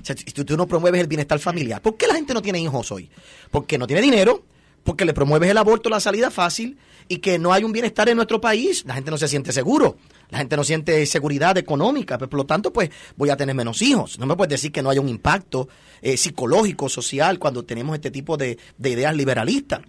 O 0.00 0.04
sea, 0.04 0.16
si 0.16 0.24
tú, 0.24 0.44
tú 0.44 0.56
no 0.56 0.66
promueves 0.66 1.00
el 1.00 1.06
bienestar 1.06 1.38
familiar, 1.38 1.80
¿por 1.80 1.96
qué 1.96 2.08
la 2.08 2.14
gente 2.14 2.34
no 2.34 2.42
tiene 2.42 2.60
hijos 2.60 2.90
hoy? 2.90 3.08
Porque 3.50 3.78
no 3.78 3.86
tiene 3.86 4.02
dinero, 4.02 4.42
porque 4.82 5.04
le 5.04 5.12
promueves 5.12 5.50
el 5.50 5.58
aborto, 5.58 5.88
la 5.90 6.00
salida 6.00 6.30
fácil, 6.30 6.76
y 7.08 7.18
que 7.18 7.38
no 7.38 7.52
hay 7.52 7.62
un 7.62 7.72
bienestar 7.72 8.08
en 8.08 8.16
nuestro 8.16 8.40
país. 8.40 8.84
La 8.86 8.94
gente 8.94 9.10
no 9.10 9.18
se 9.18 9.28
siente 9.28 9.52
seguro, 9.52 9.96
la 10.32 10.38
gente 10.38 10.56
no 10.56 10.64
siente 10.64 11.04
seguridad 11.04 11.58
económica, 11.58 12.16
pues, 12.16 12.30
por 12.30 12.38
lo 12.38 12.46
tanto, 12.46 12.72
pues 12.72 12.88
voy 13.16 13.28
a 13.28 13.36
tener 13.36 13.54
menos 13.54 13.82
hijos. 13.82 14.18
No 14.18 14.24
me 14.24 14.34
puedes 14.34 14.50
decir 14.50 14.72
que 14.72 14.82
no 14.82 14.88
haya 14.88 15.02
un 15.02 15.10
impacto 15.10 15.68
eh, 16.00 16.16
psicológico, 16.16 16.88
social, 16.88 17.38
cuando 17.38 17.64
tenemos 17.64 17.94
este 17.94 18.10
tipo 18.10 18.38
de, 18.38 18.56
de 18.78 18.90
ideas 18.90 19.14
liberalistas. 19.14 19.82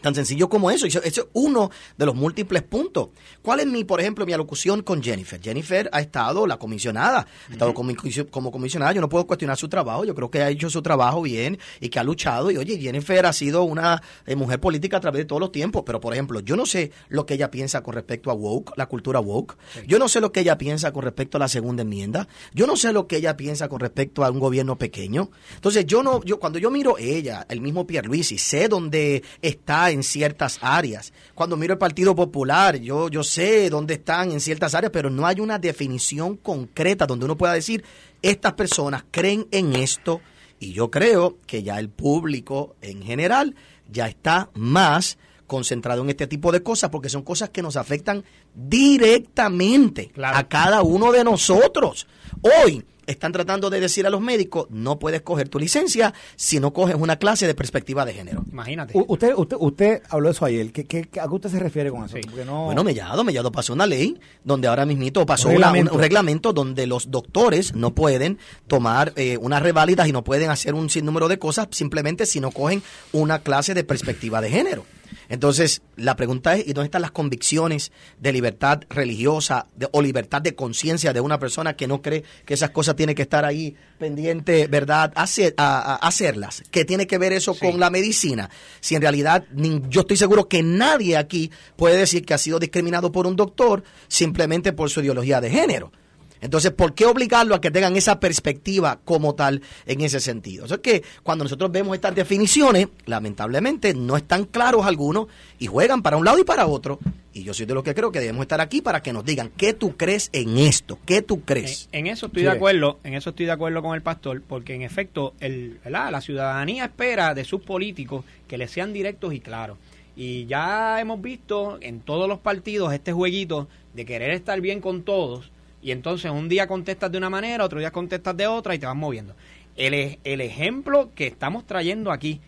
Tan 0.00 0.14
sencillo 0.14 0.48
como 0.48 0.70
eso. 0.70 0.86
Eso 0.86 1.00
es 1.02 1.24
uno 1.32 1.70
de 1.96 2.06
los 2.06 2.14
múltiples 2.14 2.62
puntos. 2.62 3.08
¿Cuál 3.42 3.60
es 3.60 3.66
mi, 3.66 3.84
por 3.84 4.00
ejemplo, 4.00 4.26
mi 4.26 4.32
alocución 4.32 4.82
con 4.82 5.02
Jennifer? 5.02 5.40
Jennifer 5.40 5.88
ha 5.92 6.00
estado 6.00 6.46
la 6.46 6.58
comisionada, 6.58 7.26
ha 7.48 7.52
estado 7.52 7.74
como, 7.74 7.92
como 8.30 8.50
comisionada. 8.50 8.92
Yo 8.92 9.00
no 9.00 9.08
puedo 9.08 9.26
cuestionar 9.26 9.56
su 9.56 9.68
trabajo. 9.68 10.04
Yo 10.04 10.14
creo 10.14 10.30
que 10.30 10.42
ha 10.42 10.50
hecho 10.50 10.70
su 10.70 10.82
trabajo 10.82 11.22
bien 11.22 11.58
y 11.80 11.88
que 11.88 11.98
ha 11.98 12.04
luchado. 12.04 12.50
Y 12.50 12.56
oye, 12.56 12.78
Jennifer 12.78 13.26
ha 13.26 13.32
sido 13.32 13.62
una 13.62 14.02
eh, 14.26 14.36
mujer 14.36 14.60
política 14.60 14.96
a 14.96 15.00
través 15.00 15.20
de 15.20 15.24
todos 15.26 15.40
los 15.40 15.52
tiempos. 15.52 15.82
Pero, 15.84 16.00
por 16.00 16.12
ejemplo, 16.12 16.40
yo 16.40 16.56
no 16.56 16.66
sé 16.66 16.92
lo 17.08 17.26
que 17.26 17.34
ella 17.34 17.50
piensa 17.50 17.82
con 17.82 17.94
respecto 17.94 18.30
a 18.30 18.34
woke, 18.34 18.72
la 18.76 18.86
cultura 18.86 19.20
woke. 19.20 19.56
Yo 19.86 19.98
no 19.98 20.08
sé 20.08 20.20
lo 20.20 20.32
que 20.32 20.40
ella 20.40 20.56
piensa 20.56 20.92
con 20.92 21.02
respecto 21.02 21.36
a 21.36 21.40
la 21.40 21.48
segunda 21.48 21.82
enmienda. 21.82 22.28
Yo 22.54 22.66
no 22.66 22.76
sé 22.76 22.92
lo 22.92 23.06
que 23.06 23.16
ella 23.16 23.36
piensa 23.36 23.68
con 23.68 23.80
respecto 23.80 24.24
a 24.24 24.30
un 24.30 24.38
gobierno 24.38 24.78
pequeño. 24.78 25.30
Entonces, 25.54 25.86
yo 25.86 26.02
no, 26.02 26.22
yo 26.24 26.38
cuando 26.38 26.58
yo 26.58 26.70
miro 26.70 26.96
ella, 26.98 27.46
el 27.48 27.60
mismo 27.60 27.86
Pierluisi, 27.86 28.38
sé 28.38 28.68
dónde 28.68 29.22
está 29.42 29.89
en 29.90 30.02
ciertas 30.02 30.58
áreas. 30.62 31.12
Cuando 31.34 31.56
miro 31.56 31.74
el 31.74 31.78
Partido 31.78 32.14
Popular, 32.14 32.76
yo, 32.76 33.08
yo 33.08 33.22
sé 33.22 33.70
dónde 33.70 33.94
están 33.94 34.32
en 34.32 34.40
ciertas 34.40 34.74
áreas, 34.74 34.92
pero 34.92 35.10
no 35.10 35.26
hay 35.26 35.40
una 35.40 35.58
definición 35.58 36.36
concreta 36.36 37.06
donde 37.06 37.24
uno 37.24 37.36
pueda 37.36 37.54
decir, 37.54 37.84
estas 38.22 38.54
personas 38.54 39.04
creen 39.10 39.46
en 39.50 39.74
esto 39.74 40.20
y 40.58 40.72
yo 40.72 40.90
creo 40.90 41.38
que 41.46 41.62
ya 41.62 41.78
el 41.78 41.88
público 41.88 42.76
en 42.82 43.02
general 43.02 43.54
ya 43.90 44.06
está 44.06 44.50
más 44.54 45.18
concentrado 45.50 46.02
en 46.02 46.10
este 46.10 46.28
tipo 46.28 46.52
de 46.52 46.62
cosas 46.62 46.90
porque 46.90 47.08
son 47.08 47.22
cosas 47.22 47.50
que 47.50 47.60
nos 47.60 47.76
afectan 47.76 48.22
directamente 48.54 50.08
Claro. 50.14 50.36
a 50.38 50.44
cada 50.44 50.82
uno 50.82 51.10
de 51.10 51.24
nosotros. 51.24 52.06
Hoy 52.42 52.84
están 53.06 53.32
tratando 53.32 53.70
de 53.70 53.80
decir 53.80 54.06
a 54.06 54.10
los 54.10 54.20
médicos, 54.20 54.66
no 54.70 55.00
puedes 55.00 55.22
coger 55.22 55.48
tu 55.48 55.58
licencia 55.58 56.14
si 56.36 56.60
no 56.60 56.72
coges 56.72 56.94
una 56.94 57.16
clase 57.16 57.48
de 57.48 57.54
perspectiva 57.56 58.04
de 58.04 58.12
género. 58.14 58.44
Imagínate. 58.52 58.96
U- 58.96 59.04
usted, 59.08 59.34
usted, 59.36 59.56
usted 59.58 60.02
habló 60.10 60.28
de 60.28 60.32
eso 60.32 60.44
ayer. 60.44 60.70
¿Qué, 60.70 61.08
¿A 61.20 61.26
qué 61.28 61.34
usted 61.34 61.50
se 61.50 61.58
refiere 61.58 61.90
con 61.90 62.04
eso? 62.04 62.16
Sí. 62.16 62.22
No... 62.46 62.66
Bueno, 62.66 62.84
Mellado, 62.84 63.24
Mellado 63.24 63.50
pasó 63.50 63.72
una 63.72 63.86
ley 63.86 64.20
donde 64.44 64.68
ahora 64.68 64.86
mismito 64.86 65.26
pasó 65.26 65.48
Un 65.48 65.56
una- 65.56 65.66
reglamento. 65.66 65.90
un, 65.92 65.96
un 65.96 66.02
reglamento 66.02 66.52
donde 66.52 66.86
los 66.86 67.10
doctores 67.10 67.74
no 67.74 67.92
pueden 67.96 68.38
tomar 68.68 69.12
eh, 69.16 69.36
unas 69.38 69.60
reválidas 69.60 70.06
y 70.06 70.12
no 70.12 70.22
pueden 70.22 70.50
hacer 70.50 70.74
un 70.74 70.88
sinnúmero 70.88 71.26
de 71.26 71.40
cosas 71.40 71.66
simplemente 71.72 72.26
si 72.26 72.38
no 72.38 72.52
cogen 72.52 72.80
una 73.12 73.40
clase 73.40 73.74
de 73.74 73.82
perspectiva 73.82 74.40
de 74.40 74.50
género. 74.50 74.84
Entonces, 75.30 75.80
la 75.96 76.16
pregunta 76.16 76.56
es, 76.56 76.66
¿y 76.66 76.72
dónde 76.74 76.86
están 76.86 77.00
las 77.02 77.12
convicciones 77.12 77.92
de 78.18 78.32
libertad 78.32 78.80
religiosa 78.90 79.66
de- 79.76 79.88
o 79.92 80.02
libertad 80.02 80.42
de 80.42 80.54
conciencia 80.54 81.12
de 81.12 81.20
una 81.20 81.38
persona 81.38 81.74
que 81.76 81.86
no 81.86 82.02
cree 82.02 82.24
que 82.44 82.52
esas 82.54 82.70
cosas 82.70 82.96
tienen 82.96 83.14
que 83.14 83.22
estar 83.22 83.44
ahí 83.44 83.76
pendiente, 83.98 84.66
¿verdad? 84.66 85.12
Hacer, 85.14 85.54
a, 85.56 85.94
a- 85.94 85.96
hacerlas. 86.06 86.62
¿Qué 86.70 86.84
tiene 86.84 87.06
que 87.06 87.16
ver 87.16 87.32
eso 87.32 87.54
Sí. 87.54 87.60
con 87.60 87.78
la 87.80 87.90
medicina? 87.90 88.50
Si 88.80 88.96
en 88.96 89.02
realidad 89.02 89.44
yo 89.88 90.00
estoy 90.02 90.16
seguro 90.16 90.48
que 90.48 90.62
nadie 90.62 91.16
aquí 91.16 91.50
puede 91.76 91.96
decir 91.96 92.24
que 92.26 92.34
ha 92.34 92.38
sido 92.38 92.58
discriminado 92.58 93.12
por 93.12 93.26
un 93.26 93.36
doctor 93.36 93.84
simplemente 94.08 94.72
por 94.72 94.90
su 94.90 95.00
ideología 95.00 95.40
de 95.40 95.50
género. 95.50 95.92
Entonces, 96.40 96.70
¿por 96.72 96.94
qué 96.94 97.06
obligarlo 97.06 97.54
a 97.54 97.60
que 97.60 97.70
tengan 97.70 97.96
esa 97.96 98.18
perspectiva 98.20 98.98
como 99.04 99.34
tal 99.34 99.62
en 99.86 100.00
ese 100.00 100.20
sentido? 100.20 100.64
O 100.64 100.68
sea, 100.68 100.78
que 100.78 101.02
cuando 101.22 101.44
nosotros 101.44 101.70
vemos 101.70 101.94
estas 101.94 102.14
definiciones, 102.14 102.88
lamentablemente 103.06 103.94
no 103.94 104.16
están 104.16 104.44
claros 104.44 104.86
algunos 104.86 105.26
y 105.58 105.66
juegan 105.66 106.02
para 106.02 106.16
un 106.16 106.24
lado 106.24 106.38
y 106.38 106.44
para 106.44 106.66
otro. 106.66 106.98
Y 107.32 107.44
yo 107.44 107.54
soy 107.54 107.66
de 107.66 107.74
los 107.74 107.84
que 107.84 107.94
creo 107.94 108.10
que 108.10 108.18
debemos 108.18 108.42
estar 108.42 108.60
aquí 108.60 108.80
para 108.80 109.02
que 109.02 109.12
nos 109.12 109.24
digan 109.24 109.52
qué 109.56 109.72
tú 109.72 109.96
crees 109.96 110.30
en 110.32 110.58
esto, 110.58 110.98
qué 111.06 111.22
tú 111.22 111.42
crees. 111.42 111.88
En, 111.92 112.06
en 112.06 112.12
eso 112.14 112.26
estoy 112.26 112.40
Sí. 112.42 112.46
de 112.46 112.50
acuerdo, 112.52 112.98
en 113.04 113.14
eso 113.14 113.30
estoy 113.30 113.46
de 113.46 113.52
acuerdo 113.52 113.82
con 113.82 113.94
el 113.94 114.02
pastor, 114.02 114.42
porque 114.42 114.74
en 114.74 114.82
efecto, 114.82 115.34
el, 115.38 115.78
¿verdad? 115.84 116.10
la 116.10 116.20
ciudadanía 116.20 116.86
espera 116.86 117.34
de 117.34 117.44
sus 117.44 117.60
políticos 117.60 118.24
que 118.48 118.58
les 118.58 118.70
sean 118.72 118.92
directos 118.92 119.32
y 119.32 119.40
claros. 119.40 119.78
Y 120.16 120.46
ya 120.46 121.00
hemos 121.00 121.22
visto 121.22 121.78
en 121.80 122.00
todos 122.00 122.28
los 122.28 122.40
partidos 122.40 122.92
este 122.92 123.12
jueguito 123.12 123.68
de 123.94 124.04
querer 124.04 124.32
estar 124.32 124.60
bien 124.60 124.80
con 124.80 125.02
todos, 125.02 125.52
y 125.82 125.90
entonces 125.92 126.30
un 126.30 126.48
día 126.48 126.66
contestas 126.66 127.10
de 127.10 127.18
una 127.18 127.30
manera, 127.30 127.64
otro 127.64 127.78
día 127.78 127.90
contestas 127.90 128.36
de 128.36 128.46
otra 128.46 128.74
y 128.74 128.78
te 128.78 128.86
vas 128.86 128.96
moviendo. 128.96 129.34
El, 129.76 129.94
e- 129.94 130.18
el 130.24 130.40
ejemplo 130.40 131.10
que 131.14 131.26
estamos 131.26 131.66
trayendo 131.66 132.12
aquí, 132.12 132.40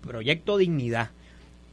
Proyecto 0.00 0.56
Dignidad, 0.56 1.10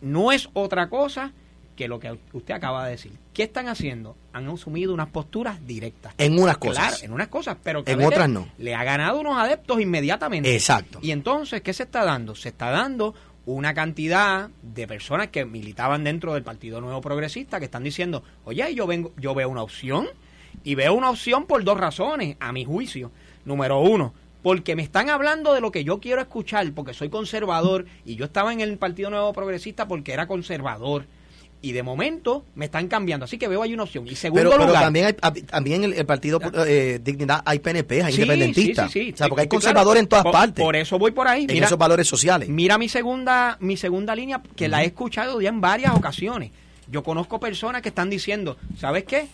no 0.02 0.32
es 0.32 0.49
otra 0.53 0.89
cosa 0.89 1.32
que 1.76 1.88
lo 1.88 1.99
que 1.99 2.18
usted 2.34 2.55
acaba 2.55 2.86
de 2.86 2.91
decir. 2.91 3.12
¿Qué 3.34 3.43
están 3.43 3.68
haciendo? 3.68 4.16
Han 4.34 4.49
asumido 4.49 4.93
unas 4.93 5.10
posturas 5.10 5.66
directas. 5.66 6.14
En 6.18 6.39
unas 6.39 6.58
cosas. 6.58 6.88
Claro, 6.88 7.05
en 7.05 7.14
unas 7.14 7.28
cosas, 7.28 7.55
pero 7.64 7.84
que 7.84 7.91
En 7.91 8.03
otras 8.03 8.28
no. 8.28 8.47
Le 8.58 8.74
ha 8.74 8.84
ganado 8.84 9.20
unos 9.20 9.38
adeptos 9.38 9.80
inmediatamente. 9.80 10.53
Exacto. 10.53 10.99
Y 11.03 11.12
entonces, 11.12 11.62
¿qué 11.62 11.72
se 11.74 11.84
está 11.84 12.03
dando? 12.03 12.34
Se 12.34 12.49
está 12.49 12.72
dando 12.72 13.14
una 13.45 13.74
cantidad 13.76 14.49
de 14.62 14.88
personas 14.88 15.28
que 15.30 15.45
militaban 15.45 16.03
dentro 16.03 16.34
del 16.34 16.43
Partido 16.43 16.82
Nuevo 16.82 16.99
Progresista 16.99 17.60
que 17.60 17.66
están 17.66 17.84
diciendo, 17.84 18.24
oye, 18.43 18.74
yo 18.74 18.88
vengo, 18.88 19.14
yo 19.18 19.36
veo 19.36 19.47
una 19.47 19.62
opción 19.62 20.08
y 20.64 20.76
veo 20.76 20.93
una 20.93 21.10
opción 21.10 21.45
por 21.45 21.64
dos 21.64 21.80
razones, 21.80 22.38
a 22.39 22.51
mi 22.51 22.66
juicio. 22.66 23.12
Número 23.45 23.80
uno, 23.80 24.14
porque 24.43 24.76
me 24.76 24.84
están 24.84 25.10
hablando 25.10 25.53
de 25.53 25.62
lo 25.62 25.72
que 25.72 25.84
yo 25.84 25.99
quiero 25.99 26.22
escuchar, 26.22 26.72
porque 26.74 26.93
soy 26.93 27.10
conservador 27.10 27.86
y 28.05 28.16
yo 28.16 28.26
estaba 28.26 28.51
en 28.53 28.62
el 28.62 28.78
Partido 28.78 29.10
Nuevo 29.10 29.32
Progresista 29.34 29.88
porque 29.88 30.14
era 30.14 30.28
conservador. 30.28 31.05
y 31.60 31.72
de 31.72 31.82
momento 31.82 32.45
me 32.53 32.66
están 32.66 32.88
cambiando. 32.88 33.24
Así 33.26 33.39
que 33.39 33.47
veo 33.47 33.64
ahí 33.64 33.74
una 33.74 33.82
opción. 33.84 34.05
Y 34.08 34.16
segundo 34.16 34.43
pero, 34.43 34.51
pero 34.58 34.68
lugar. 34.68 34.84
también, 34.84 35.05
hay, 35.08 35.41
también 35.41 35.84
el, 35.84 35.93
el 35.93 36.05
partido 36.05 36.39
eh, 36.68 36.99
Dignidad 37.03 37.41
hay 37.45 37.58
PNP, 37.58 38.03
hay 38.03 38.14
Sí, 38.14 38.22
independentistas. 38.22 38.91
sí, 38.91 38.99
sí, 38.99 39.05
sí. 39.08 39.14
O 39.14 39.18
sea, 39.18 39.28
porque 39.28 39.41
hay 39.41 39.47
claro. 39.47 39.62
conservadores 39.62 40.03
en 40.03 40.08
todas 40.08 40.24
Por- 40.24 40.34
partes. 40.34 40.64
Por 40.64 40.76
eso 40.76 40.99
voy 40.99 41.12
por 41.12 41.28
ahí. 41.28 41.41
en 41.45 41.53
Mira, 41.53 41.66
esos 41.66 41.78
valores 41.80 42.08
sociales. 42.08 42.47
Mira 42.47 42.78
mi 42.78 42.88
segunda, 42.89 43.58
mi 43.60 43.76
segunda 43.76 44.14
línea, 44.16 44.39
que 44.55 44.68
la 44.68 44.84
he 44.84 44.86
escuchado 44.86 45.41
ya 45.41 45.49
en 45.49 45.60
varias 45.60 45.95
ocasiones. 45.95 46.51
Yo 46.91 47.01
conozco 47.01 47.39
personas 47.39 47.82
que 47.82 47.89
están 47.89 48.12
diciendo, 48.12 48.55
¿sabes 48.78 49.05
qué? 49.05 49.28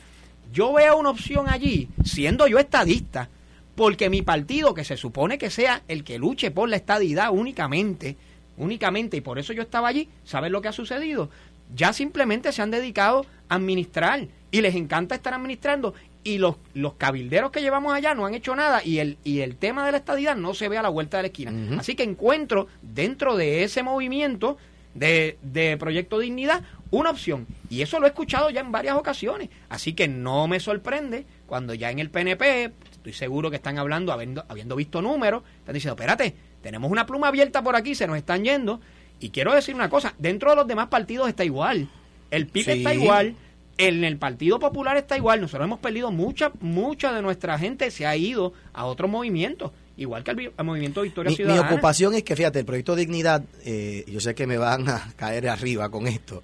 Yo 0.54 0.72
veo 0.72 0.98
una 0.98 1.10
opción 1.10 1.50
allí, 1.50 1.90
siendo 2.06 2.46
yo 2.46 2.60
estadista, 2.60 3.28
porque 3.74 4.12
mi 4.12 4.22
partido, 4.22 4.76
que 4.76 4.84
se 4.84 4.98
supone 4.98 5.40
que 5.40 5.50
sea 5.50 5.82
el 5.88 6.04
que 6.04 6.20
luche 6.20 6.52
por 6.52 6.70
la 6.70 6.76
estadidad 6.76 7.32
únicamente, 7.32 8.18
únicamente, 8.58 9.18
y 9.18 9.22
por 9.22 9.40
eso 9.40 9.52
yo 9.52 9.64
estaba 9.64 9.88
allí, 9.88 10.08
¿sabes 10.24 10.52
lo 10.52 10.62
que 10.62 10.68
ha 10.68 10.72
sucedido? 10.72 11.32
Ya 11.76 11.92
simplemente 11.92 12.52
se 12.52 12.62
han 12.62 12.70
dedicado 12.70 13.26
a 13.50 13.56
administrar 13.56 14.28
y 14.52 14.62
les 14.62 14.76
encanta 14.76 15.16
estar 15.16 15.34
administrando 15.34 15.96
y 16.24 16.38
los, 16.38 16.58
los 16.76 16.94
cabilderos 16.94 17.50
que 17.50 17.62
llevamos 17.62 17.92
allá 17.92 18.14
no 18.14 18.28
han 18.28 18.36
hecho 18.36 18.56
nada 18.56 18.84
y 18.86 19.00
el, 19.00 19.18
y 19.24 19.40
el 19.40 19.56
tema 19.56 19.88
de 19.88 19.92
la 19.92 19.98
estadidad 19.98 20.36
no 20.36 20.54
se 20.54 20.70
ve 20.70 20.78
a 20.78 20.84
la 20.84 20.90
vuelta 20.90 21.18
de 21.18 21.24
la 21.24 21.28
esquina. 21.28 21.80
Así 21.80 21.96
que 21.96 22.04
encuentro 22.04 22.68
dentro 22.84 23.36
de 23.36 23.64
ese 23.64 23.82
movimiento 23.82 24.58
de, 24.94 25.40
de 25.42 25.78
Proyecto 25.78 26.20
Dignidad 26.20 26.62
una 26.94 27.10
opción. 27.10 27.48
Y 27.70 27.82
eso 27.82 28.00
lo 28.00 28.06
he 28.06 28.10
escuchado 28.10 28.50
ya 28.52 28.62
en 28.62 28.72
varias 28.72 28.96
ocasiones. 28.96 29.50
Así 29.70 29.94
que 29.94 30.08
no 30.08 30.48
me 30.48 30.60
sorprende 30.60 31.26
cuando 31.48 31.74
ya 31.74 31.90
en 31.90 32.00
el 32.00 32.10
PNP, 32.12 32.72
estoy 32.92 33.14
seguro 33.14 33.50
que 33.50 33.56
están 33.56 33.78
hablando, 33.80 34.12
habiendo, 34.14 34.46
habiendo 34.48 34.76
visto 34.76 35.02
números, 35.02 35.44
están 35.60 35.74
diciendo, 35.74 35.96
espérate, 35.96 36.36
tenemos 36.62 36.92
una 36.92 37.06
pluma 37.06 37.30
abierta 37.30 37.64
por 37.64 37.76
aquí, 37.76 37.96
se 37.96 38.06
nos 38.06 38.18
están 38.18 38.44
yendo. 38.44 38.80
Y 39.20 39.30
quiero 39.30 39.54
decir 39.56 39.74
una 39.74 39.90
cosa, 39.90 40.14
dentro 40.20 40.52
de 40.52 40.56
los 40.56 40.68
demás 40.68 40.88
partidos 40.88 41.28
está 41.30 41.44
igual. 41.44 41.90
El 42.30 42.48
PIB 42.48 42.64
Sí. 42.66 42.72
está 42.72 42.94
igual, 42.94 43.36
en 43.78 44.04
el 44.04 44.18
Partido 44.18 44.60
Popular 44.60 44.96
está 44.98 45.18
igual. 45.18 45.42
Nosotros 45.42 45.66
hemos 45.66 45.80
perdido 45.80 46.12
mucha, 46.12 46.52
mucha 46.60 47.12
de 47.12 47.22
nuestra 47.24 47.58
gente 47.58 47.90
se 47.90 48.06
ha 48.06 48.16
ido 48.16 48.54
a 48.74 48.86
otros 48.86 49.10
movimientos, 49.10 49.72
igual 49.98 50.24
que 50.24 50.32
al, 50.32 50.38
vi- 50.38 50.52
al 50.58 50.66
movimiento 50.66 51.02
Victoria 51.02 51.30
Mi, 51.30 51.34
mi 51.34 51.38
Ciudadana. 51.38 51.68
ocupación 51.72 52.14
es 52.14 52.24
que, 52.24 52.36
fíjate, 52.36 52.60
el 52.60 52.66
proyecto 52.66 52.96
Dignidad, 52.96 53.44
eh, 53.66 54.04
yo 54.08 54.20
sé 54.20 54.36
que 54.36 54.46
me 54.46 54.58
van 54.58 54.88
a 54.90 55.12
caer 55.16 55.48
arriba 55.50 55.90
con 55.90 56.08
esto, 56.08 56.44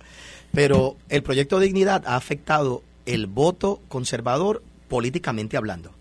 pero 0.54 0.98
el 1.10 1.24
proyecto 1.24 1.60
Dignidad 1.60 2.04
ha 2.08 2.16
afectado 2.16 2.84
el 3.06 3.28
voto 3.28 3.82
conservador 3.88 4.64
políticamente 4.88 5.58
hablando. 5.58 5.92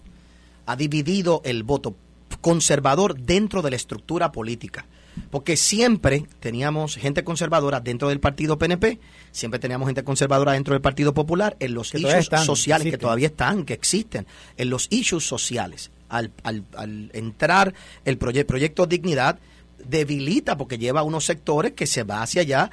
Ha 0.66 0.76
dividido 0.76 1.40
el 1.44 1.62
voto 1.62 1.94
conservador 2.40 3.18
dentro 3.18 3.62
de 3.62 3.70
la 3.70 3.76
estructura 3.76 4.32
política. 4.32 4.86
Porque 5.30 5.57
siempre 5.57 6.26
teníamos 6.38 6.94
gente 6.94 7.24
conservadora 7.24 7.80
dentro 7.80 8.09
del 8.09 8.20
partido 8.20 8.57
PNP, 8.57 9.01
siempre 9.32 9.59
teníamos 9.59 9.88
gente 9.88 10.05
conservadora 10.05 10.53
dentro 10.53 10.74
del 10.74 10.80
Partido 10.80 11.12
Popular, 11.12 11.57
en 11.59 11.74
los 11.74 11.90
Que 11.90 11.99
issues 11.99 12.14
están, 12.14 12.44
sociales, 12.44 12.88
que 12.88 12.99
todavía 12.99 13.26
están, 13.26 13.64
que 13.64 13.74
existen, 13.74 14.26
en 14.57 14.70
los 14.70 14.86
issues 14.90 15.26
sociales. 15.26 15.90
Al, 16.09 16.30
al- 16.44 16.64
al 16.76 17.11
entrar 17.14 17.74
el 18.05 18.16
proye- 18.18 18.46
proyecto 18.46 18.86
Dignidad, 18.86 19.40
debilita 19.84 20.57
porque 20.57 20.78
lleva 20.78 21.01
a 21.01 21.03
unos 21.05 21.24
sectores 21.24 21.72
que 21.72 21.86
se 21.88 22.05
va 22.05 22.22
hacia 22.22 22.42
allá. 22.42 22.70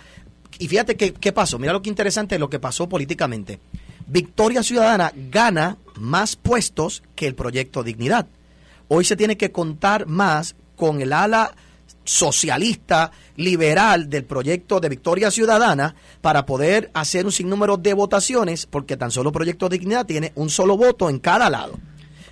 Y 0.60 0.68
fíjate 0.68 0.96
qué, 0.96 1.14
qué 1.14 1.32
pasó, 1.32 1.60
mira 1.60 1.74
lo 1.74 1.82
que 1.82 1.90
interesante 1.90 2.36
es 2.36 2.40
lo 2.42 2.50
que 2.50 2.60
pasó 2.60 2.88
políticamente. 2.88 3.60
Victoria 4.08 4.64
Ciudadana 4.64 5.12
gana 5.32 5.78
más 5.96 6.36
puestos 6.36 7.04
que 7.16 7.28
el 7.28 7.36
proyecto 7.36 7.84
Dignidad. 7.84 8.28
Hoy 8.88 9.04
se 9.04 9.16
tiene 9.16 9.36
que 9.38 9.52
contar 9.52 10.06
más 10.06 10.56
con 10.76 11.02
el 11.02 11.12
ala 11.12 11.56
socialista, 12.04 13.12
liberal 13.36 14.10
del 14.10 14.24
proyecto 14.26 14.80
de 14.80 14.90
Victoria 14.90 15.32
Ciudadana 15.32 15.96
para 16.22 16.46
poder 16.46 16.92
hacer 16.94 17.26
un 17.26 17.32
sinnúmero 17.32 17.78
de 17.78 17.94
votaciones, 17.94 18.68
porque 18.68 18.96
tan 18.96 19.12
solo 19.12 19.32
Proyecto 19.32 19.68
Dignidad 19.70 20.06
tiene 20.06 20.32
un 20.36 20.50
solo 20.50 20.78
voto 20.78 21.10
en 21.10 21.20
cada 21.20 21.50
lado. 21.50 21.78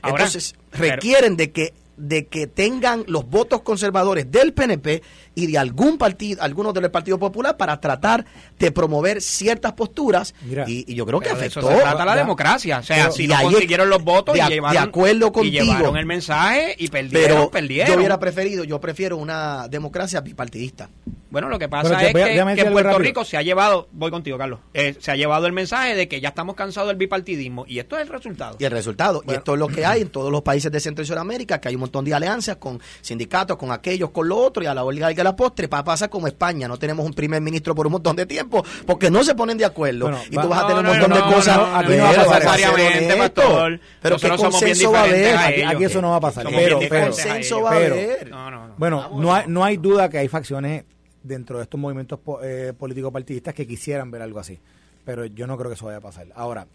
Ahora, 0.01 0.26
Entonces, 0.26 0.55
pero- 0.71 0.95
requieren 0.95 1.36
de 1.36 1.51
que 1.51 1.74
de 1.95 2.26
que 2.26 2.47
tengan 2.47 3.03
los 3.07 3.30
votos 3.30 3.61
conservadores 3.61 4.32
del 4.32 4.51
PNP 4.51 5.03
y 5.36 5.47
de 5.47 5.57
algún 5.57 5.97
partido, 5.97 6.41
algunos 6.43 6.73
del 6.73 6.89
Partido 6.91 7.17
Popular 7.17 7.57
para 7.57 7.79
tratar 7.79 8.25
de 8.59 8.71
promover 8.71 9.21
ciertas 9.21 9.73
posturas 9.73 10.34
Mira, 10.43 10.65
y, 10.67 10.86
y 10.91 10.95
yo 10.95 11.05
creo 11.05 11.19
que 11.19 11.29
de 11.34 11.45
eso 11.47 11.59
afectó 11.59 11.75
se 11.75 11.81
trata 11.81 12.05
la 12.05 12.13
ya. 12.13 12.19
democracia. 12.21 12.79
O 12.79 12.84
sea, 12.84 12.97
Pero- 12.97 13.11
si 13.11 13.23
y 13.23 13.27
no 13.27 13.41
consiguieron 13.41 13.89
los 13.89 14.03
votos 14.03 14.34
de 14.34 14.39
y 14.39 14.41
a- 14.41 14.49
llevaron, 14.49 14.73
de 14.84 14.89
acuerdo 14.89 15.27
y 15.27 15.31
contigo. 15.31 15.63
llevaron 15.65 15.97
el 15.97 16.05
mensaje 16.05 16.75
y 16.77 16.88
perdieron, 16.89 17.38
pero 17.38 17.51
perdieron. 17.51 17.88
yo 17.93 17.97
hubiera 17.97 18.19
preferido, 18.19 18.63
yo 18.63 18.79
prefiero 18.79 19.17
una 19.17 19.67
democracia 19.67 20.21
bipartidista. 20.21 20.89
Bueno, 21.31 21.49
lo 21.49 21.57
que 21.57 21.67
pasa 21.67 21.97
te 21.97 22.07
es 22.07 22.13
voy 22.13 22.21
que, 22.55 22.63
que 22.63 22.65
Puerto 22.69 22.89
rápido. 22.91 22.99
Rico 22.99 23.25
se 23.25 23.38
ha 23.38 23.41
llevado, 23.41 23.88
voy 23.91 24.11
contigo, 24.11 24.38
Carlos, 24.38 24.59
eh, 24.75 24.95
se 24.99 25.09
ha 25.09 25.15
llevado 25.15 25.47
el 25.47 25.51
mensaje 25.53 25.95
de 25.95 26.07
que 26.07 26.21
ya 26.21 26.29
estamos 26.29 26.55
cansados 26.55 26.89
del 26.89 26.97
bipartidismo 26.97 27.65
y 27.67 27.79
esto 27.79 27.95
es 27.97 28.03
el 28.03 28.09
resultado. 28.09 28.55
Y 28.59 28.65
el 28.65 28.71
resultado, 28.71 29.23
y 29.27 29.31
esto 29.34 29.53
es 29.55 29.59
lo 29.59 29.67
que 29.67 29.84
hay 29.84 30.03
en 30.03 30.09
todos 30.09 30.31
los 30.31 30.43
países 30.43 30.71
de 30.71 30.79
Centro 30.79 31.03
y 31.03 31.07
Sudamérica, 31.07 31.59
que 31.59 31.69
hay 31.69 31.73
un 31.73 31.81
montón 31.81 32.05
de 32.05 32.13
alianzas 32.13 32.57
con 32.57 32.79
sindicatos, 33.01 33.57
con 33.57 33.71
aquellos, 33.71 34.11
con 34.11 34.27
lo 34.29 34.38
otro, 34.38 34.61
y 34.63 34.67
a 34.67 34.75
la 34.75 34.84
hora 34.84 34.93
la 35.24 35.36
postre 35.36 35.67
pa- 35.67 35.84
pasa 35.84 36.07
como 36.07 36.28
España, 36.28 36.67
no 36.67 36.78
tenemos 36.78 37.05
un 37.05 37.13
primer 37.13 37.41
ministro 37.41 37.74
por 37.76 37.86
un 37.88 37.93
montón 37.93 38.15
de 38.15 38.26
tiempo, 38.26 38.63
porque 38.86 39.09
no 39.09 39.24
se 39.24 39.36
ponen 39.36 39.57
de 39.57 39.65
acuerdo, 39.65 40.05
Bueno, 40.05 40.19
y 40.30 40.36
tú 40.38 40.47
vas 40.47 40.63
a 40.63 40.67
tener 40.67 40.84
no, 40.84 40.91
un 40.91 40.97
montón 40.99 41.09
no, 41.19 41.28
de 41.28 41.34
cosas, 41.36 41.57
no, 41.57 41.76
aquí 41.76 41.86
pero 41.88 41.97
no 41.97 42.03
va 42.03 42.09
a 42.11 42.15
pasar. 42.26 42.43
necesariamente, 42.43 43.15
pastor. 43.15 43.80
Pero 44.01 44.17
qué 44.17 44.30
consenso 44.30 44.91
va 44.91 44.99
a 44.99 45.03
haber, 45.03 45.36
a 45.36 45.45
Aquí, 45.47 45.59
ellos. 45.61 45.71
aquí 45.74 45.84
eso 45.86 46.01
no 46.01 46.09
va 46.11 46.15
a 46.17 46.21
pasar. 46.21 46.45
Pero, 46.49 46.80
pero, 46.89 47.05
consenso 47.07 47.55
ellos. 47.57 47.63
va 47.65 47.69
a 47.69 47.80
pero- 47.80 47.95
haber. 47.95 48.30
No, 48.30 48.51
no, 48.51 48.67
no. 48.67 48.74
Bueno, 48.78 49.09
no 49.17 49.34
hay, 49.34 49.43
no 49.47 49.63
hay 49.63 49.78
duda 49.78 50.09
que 50.09 50.17
hay 50.17 50.28
facciones 50.28 50.84
dentro 51.24 51.57
de 51.57 51.63
estos 51.63 51.80
movimientos 51.80 52.19
po- 52.19 52.41
eh, 52.43 52.74
políticos 52.78 53.11
partidistas 53.13 53.53
que 53.53 53.65
quisieran 53.65 54.11
ver 54.11 54.21
algo 54.21 54.39
así. 54.39 54.59
Pero 55.05 55.26
yo 55.26 55.47
no 55.47 55.57
creo 55.57 55.69
que 55.69 55.76
eso 55.76 55.86
vaya 55.86 55.97
a 55.97 56.01
pasar. 56.01 56.28
Ahora, 56.36 56.65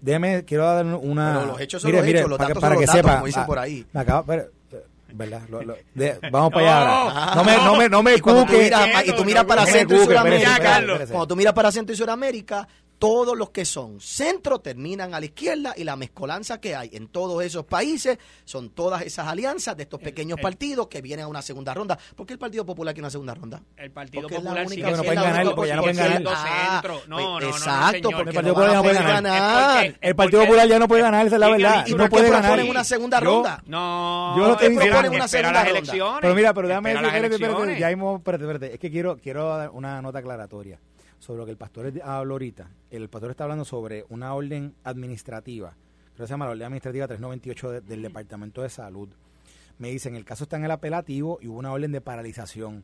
déjeme, 0.00 0.44
quiero 0.44 0.64
dar 0.64 0.84
una... 0.86 1.34
Pero 1.38 1.46
los 1.52 1.60
hechos 1.60 1.82
son 1.82 1.92
los 1.92 2.04
hechos, 2.06 2.28
los 2.28 2.38
para 2.38 2.48
que, 2.48 2.54
datos 2.54 2.60
para 2.60 2.74
son 2.74 2.80
que 2.80 2.86
los 2.86 2.94
datos, 2.94 3.00
sepa, 3.10 3.14
como 3.14 3.26
dicen 3.26 3.42
ah, 3.42 3.46
por 3.46 3.58
ahí. 3.58 3.86
Me 3.92 4.00
acaba, 4.00 4.24
pero, 4.24 4.44
¿verdad? 5.14 5.42
Lo- 5.48 5.62
lo- 5.62 5.76
de- 5.94 6.18
vamos 6.30 6.52
para 6.52 6.66
allá 6.80 6.84
No. 6.84 6.92
ahora. 7.10 7.34
No 7.34 7.44
me, 7.44 7.56
no 7.56 7.76
me, 7.76 7.88
no 7.88 8.02
me 8.02 8.14
Y 8.14 8.20
tú 8.20 8.34
miras, 8.48 9.06
y 9.06 9.12
tú 9.12 9.24
miras 9.24 9.44
para 9.44 9.66
Centro 9.66 9.96
y 9.96 10.04
Sudamérica, 10.04 10.82
cuando 11.08 11.26
tú 11.28 11.36
miras 11.36 11.52
para 11.54 11.72
Centro 11.72 11.94
y 11.94 11.96
Sudamérica, 11.96 12.66
todos 13.02 13.36
los 13.36 13.50
que 13.50 13.64
son 13.64 14.00
centro 14.00 14.60
terminan 14.60 15.12
a 15.12 15.18
la 15.18 15.26
izquierda 15.26 15.74
y 15.76 15.82
la 15.82 15.96
mezcolanza 15.96 16.60
que 16.60 16.76
hay 16.76 16.88
en 16.92 17.08
todos 17.08 17.42
esos 17.42 17.64
países 17.64 18.16
son 18.44 18.70
todas 18.70 19.02
esas 19.02 19.26
alianzas 19.26 19.76
de 19.76 19.82
estos 19.82 20.00
pequeños 20.00 20.38
partidos 20.40 20.86
que 20.86 21.02
vienen 21.02 21.24
a 21.24 21.26
una 21.26 21.42
segunda 21.42 21.74
ronda. 21.74 21.98
¿Por 22.14 22.24
qué 22.28 22.34
el 22.34 22.38
Partido 22.38 22.64
Popular 22.64 22.94
quiere 22.94 23.02
una 23.02 23.10
segunda 23.10 23.34
ronda? 23.34 23.60
El 23.76 23.90
Partido 23.90 24.22
Porque 24.22 24.36
es 24.36 24.44
la 24.44 24.50
Popular 24.50 24.66
Bueno, 24.68 24.86
siendo 24.86 25.02
pueden 25.02 25.20
ganar, 25.20 25.54
porque 25.56 25.68
ya 25.68 25.74
no 25.74 25.82
pueden 25.82 25.96
ganar. 25.96 26.22
Ah, 26.28 26.80
centro. 26.80 27.00
No, 27.08 27.18
no, 27.18 27.22
no, 27.22 27.40
no, 27.40 27.46
exacto, 27.48 27.92
señor. 28.08 28.14
porque 28.14 28.30
El 28.30 28.34
Partido 28.36 28.42
no 28.42 28.54
Popular 28.54 28.76
no 28.76 28.82
puede 28.84 28.94
ganar. 29.02 29.94
El 30.00 30.14
Partido 30.14 30.42
Popular 30.42 30.68
ya 30.68 30.78
no 30.78 30.86
puede 30.88 31.02
ganar, 31.02 31.26
esa 31.26 31.34
es 31.36 31.40
la 31.40 31.46
¿Quién 31.48 31.58
verdad. 31.58 31.86
Y 31.88 31.90
no 31.90 31.96
¿Por 31.98 32.10
puede 32.10 32.30
ganar. 32.30 32.42
proponen 32.42 32.70
una 32.70 32.84
segunda 32.84 33.18
ronda? 33.18 33.62
No, 33.66 34.36
Yo 34.36 34.52
espera, 34.52 34.68
diciendo. 34.70 34.96
espera 34.98 35.10
una 35.10 35.28
segunda 35.28 35.64
ronda. 35.64 36.18
Pero 36.20 36.34
mira, 36.36 36.54
pero 36.54 36.68
déjame 36.68 36.94
decir, 36.94 37.78
ya 37.80 37.88
mismo, 37.88 38.18
espérate, 38.18 38.44
espérate, 38.44 38.74
es 38.74 38.78
que 38.78 38.92
quiero, 38.92 39.16
quiero 39.16 39.48
dar 39.56 39.70
una 39.70 40.00
nota 40.00 40.20
aclaratoria 40.20 40.78
sobre 41.22 41.38
lo 41.38 41.44
que 41.44 41.52
el 41.52 41.56
pastor 41.56 41.92
habló 42.02 42.34
ahorita. 42.34 42.68
El 42.90 43.08
pastor 43.08 43.30
está 43.30 43.44
hablando 43.44 43.64
sobre 43.64 44.04
una 44.08 44.34
orden 44.34 44.74
administrativa, 44.82 45.76
creo 46.14 46.24
que 46.24 46.26
se 46.26 46.32
llama 46.32 46.46
la 46.46 46.50
orden 46.50 46.64
administrativa 46.66 47.06
398 47.06 47.70
de- 47.70 47.80
del 47.82 48.02
Departamento 48.02 48.60
de 48.62 48.68
Salud. 48.68 49.08
Me 49.78 49.90
dicen, 49.90 50.16
el 50.16 50.24
caso 50.24 50.42
está 50.44 50.56
en 50.56 50.64
el 50.64 50.70
apelativo 50.72 51.38
y 51.40 51.46
hubo 51.46 51.58
una 51.60 51.70
orden 51.72 51.92
de 51.92 52.00
paralización, 52.00 52.82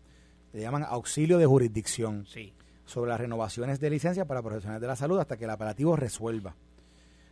le 0.53 0.61
llaman 0.61 0.85
auxilio 0.85 1.39
de 1.39 1.47
jurisdicción, 1.47 2.27
Sí. 2.27 2.53
sobre 2.85 3.11
las 3.11 3.21
renovaciones 3.21 3.81
de 3.81 3.91
licencia 3.91 4.25
para 4.25 4.41
profesionales 4.41 4.81
de 4.81 4.87
la 4.87 4.95
salud 4.97 5.19
hasta 5.19 5.37
que 5.37 5.45
el 5.45 5.51
apelativo 5.51 5.97
resuelva. 5.97 6.55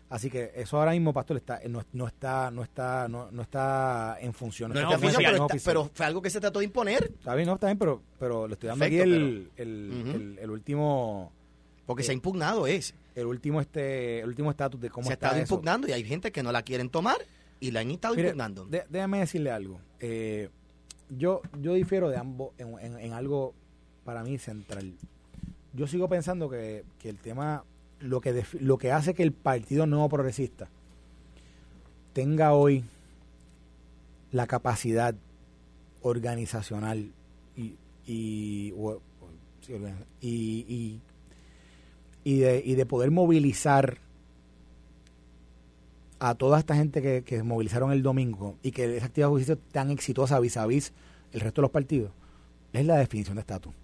Así 0.09 0.30
que 0.30 0.52
eso 0.54 0.78
ahora 0.78 0.92
mismo, 0.92 1.12
pastor, 1.12 1.36
está, 1.38 1.61
no, 1.68 1.82
no 1.92 2.07
está, 2.07 2.50
no 2.52 2.62
está, 2.62 3.09
no, 3.09 3.28
no 3.32 3.42
está 3.42 4.16
en 4.20 4.32
función. 4.32 4.72
No, 4.72 4.78
está 4.80 4.94
oficial, 4.96 5.16
pero, 5.32 5.46
está- 5.46 5.57
pero 5.64 5.90
fue 5.92 6.07
algo 6.07 6.22
que 6.22 6.30
se 6.30 6.40
trató 6.40 6.61
de 6.61 6.64
imponer 6.66 7.04
Está 7.18 7.34
bien, 7.34 7.48
no, 7.48 7.54
está 7.54 7.66
bien, 7.66 7.76
pero, 7.78 8.00
pero 8.18 8.46
le 8.46 8.54
estoy 8.54 8.68
dando 8.68 8.84
Perfecto, 8.84 9.02
aquí 9.02 9.12
el, 9.12 9.50
el, 9.57 10.09
el- 10.14 10.38
el 10.40 10.50
último, 10.50 11.32
porque 11.86 12.02
Eh, 12.02 12.07
se 12.07 12.12
ha 12.12 12.14
impugnado 12.14 12.66
es. 12.68 12.94
el 13.16 13.26
último 13.26 13.61
este, 13.61 14.20
el 14.20 14.28
último 14.28 14.50
estatus 14.50 14.80
de 14.80 14.90
cómo 14.90 15.07
se 15.07 15.12
ha 15.12 15.14
está 15.14 15.26
estado 15.28 15.42
eso. 15.42 15.54
impugnando 15.54 15.88
y 15.88 15.92
hay 15.92 16.04
gente 16.04 16.30
que 16.30 16.42
no 16.44 16.52
la 16.52 16.62
quieren 16.62 16.88
tomar 16.88 17.16
y 17.59 17.72
la 17.72 17.80
han 17.80 17.90
estado 17.90 18.14
Mire, 18.14 18.28
impugnando. 18.28 18.64
de- 18.66 18.84
déjame 18.88 19.18
decirle 19.18 19.50
algo. 19.50 19.80
Eh, 19.98 20.50
yo, 21.11 21.40
yo 21.61 21.74
difiero 21.74 22.09
de 22.11 22.16
ambos 22.16 22.50
en, 22.59 22.78
en- 22.78 22.98
en 23.00 23.12
algo 23.12 23.54
para 24.04 24.22
mí 24.22 24.38
central. 24.38 24.92
Yo 25.72 25.88
sigo 25.88 26.09
pensando 26.09 26.48
que, 26.48 26.84
que 27.00 27.09
el 27.09 27.18
tema, 27.18 27.64
lo 28.01 28.20
que, 28.20 28.44
lo 28.61 28.78
que 28.78 28.92
hace 28.92 29.14
que 29.14 29.22
el 29.22 29.32
Partido 29.32 29.86
Nuevo 29.86 30.09
Progresista 30.09 30.68
tenga 32.12 32.53
hoy 32.55 32.84
la 34.32 34.47
capacidad 34.47 35.14
organizacional 36.03 37.11
y, 37.57 37.74
y, 38.07 38.72
y, 40.20 41.01
y- 42.24 42.38
de, 42.38 42.62
y 42.64 42.74
de 42.74 42.86
poder 42.86 43.11
movilizar 43.11 43.99
a 46.18 46.34
toda 46.34 46.59
esta 46.59 46.74
gente 46.74 47.03
que, 47.03 47.22
que 47.24 47.42
movilizaron 47.42 47.92
el 47.92 48.03
domingo 48.03 48.57
y 48.62 48.72
que 48.72 48.97
esa 48.97 49.07
actividad 49.07 49.28
fue 49.30 49.57
tan 49.72 49.90
exitosa 49.90 50.40
vis 50.40 50.57
a 50.57 50.66
vis 50.66 50.92
el 51.32 51.40
resto 51.40 51.61
de 51.61 51.64
los 51.64 51.70
partidos, 51.70 52.11
es 52.72 52.86
la 52.86 52.97
definición 52.97 53.36
de 53.36 53.40
estatus. 53.40 53.74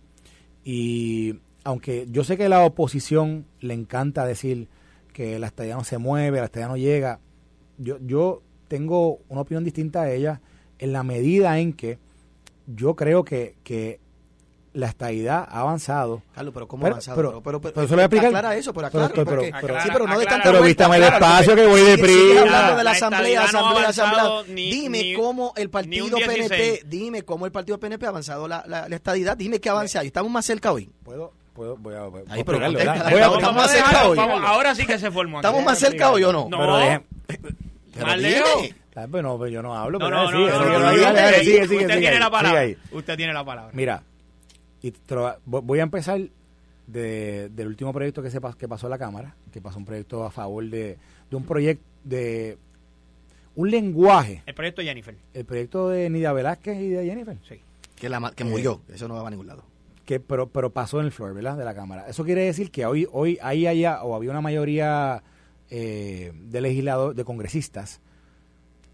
Y 0.64 1.38
aunque 1.64 2.06
yo 2.10 2.24
sé 2.24 2.36
que 2.36 2.48
la 2.48 2.64
oposición 2.64 3.46
le 3.60 3.74
encanta 3.74 4.24
decir 4.24 4.68
que 5.12 5.38
la 5.38 5.46
estadía 5.48 5.74
no 5.76 5.84
se 5.84 5.98
mueve, 5.98 6.38
la 6.38 6.46
estadía 6.46 6.68
no 6.68 6.76
llega, 6.76 7.20
yo, 7.78 7.98
yo 8.00 8.42
tengo 8.68 9.18
una 9.28 9.42
opinión 9.42 9.64
distinta 9.64 10.02
a 10.02 10.10
ella 10.10 10.40
en 10.78 10.92
la 10.92 11.02
medida 11.02 11.58
en 11.58 11.72
que 11.74 11.98
yo 12.66 12.96
creo 12.96 13.24
que, 13.24 13.54
que 13.62 14.00
la 14.72 14.86
estadidad 14.86 15.46
ha 15.50 15.60
avanzado. 15.60 16.22
Carlos, 16.34 16.54
pero 16.54 16.66
¿cómo 16.66 16.86
ha 16.86 16.88
avanzado? 16.88 17.16
pero- 17.16 17.42
Pero, 17.42 17.60
pero, 17.60 17.74
pero 17.74 17.84
eso 17.86 17.90
lo 17.94 17.96
voy 17.96 18.02
a 18.02 18.04
explicar. 18.06 18.26
Aclara 18.28 18.56
eso, 18.56 18.72
pero 18.72 18.88
Pero- 18.90 19.04
aclara. 19.04 19.24
pero- 19.24 19.42
porque- 19.42 19.80
sí, 19.82 19.88
pero 19.92 20.06
no 20.06 20.18
de 20.18 20.24
tanta 20.24 20.50
Pero 20.50 20.62
vístame 20.64 20.96
el 20.96 21.02
espacio 21.02 21.54
que 21.54 21.66
voy 21.66 21.80
de 21.82 21.94
sigue- 21.96 22.06
sigue 22.08 22.30
prisa. 22.30 22.40
hablando 22.40 22.70
de 22.70 22.76
la 22.78 22.84
La 22.84 22.90
asamblea, 22.92 23.44
asamblea, 23.44 23.88
asamblea. 23.90 24.42
Dime 24.54 25.02
ni- 25.02 25.14
cómo 25.14 25.52
el 25.56 25.68
partido 25.68 26.06
un 26.06 26.10
16. 26.14 26.48
PNP, 26.48 26.82
dime 26.88 27.22
cómo 27.22 27.44
el 27.44 27.52
partido 27.52 27.78
PNP 27.78 28.06
ha 28.06 28.08
avanzado 28.08 28.48
la, 28.48 28.64
la, 28.66 28.88
la 28.88 28.96
estadidad. 28.96 29.36
Dime 29.36 29.60
que 29.60 29.68
ha 29.68 29.72
avanzado. 29.72 30.04
Y 30.04 30.08
estamos 30.08 30.30
más 30.32 30.46
cerca 30.46 30.72
hoy. 30.72 30.90
¿Puedo? 31.04 31.34
¿Puedo? 31.55 31.76
Voy 31.76 31.94
a, 31.94 32.03
voy 32.05 32.22
a 32.28 32.32
Ahí, 32.32 32.44
pero 32.44 32.64
ahí 32.64 32.72
Voy 32.74 32.82
a- 32.86 32.92
estamos- 33.05 33.42
vamos 33.42 33.55
más 33.55 33.64
a 33.64 33.68
cerca 33.68 33.88
dejarlo. 33.88 34.11
hoy. 34.12 34.16
Vamos, 34.18 34.40
ahora 34.44 34.74
sí 34.74 34.86
que 34.86 34.98
se 34.98 35.11
formó 35.11 35.38
aquí. 35.38 35.46
¿Estamos 35.46 35.64
más 35.64 35.78
cerca 35.78 36.11
hoy 36.11 36.22
o 36.24 36.32
no? 36.32 36.48
No. 36.48 36.59
Pero 36.59 36.76
deje- 36.78 37.03
Pero 37.94 38.07
Más 38.07 38.18
lejos. 38.18 38.68
Ah, 38.94 39.07
pues 39.11 39.22
no, 39.22 39.38
pues 39.38 39.53
yo 39.53 39.62
no 39.62 39.74
hablo. 39.74 39.98
No, 39.98 40.05
pero 40.07 40.16
no, 40.24 40.30
no, 40.30 40.44
Usted 40.46 41.40
sigue, 41.42 41.86
tiene 41.86 42.18
la 42.18 42.30
palabra. 42.30 42.62
Usted 42.90 43.16
tiene 43.16 43.32
la 43.32 43.44
palabra. 43.44 43.70
Mira, 43.74 44.03
y 44.82 44.90
te 44.90 45.14
lo- 45.14 45.36
voy 45.44 45.61
voy 45.64 45.80
a 45.80 45.82
empezar 45.82 46.20
de- 46.86 47.48
del 47.50 47.66
último 47.68 47.92
proyecto 47.92 48.22
que 48.22 48.30
se 48.30 48.40
pas- 48.40 48.55
que 48.57 48.68
pasó 48.68 48.86
a 48.86 48.90
la 48.90 48.98
Cámara, 48.98 49.34
que 49.53 49.61
pasó 49.61 49.78
un 49.78 49.84
proyecto 49.84 50.24
a 50.24 50.30
favor 50.30 50.64
de, 50.64 50.98
de 51.30 51.36
un 51.36 51.44
proyecto 51.44 51.84
de 52.05 52.59
un 53.55 53.70
lenguaje, 53.70 54.42
El 54.46 54.55
proyecto 54.55 54.82
Jennifer. 54.82 55.14
el 55.34 55.44
proyecto 55.44 55.88
de 55.90 56.09
Nidia 56.11 56.32
Velázquez 56.32 56.78
y 56.78 56.88
de 56.88 57.05
Jennifer, 57.07 57.36
Sí. 57.48 57.61
Que, 57.96 58.09
la, 58.09 58.18
ma- 58.20 58.32
que 58.34 58.42
murió. 58.44 58.80
Eso 58.92 59.07
no 59.07 59.14
va 59.14 59.26
a 59.26 59.30
ningún 59.30 59.46
lado. 59.46 59.62
Que 60.05 60.20
pero, 60.20 60.48
pero 60.48 60.72
pasó 60.72 61.00
en 61.00 61.07
el 61.07 61.12
floor, 61.12 61.34
¿verdad? 61.34 61.57
De 61.57 61.64
la 61.64 61.74
Cámara. 61.74 62.07
Eso 62.09 62.24
quiere 62.24 62.44
decir 62.44 62.70
que 62.70 62.86
hoy, 62.86 63.07
hoy 63.12 63.38
ahí 63.42 63.66
allá, 63.66 64.03
o 64.03 64.14
había 64.14 64.30
una 64.30 64.40
mayoría 64.40 65.22
eh, 65.70 66.32
de 66.34 66.61
legisladores, 66.61 67.16
de 67.16 67.24
congresistas, 67.24 68.00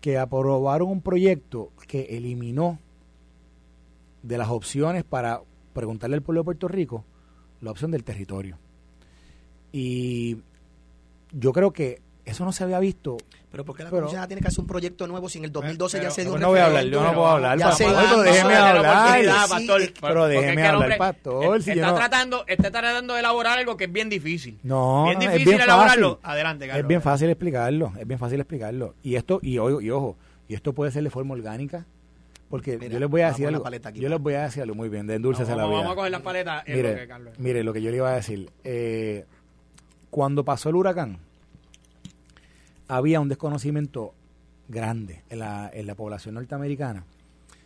que 0.00 0.18
aprobaron 0.18 0.88
un 0.88 1.00
proyecto 1.00 1.72
que 1.86 2.02
eliminó 2.16 2.78
de 4.22 4.38
las 4.38 4.48
opciones 4.48 5.04
para 5.04 5.42
preguntarle 5.72 6.16
al 6.16 6.22
pueblo 6.22 6.42
de 6.42 6.44
Puerto 6.44 6.68
Rico 6.68 7.04
la 7.60 7.70
opción 7.70 7.90
del 7.90 8.04
territorio. 8.04 8.58
Y 9.72 10.38
yo 11.32 11.52
creo 11.52 11.72
que 11.72 12.00
eso 12.30 12.44
no 12.44 12.52
se 12.52 12.64
había 12.64 12.78
visto. 12.78 13.16
Pero 13.50 13.64
¿por 13.64 13.76
qué 13.76 13.82
la 13.84 13.90
comisión 13.90 14.26
tiene 14.26 14.42
que 14.42 14.48
hacer 14.48 14.60
un 14.60 14.66
proyecto 14.66 15.06
nuevo 15.06 15.28
si 15.28 15.38
en 15.38 15.44
el 15.44 15.52
2012 15.52 15.96
Pero- 15.98 16.10
ya 16.10 16.14
se 16.14 16.20
dio 16.22 16.30
Yo 16.32 16.34
un 16.36 16.40
no 16.42 16.48
voy 16.48 16.58
a 16.58 16.66
hablar, 16.66 16.84
yo 16.84 17.02
no 17.02 17.14
puedo 17.14 17.26
hablar, 17.28 17.58
Ya 17.58 17.64
pastor, 17.66 17.86
hizo, 18.04 18.22
déjeme 18.22 18.54
hablar. 18.56 19.20
Sí, 19.20 19.26
pastor. 19.50 19.80
es- 19.80 19.90
Pero 19.92 20.14
porque 20.14 20.34
déjeme 20.36 20.62
hablar, 20.66 20.74
hombre 20.82 20.96
pastor, 20.98 21.56
está, 21.58 21.72
si 21.72 21.78
yo 21.78 21.86
no- 21.86 21.94
tratando, 21.94 22.44
está 22.46 22.70
tratando 22.70 23.14
de 23.14 23.20
elaborar 23.20 23.58
algo 23.58 23.76
que 23.76 23.84
es 23.84 23.92
bien 23.92 24.10
difícil. 24.10 24.58
No, 24.62 25.04
bien 25.04 25.14
no, 25.18 25.24
es 25.24 25.30
difícil 25.32 25.48
bien 25.48 25.60
elaborarlo. 25.62 26.16
fácil. 26.16 26.30
Adelante, 26.30 26.66
Carlos. 26.66 26.82
Es 26.82 26.88
bien 26.88 27.02
fácil 27.02 27.30
explicarlo, 27.30 27.92
es 27.98 28.06
bien 28.06 28.18
fácil 28.20 28.40
explicarlo. 28.40 28.94
Y 29.02 29.14
esto, 29.14 29.38
y, 29.42 29.56
ojo- 29.58 29.80
y 29.80 29.90
ojo, 29.90 30.16
y 30.46 30.54
esto 30.54 30.72
puede 30.74 30.90
ser 30.92 31.02
de 31.04 31.10
forma 31.10 31.32
orgánica, 31.34 31.86
porque 32.50 32.76
Mira, 32.76 32.92
yo 32.92 33.00
les 33.00 33.08
voy 33.08 33.22
a 33.22 33.28
decir 33.28 33.46
algo. 33.46 33.66
aquí, 33.66 33.98
yo 33.98 34.08
les 34.10 34.20
voy 34.20 34.34
a 34.34 34.42
decir 34.42 34.62
algo 34.62 34.74
muy 34.74 34.90
bien, 34.90 35.06
de 35.06 35.18
dulces 35.18 35.46
vamos, 35.48 35.52
a 35.54 35.56
la 35.56 35.62
vamos, 35.62 35.74
vida. 35.76 35.82
vamos 35.84 35.92
a 35.92 35.96
coger 35.96 36.10
las 36.12 36.20
paletas. 36.22 36.62
en 36.66 36.72
lo 36.72 36.76
Mire, 36.82 36.94
que 37.00 37.08
Carlos- 37.08 37.34
mire, 37.38 37.64
lo 37.64 37.72
que 37.72 37.80
yo 37.82 37.90
le 37.90 37.96
iba 37.96 38.10
a 38.10 38.14
decir. 38.14 38.50
eh, 38.64 39.24
cuando 40.10 40.44
pasó 40.44 40.68
el 40.70 40.74
huracán, 40.76 41.18
había 42.88 43.20
un 43.20 43.28
desconocimiento 43.28 44.14
grande 44.68 45.22
en 45.28 45.38
la, 45.40 45.70
en 45.72 45.86
la 45.86 45.94
población 45.94 46.34
norteamericana 46.34 47.04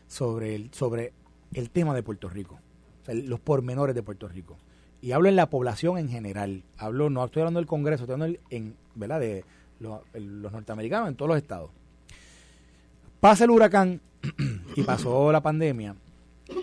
sobre 0.08 0.54
el, 0.54 0.72
sobre 0.72 1.12
el 1.54 1.70
tema 1.70 1.94
de 1.94 2.02
Puerto 2.02 2.28
Rico, 2.28 2.58
los 3.06 3.40
pormenores 3.40 3.94
de 3.94 4.02
Puerto 4.02 4.28
Rico. 4.28 4.58
Y 5.00 5.12
hablo 5.12 5.28
en 5.28 5.36
la 5.36 5.50
población 5.50 5.98
en 5.98 6.08
general. 6.08 6.62
Hablo, 6.76 7.10
no 7.10 7.24
estoy 7.24 7.40
hablando 7.40 7.58
del 7.58 7.66
Congreso, 7.66 8.04
estoy 8.04 8.14
hablando 8.14 8.38
en, 8.50 8.76
¿verdad? 8.94 9.20
de 9.20 9.44
los, 9.80 10.52
norteamericanos 10.52 11.08
en 11.08 11.16
todos 11.16 11.28
los 11.28 11.38
estados. 11.38 11.70
Pasa 13.20 13.44
el 13.44 13.50
huracán 13.50 14.00
y 14.76 14.82
pasó 14.82 15.32
la 15.32 15.40
pandemia 15.40 15.96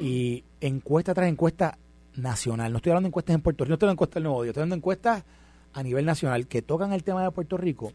y 0.01 0.43
encuesta 0.62 1.14
tras 1.14 1.28
encuesta 1.28 1.78
nacional, 2.16 2.72
no 2.72 2.78
estoy 2.78 2.91
hablando 2.91 3.07
de 3.07 3.10
encuestas 3.10 3.36
en 3.36 3.41
Puerto 3.41 3.64
Rico, 3.64 3.70
no 3.70 3.76
estoy 3.76 3.86
hablando 3.88 3.95
encuestas 3.95 4.16
del 4.16 4.24
Nuevo 4.24 4.43
Día, 4.43 4.49
estoy 4.51 4.62
hablando 4.62 4.76
de 4.76 4.80
encuestas 4.80 5.24
a 5.74 5.84
nivel 5.84 6.05
nacional 6.05 6.47
que 6.47 6.62
tocan 6.62 6.91
el 6.91 7.03
tema 7.03 7.24
de 7.24 7.32
Puerto 7.32 7.57
Rico, 7.57 7.93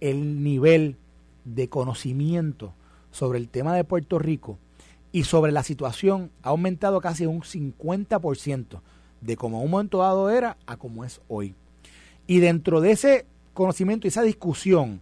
el 0.00 0.42
nivel 0.42 0.96
de 1.44 1.68
conocimiento 1.68 2.74
sobre 3.10 3.38
el 3.38 3.48
tema 3.48 3.74
de 3.74 3.84
Puerto 3.84 4.18
Rico 4.18 4.58
y 5.12 5.24
sobre 5.24 5.52
la 5.52 5.62
situación 5.62 6.30
ha 6.42 6.50
aumentado 6.50 7.00
casi 7.00 7.24
un 7.26 7.40
50% 7.40 8.80
de 9.20 9.36
como 9.36 9.62
un 9.62 9.70
momento 9.70 9.98
dado 9.98 10.28
era 10.30 10.56
a 10.66 10.76
como 10.76 11.04
es 11.04 11.20
hoy. 11.28 11.54
Y 12.26 12.40
dentro 12.40 12.80
de 12.80 12.90
ese 12.90 13.26
conocimiento 13.54 14.06
y 14.06 14.08
esa 14.08 14.22
discusión 14.22 15.00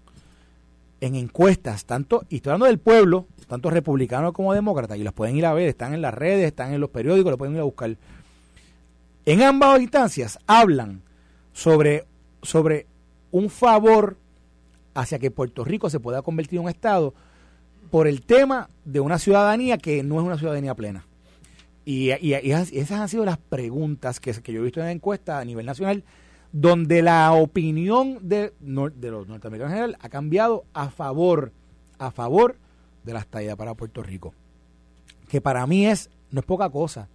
en 1.00 1.16
encuestas, 1.16 1.84
tanto, 1.84 2.24
y 2.28 2.36
estoy 2.36 2.50
hablando 2.50 2.66
del 2.66 2.78
pueblo, 2.78 3.26
tanto 3.48 3.70
republicano 3.70 4.32
como 4.32 4.54
demócrata, 4.54 4.96
y 4.96 5.02
las 5.02 5.12
pueden 5.12 5.36
ir 5.36 5.44
a 5.46 5.52
ver, 5.52 5.68
están 5.68 5.92
en 5.92 6.00
las 6.00 6.14
redes, 6.14 6.46
están 6.46 6.72
en 6.72 6.80
los 6.80 6.90
periódicos, 6.90 7.30
lo 7.30 7.38
pueden 7.38 7.54
ir 7.54 7.60
a 7.60 7.64
buscar. 7.64 7.96
En 9.26 9.42
ambas 9.42 9.80
instancias 9.80 10.38
hablan 10.46 11.02
sobre, 11.52 12.06
sobre 12.42 12.86
un 13.32 13.50
favor 13.50 14.16
hacia 14.94 15.18
que 15.18 15.30
Puerto 15.30 15.64
Rico 15.64 15.90
se 15.90 16.00
pueda 16.00 16.22
convertir 16.22 16.58
en 16.58 16.64
un 16.64 16.70
Estado 16.70 17.14
por 17.90 18.06
el 18.06 18.22
tema 18.22 18.68
de 18.84 19.00
una 19.00 19.18
ciudadanía 19.18 19.78
que 19.78 20.02
no 20.02 20.18
es 20.18 20.26
una 20.26 20.38
ciudadanía 20.38 20.74
plena. 20.74 21.06
Y, 21.84 22.10
esas, 22.10 22.92
han 22.92 23.08
sido 23.08 23.24
las 23.24 23.36
preguntas 23.36 24.18
que, 24.18 24.32
yo 24.32 24.60
he 24.60 24.64
visto 24.64 24.80
en 24.80 24.86
la 24.86 24.92
encuesta 24.92 25.38
a 25.38 25.44
nivel 25.44 25.66
nacional, 25.66 26.02
donde 26.50 27.02
la 27.02 27.32
opinión 27.32 28.18
de, 28.22 28.52
de 28.60 29.10
los 29.10 29.28
norteamericanos 29.28 29.72
en 29.72 29.76
general 29.76 29.96
ha 30.00 30.08
cambiado 30.08 30.64
a 30.72 30.88
favor, 30.88 31.52
a 31.98 32.10
favor 32.10 32.56
de 33.02 33.12
la 33.12 33.20
estadía 33.20 33.54
para 33.54 33.74
Puerto 33.74 34.02
Rico. 34.02 34.32
Que 35.28 35.40
para 35.40 35.66
mí 35.66 35.86
es, 35.86 36.10
no 36.30 36.40
es 36.40 36.46
poca 36.46 36.70
cosa, 36.70 37.08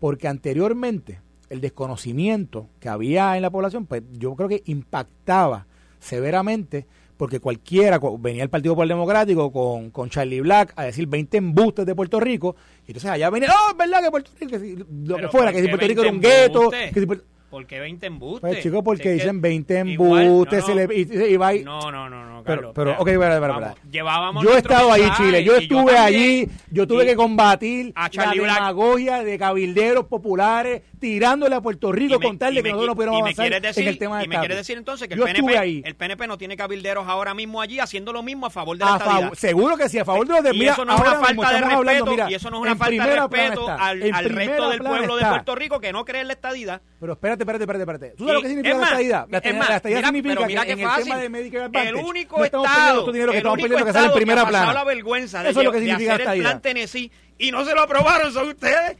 porque 0.00 0.28
anteriormente 0.28 1.20
el 1.50 1.60
desconocimiento 1.60 2.68
que 2.80 2.88
había 2.88 3.36
en 3.36 3.42
la 3.42 3.50
población, 3.50 3.86
pues 3.86 4.02
yo 4.12 4.34
creo 4.34 4.48
que 4.48 4.62
impactaba 4.66 5.66
severamente, 5.98 6.86
porque 7.18 7.40
cualquiera, 7.40 8.00
venía 8.18 8.42
el 8.44 8.48
Partido 8.48 8.72
Popular 8.74 8.88
Democrático 8.96 9.52
con, 9.52 9.90
con 9.90 10.08
Charlie 10.08 10.40
Black 10.40 10.72
a 10.76 10.84
decir 10.84 11.06
20 11.06 11.36
embustes 11.36 11.84
de 11.84 11.94
Puerto 11.94 12.18
Rico, 12.20 12.56
y 12.86 12.92
entonces 12.92 13.10
allá 13.10 13.28
venía, 13.28 13.50
oh, 13.50 13.72
es 13.72 13.76
verdad 13.76 14.02
que 14.02 14.10
Puerto 14.10 14.30
Rico, 14.40 14.50
que 14.52 14.58
si- 14.60 14.76
lo 14.76 15.16
que 15.16 15.28
fuera, 15.28 15.46
¿por 15.50 15.54
que 15.56 15.62
si 15.62 15.68
Puerto 15.68 15.86
Rico 15.86 16.00
era 16.02 16.10
un 16.12 16.20
20 16.20 16.38
gueto, 16.40 16.70
que 16.70 17.00
si 17.00 17.06
Puerto- 17.06 17.24
¿Por 17.50 17.66
qué 17.66 17.80
20 17.80 18.04
embustes? 18.06 18.40
pues 18.50 18.62
chicos, 18.62 18.82
porque 18.84 19.04
Si 19.04 19.08
dicen 19.14 19.40
20 19.40 19.82
igual- 19.86 20.22
embustes, 20.22 20.60
no, 20.60 20.66
se 20.66 20.74
le, 20.74 20.94
y, 20.94 21.32
y 21.32 21.36
va 21.38 21.54
y- 21.54 21.64
No, 21.64 21.90
no, 21.90 22.08
no, 22.10 22.22
no, 22.28 22.42
Pero- 22.44 22.56
Carlos, 22.56 22.72
pero, 22.74 22.92
ok, 23.00 23.08
espera, 23.08 23.34
espera. 23.36 23.74
Llevábamos 23.90 24.44
Yo 24.44 24.54
he 24.54 24.58
estado 24.58 24.92
ahí, 24.92 25.02
Chile. 25.16 25.42
Yo 25.44 25.56
estuve 25.56 25.96
allí. 25.96 26.46
Yo 26.70 26.86
tuve 26.86 27.06
que 27.06 27.16
combatir 27.16 27.92
a 27.94 28.10
la 28.14 28.32
Black. 28.32 28.34
demagogia 28.34 29.24
de 29.24 29.38
cabilderos 29.38 30.04
populares 30.04 30.82
tirándole 30.98 31.54
a 31.54 31.60
Puerto 31.60 31.92
Rico 31.92 32.14
Y 32.14 32.18
me- 32.18 32.26
con 32.26 32.38
tal 32.38 32.54
de 32.54 32.62
que 32.62 32.68
nosotros 32.70 32.88
no 32.88 32.94
pudiéramos 32.94 33.20
avanzar 33.22 33.44
quieres 33.46 33.62
decir, 33.62 33.82
en 33.84 33.88
el 33.88 33.98
tema 33.98 34.18
de 34.18 34.24
Y 34.24 34.28
me 34.28 34.38
quiere 34.38 34.56
decir 34.56 34.76
entonces 34.78 35.08
que 35.08 35.14
el 35.14 35.20
PNP, 35.20 35.58
ahí. 35.58 35.82
el 35.84 35.94
PNP 35.96 36.26
no 36.26 36.38
tiene 36.38 36.56
cabilderos 36.56 37.06
ahora 37.08 37.34
mismo 37.34 37.60
allí 37.60 37.78
haciendo 37.80 38.12
lo 38.12 38.22
mismo 38.22 38.46
a 38.46 38.50
favor 38.50 38.76
de 38.76 38.84
la 38.84 38.94
A 38.94 38.98
favor- 38.98 39.36
seguro 39.36 39.76
que 39.76 39.88
sí, 39.88 39.98
a 39.98 40.04
favor 40.04 40.26
de 40.26 40.34
los 40.34 40.42
de 40.42 40.50
y 40.54 40.58
mira, 40.58 40.72
eso 40.72 40.84
no 40.84 40.94
es 40.94 41.00
una 41.00 41.10
mismo 41.10 41.24
falta 41.42 41.48
de 41.52 41.58
respeto 41.60 41.76
hablando, 41.78 42.06
mira, 42.10 42.30
y 42.30 42.34
eso 42.34 42.50
no 42.50 42.56
es 42.56 42.62
una 42.62 42.76
falta 42.76 43.06
de 43.06 43.16
respeto 43.16 43.60
está, 43.60 43.74
al, 43.86 44.00
resto 44.24 44.70
del 44.70 44.78
pueblo 44.80 45.16
de. 45.16 45.24
Puerto 45.28 45.54
Rico 45.54 45.80
que 45.80 45.92
no 45.92 46.04
cree 46.04 46.20
en 46.22 46.26
la 46.28 46.32
estadidad. 46.34 46.80
Pero 47.00 47.12
espérate, 47.12 47.42
espérate, 47.42 47.64
espérate, 47.64 47.82
espérate. 47.82 48.16
¿Tú 48.16 48.24
sabes 48.24 48.34
lo 48.34 48.42
que 48.42 48.48
significa 48.48 48.74
es 48.74 48.80
la 48.80 48.84
estadidad? 48.86 49.26
La 49.30 49.38
es 49.38 49.44
estadidad, 49.44 50.04
significa 50.04 50.66
que 50.66 50.72
en 50.72 50.80
el 50.80 50.88
tema 51.04 51.18
de 51.18 51.28
Medicare 51.28 51.64
Advantage 51.64 51.88
el 51.88 51.94
único 51.96 52.44
estado, 52.44 53.12
dinero, 53.12 53.32
que 53.32 53.38
el 53.38 53.38
estamos 53.38 53.54
único 53.54 53.68
perdiendo 53.68 53.86
que 53.86 53.92
sale 53.92 54.06
en 54.06 54.12
primera 54.14 54.46
plana. 54.48 54.72
la 54.72 54.84
vergüenza 54.84 55.42
de, 55.42 55.50
Eso 55.50 55.60
es 55.60 55.64
lo 55.66 55.72
que 55.72 55.80
de 55.80 55.86
significa 55.86 56.14
hacer 56.14 56.28
el 56.28 56.40
plan 56.40 56.60
Tennessee 56.62 57.10
y 57.38 57.50
no 57.52 57.64
se 57.64 57.74
lo 57.74 57.82
aprobaron, 57.82 58.32
son 58.32 58.48
ustedes. 58.48 58.96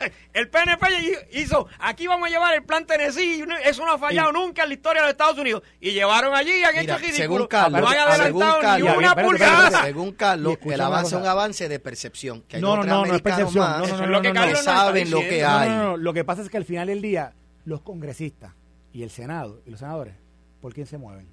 El 0.32 0.48
PNP 0.48 0.86
hizo, 1.32 1.66
aquí 1.78 2.06
vamos 2.06 2.28
a 2.28 2.30
llevar 2.30 2.54
el 2.54 2.62
plan 2.64 2.86
Tennessee, 2.86 3.40
y 3.40 3.46
no- 3.46 3.56
eso 3.58 3.84
no 3.84 3.92
ha 3.92 3.98
fallado 3.98 4.32
nunca 4.32 4.62
en 4.62 4.68
la 4.68 4.74
historia 4.74 5.02
de 5.02 5.06
los 5.08 5.12
Estados 5.12 5.38
Unidos. 5.38 5.62
Y 5.80 5.90
llevaron 5.92 6.34
allí 6.34 6.52
y 6.52 6.62
han 6.64 6.70
Mira, 6.76 6.82
hecho 6.82 6.96
ridículo. 6.98 7.16
según 7.16 7.46
Carlos, 7.46 7.80
no 7.80 7.86
han 7.88 7.92
según 7.94 8.10
adelantado 8.42 8.60
Carlos, 8.60 8.90
ni 8.92 8.96
una 8.98 9.08
espérate, 9.08 9.08
espérate, 9.10 9.28
pulgada. 9.28 9.64
espérate. 9.66 9.86
Según 9.88 10.08
Y 10.08 10.12
Carlos, 10.14 10.52
escucha 10.52 10.74
el 10.74 10.80
avance 10.80 11.14
es 11.16 11.20
un 11.22 11.26
avance 11.28 11.68
de 11.68 11.78
percepción. 11.80 12.42
Que 12.42 12.56
hay 12.56 12.62
No, 12.62 12.68
no, 12.68 12.72
otros 12.82 12.86
no, 12.86 13.06
no 13.06 13.14
es 13.14 13.22
percepción. 13.22 13.64
más 13.64 13.78
No, 13.78 13.84
Eso 13.84 13.96
no, 13.96 14.02
es 14.02 14.08
no, 14.08 14.12
lo 14.16 14.22
que 14.22 14.28
no, 14.28 14.34
Carlos 14.40 14.60
saben 14.64 15.10
lo 15.10 15.20
que. 15.20 15.42
No, 15.42 15.48
hay. 15.58 15.68
no, 15.68 15.82
no, 15.82 15.96
Lo 15.96 16.12
que 16.12 16.24
pasa 16.24 16.42
es 16.42 16.48
que 16.48 16.56
al 16.56 16.64
final 16.64 16.86
del 16.86 17.02
día, 17.02 17.32
los 17.64 17.82
congresistas 17.82 18.54
y 18.92 19.02
el 19.02 19.10
Senado 19.10 19.60
y 19.66 19.70
los 19.70 19.80
senadores, 19.80 20.14
¿por 20.60 20.72
quién 20.74 20.86
se 20.86 20.98
mueven? 20.98 21.28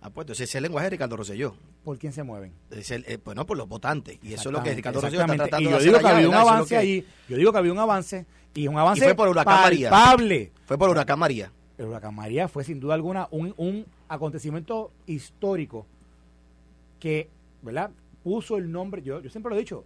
Ah, 0.00 0.10
pues 0.10 0.24
entonces 0.24 0.42
ese 0.48 0.50
es 0.50 0.54
el 0.56 0.62
lenguaje 0.64 0.86
de 0.86 0.90
Ricardo 0.90 1.16
Rosselló. 1.16 1.56
¿Por 1.84 1.98
quién 1.98 2.12
se 2.12 2.22
mueven? 2.22 2.52
Es 2.70 2.90
el, 2.92 3.04
eh, 3.08 3.18
bueno, 3.24 3.44
por 3.44 3.56
los 3.56 3.68
votantes. 3.68 4.18
Y 4.22 4.34
eso 4.34 4.48
es 4.48 4.52
lo 4.52 4.62
que 4.62 4.74
Ricardo 4.74 5.00
Rosselló 5.00 5.20
está 5.22 5.34
tratando 5.34 5.60
Y 5.60 5.64
de 5.64 5.70
yo 5.70 5.76
hacer 5.76 5.88
digo 5.88 5.98
que 5.98 6.08
había 6.08 6.28
un 6.28 6.34
avance 6.34 6.76
ahí. 6.76 7.06
Yo 7.28 7.36
digo 7.36 7.52
que 7.52 7.58
había 7.58 7.72
un 7.72 7.78
avance 7.78 8.26
y 8.54 8.68
un 8.68 8.78
avance 8.78 9.04
fue 9.04 9.14
por 9.14 9.28
Huracán 9.28 9.62
María. 9.62 9.90
Fue 10.64 10.78
por 10.78 10.90
Huracán 10.90 11.18
María. 11.18 11.50
El 11.78 11.86
huracán 11.86 12.14
María 12.14 12.48
fue 12.48 12.62
sin 12.64 12.78
duda 12.78 12.94
alguna 12.94 13.26
un, 13.30 13.54
un 13.56 13.86
acontecimiento 14.08 14.92
histórico 15.06 15.86
que, 17.00 17.28
¿verdad? 17.62 17.90
Puso 18.22 18.56
el 18.56 18.70
nombre, 18.70 19.02
yo, 19.02 19.20
yo 19.20 19.30
siempre 19.30 19.50
lo 19.50 19.56
he 19.56 19.60
dicho, 19.60 19.84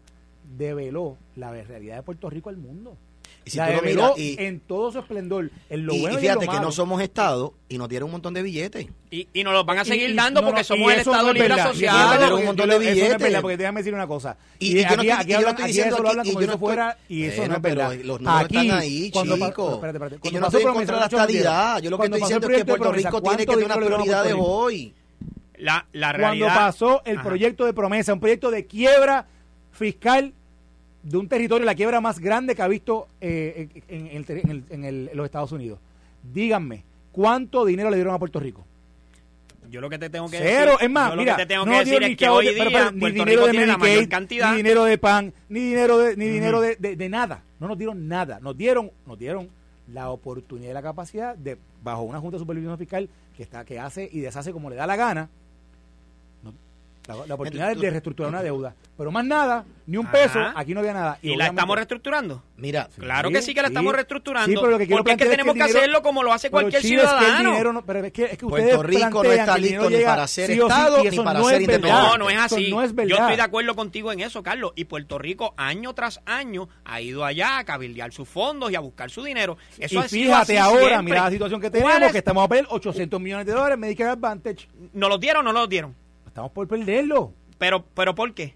develó 0.58 1.16
la 1.36 1.50
realidad 1.52 1.96
de 1.96 2.02
Puerto 2.02 2.28
Rico 2.28 2.50
al 2.50 2.58
mundo. 2.58 2.98
Y 3.46 3.50
si 3.50 3.58
la 3.58 3.68
tú 3.68 3.74
lo 3.76 3.82
miras, 3.82 4.18
y- 4.18 4.34
en 4.40 4.58
todo 4.58 4.90
su 4.90 4.98
esplendor, 4.98 5.50
en 5.70 5.86
lo 5.86 5.94
y, 5.94 6.00
bueno 6.00 6.18
y 6.18 6.24
y, 6.24 6.26
en 6.26 6.34
lo 6.34 6.40
fíjate 6.40 6.40
que 6.40 6.52
malo. 6.56 6.62
no 6.66 6.72
somos 6.72 7.00
Estado 7.00 7.54
y 7.68 7.78
nos 7.78 7.88
dieron 7.88 8.06
un 8.06 8.12
montón 8.12 8.34
de 8.34 8.42
billetes. 8.42 8.88
Y, 9.08 9.28
y 9.32 9.44
nos 9.44 9.52
los 9.52 9.64
van 9.64 9.78
a 9.78 9.82
Y- 9.82 9.84
seguir 9.84 10.10
y- 10.10 10.14
dando 10.14 10.40
no, 10.40 10.48
porque 10.48 10.62
no, 10.62 10.64
somos 10.64 10.90
y 10.90 10.94
el 10.94 10.98
Estado 10.98 11.22
no 11.22 11.28
es 11.28 11.34
Libre 11.34 11.48
verdad. 11.50 11.66
Asociado. 11.66 11.98
Fíjate, 11.98 12.24
Pero 12.24 12.36
un 12.38 12.44
montón 12.44 12.68
de 12.68 12.74
eso 12.74 12.82
no 12.82 12.88
es 12.90 12.94
billetes. 12.96 13.18
verdad, 13.22 13.40
porque 13.42 13.56
déjame 13.56 13.80
decir 13.80 13.94
una 13.94 14.06
cosa. 14.08 14.36
Y- 14.58 14.66
Y, 14.66 14.70
y 14.70 14.74
yo 14.74 14.80
no 14.82 14.86
aquí, 14.88 14.94
estoy- 14.96 15.10
aquí 15.10 15.30
y 15.30 15.34
aquí 15.48 15.62
diciendo 15.62 15.94
eso 15.94 15.96
lo 15.96 16.02
que- 16.02 16.10
hablan 16.10 16.26
y 16.26 16.32
yo 16.40 16.46
no 16.48 16.58
fuera 16.58 16.98
y 17.08 17.22
eso 17.22 17.46
no 17.46 17.54
es 17.54 17.60
pero 17.62 17.74
verdad. 17.76 18.04
los 18.04 18.20
números 18.20 18.44
aquí, 18.44 18.56
están 18.58 18.78
ahí, 18.80 19.10
cuando 19.12 19.38
pa- 19.38 19.46
chico. 19.46 19.74
espérate, 19.74 19.96
espérate. 19.96 20.16
Y 20.16 20.18
Cuando 20.18 20.34
yo 20.34 20.40
no 20.40 20.46
pasó 20.46 20.58
estoy 20.58 20.68
en 20.72 20.76
contra 20.76 20.94
de 20.96 21.00
la 21.00 21.06
estadidad. 21.06 21.78
Yo 21.82 21.90
lo 21.90 21.98
que 21.98 22.04
estoy 22.06 22.20
diciendo 22.20 22.48
es 22.50 22.56
que 22.56 22.64
Puerto 22.64 22.92
Rico 22.92 23.08
tiene 23.10 23.20
¿cuánto 23.22 23.38
que 23.38 23.46
tener 23.46 23.64
unas 23.64 23.78
dieron 23.78 23.94
prioridades 24.02 24.34
hoy. 24.36 24.94
La, 25.58 25.86
la 25.92 26.12
realidad. 26.12 26.46
Cuando 26.48 26.60
pasó 26.66 27.02
el 27.04 27.16
Ajá. 27.18 27.28
proyecto 27.28 27.64
de 27.64 27.72
promesa, 27.72 28.12
un 28.12 28.20
proyecto 28.20 28.50
de 28.50 28.66
quiebra 28.66 29.26
fiscal 29.72 30.34
de 31.08 31.16
un 31.16 31.28
territorio, 31.28 31.64
la 31.64 31.74
quiebra 31.74 32.00
más 32.00 32.18
grande 32.18 32.54
que 32.54 32.62
ha 32.62 32.68
visto 32.68 33.08
eh, 33.20 33.68
en, 33.88 34.06
en 34.08 34.16
el 34.16 34.24
en 34.30 34.50
el- 34.50 34.64
en 34.70 34.84
el- 34.84 35.08
en 35.10 35.16
los 35.16 35.24
Estados 35.24 35.52
Unidos. 35.52 35.78
Díganme, 36.32 36.84
¿cuánto 37.12 37.64
dinero 37.64 37.90
le 37.90 37.96
dieron 37.96 38.14
a 38.14 38.18
Puerto 38.18 38.40
Rico? 38.40 38.64
Yo 39.70 39.80
lo 39.80 39.90
que 39.90 39.98
te 39.98 40.08
tengo 40.10 40.28
que 40.30 40.38
Cero, 40.38 40.72
decir, 40.72 40.86
es 40.86 40.90
más, 40.90 41.10
yo 41.10 41.16
mira, 41.16 41.32
lo 41.32 41.36
que 41.38 41.42
te 41.42 41.46
tengo 41.48 41.64
no 41.66 41.72
que 41.72 41.76
nos 41.78 41.84
decir 41.86 41.90
dieron 41.92 42.04
es 42.04 42.10
ni 42.10 42.16
que 42.16 42.24
chavos 42.24 42.38
hoy 42.38 42.46
de- 42.46 42.54
día 42.54 42.64
pero, 42.64 42.78
pero, 42.78 42.92
ni 42.92 43.00
Puerto 43.00 43.14
dinero 43.14 43.30
Rico 43.32 43.46
de 43.46 43.50
tiene 43.50 43.66
la 43.66 43.78
mayor 43.78 43.94
Medicaid, 43.96 44.10
cantidad. 44.10 44.50
ni 44.50 44.56
dinero 44.58 44.84
de 44.84 44.98
pan, 44.98 45.32
ni 45.48 45.60
dinero 45.60 45.98
de, 45.98 46.16
ni 46.16 46.26
dinero 46.28 46.60
de, 46.60 46.76
de- 46.76 46.96
de 46.96 47.08
nada. 47.08 47.42
No 47.58 47.68
nos 47.68 47.78
dieron 47.78 48.06
nada. 48.08 48.38
Nos 48.40 48.56
dieron, 48.56 48.90
nos 49.06 49.18
dieron 49.18 49.48
la 49.92 50.10
oportunidad 50.10 50.70
y 50.70 50.74
la 50.74 50.82
capacidad 50.82 51.36
de, 51.36 51.56
bajo 51.82 52.02
una 52.02 52.20
Junta 52.20 52.36
de 52.36 52.40
Supervisión 52.40 52.76
Fiscal 52.78 53.08
que 53.36 53.42
está, 53.42 53.64
que 53.64 53.78
hace 53.80 54.08
y 54.12 54.20
deshace 54.20 54.52
como 54.52 54.70
le 54.70 54.76
da 54.76 54.86
la 54.86 54.96
gana, 54.96 55.30
la, 57.06 57.26
la 57.26 57.34
oportunidad 57.34 57.72
Tú- 57.74 57.80
de 57.80 57.90
reestructurar 57.90 58.30
una 58.30 58.42
deuda. 58.42 58.74
Pero 58.96 59.10
más 59.10 59.24
nada, 59.24 59.64
ni 59.86 59.96
un 59.98 60.06
peso, 60.06 60.40
aquí 60.54 60.72
no 60.74 60.80
había 60.80 60.94
nada. 60.94 61.18
¿Y 61.22 61.36
la 61.36 61.48
estamos 61.48 61.76
reestructurando? 61.76 62.42
Mira, 62.56 62.88
Claro 62.98 63.28
Sí, 63.28 63.34
que 63.34 63.42
sí 63.42 63.54
que 63.54 63.60
la 63.60 63.68
sí. 63.68 63.72
estamos 63.74 63.92
reestructurando. 63.94 64.48
Sí, 64.50 64.54
pero 64.56 64.70
lo 64.70 64.78
que 64.78 64.86
quiero 64.86 64.98
porque 65.04 65.12
es 65.12 65.18
que 65.18 65.26
tenemos 65.26 65.52
que 65.54 65.58
que, 65.58 65.64
el 65.64 65.68
dinero- 65.68 65.80
hacerlo 65.84 66.02
como 66.02 66.22
lo 66.22 66.32
hace 66.32 66.48
Pero, 66.48 66.62
cualquier 66.62 66.82
Chile, 66.82 67.02
es 67.02 67.08
que 67.08 67.14
el 67.14 67.18
ciudadano. 67.20 67.50
dinero 67.50 67.72
no- 67.74 67.84
pero 67.84 68.04
es 68.06 68.12
que, 68.12 68.24
es 68.24 68.38
que 68.38 68.46
Puerto 68.46 68.82
Rico 68.82 69.22
no 69.22 69.30
está 69.32 69.58
listo 69.58 69.90
ni 69.90 69.98
para 70.02 70.26
ser 70.26 70.46
sí 70.50 70.60
o 70.60 70.66
sí, 70.66 70.72
Estado, 70.72 71.04
ni 71.04 71.16
para 71.18 71.38
no 71.38 71.44
ser 71.48 71.60
independiente. 71.60 72.00
No, 72.02 72.18
no 72.18 72.30
es 72.30 72.38
así. 72.38 72.70
no 72.70 72.82
es. 72.82 72.94
Yo 72.94 73.16
estoy 73.16 73.36
de 73.36 73.42
acuerdo 73.42 73.76
contigo 73.76 74.12
en 74.12 74.20
eso, 74.20 74.42
Carlos. 74.42 74.72
Y 74.76 74.84
Puerto 74.84 75.18
Rico, 75.18 75.52
año 75.58 75.94
tras 75.94 76.20
año, 76.24 76.68
ha 76.84 77.00
ido 77.02 77.24
allá 77.24 77.58
a 77.58 77.64
cabildear 77.64 78.12
sus 78.12 78.26
fondos 78.28 78.70
y 78.72 78.76
a 78.76 78.80
buscar 78.80 79.10
su 79.10 79.22
dinero. 79.22 79.58
Eso 79.78 80.04
y 80.04 80.08
fíjate 80.08 80.58
ahora, 80.58 80.80
siempre. 80.88 81.02
mira 81.02 81.24
la 81.24 81.30
situación 81.30 81.60
que 81.60 81.70
¿Cuál 81.70 81.82
tenemos, 81.82 82.06
es? 82.06 82.12
que 82.12 82.18
estamos 82.18 82.44
a 82.44 82.48
perder 82.48 82.66
800 82.70 83.20
millones 83.20 83.44
de 83.46 83.52
dólares 83.52 83.74
en 83.74 83.80
Medicare 83.80 84.10
Advantage. 84.10 84.68
¿Nos 84.94 85.10
los 85.10 85.20
dieron 85.20 85.46
o 85.46 85.52
no 85.52 85.60
los 85.60 85.68
dieron? 85.68 85.94
Estamos 86.36 86.52
por 86.52 86.68
perderlo. 86.68 87.32
Pero, 87.56 87.82
pero 87.94 88.14
¿por 88.14 88.34
qué? 88.34 88.54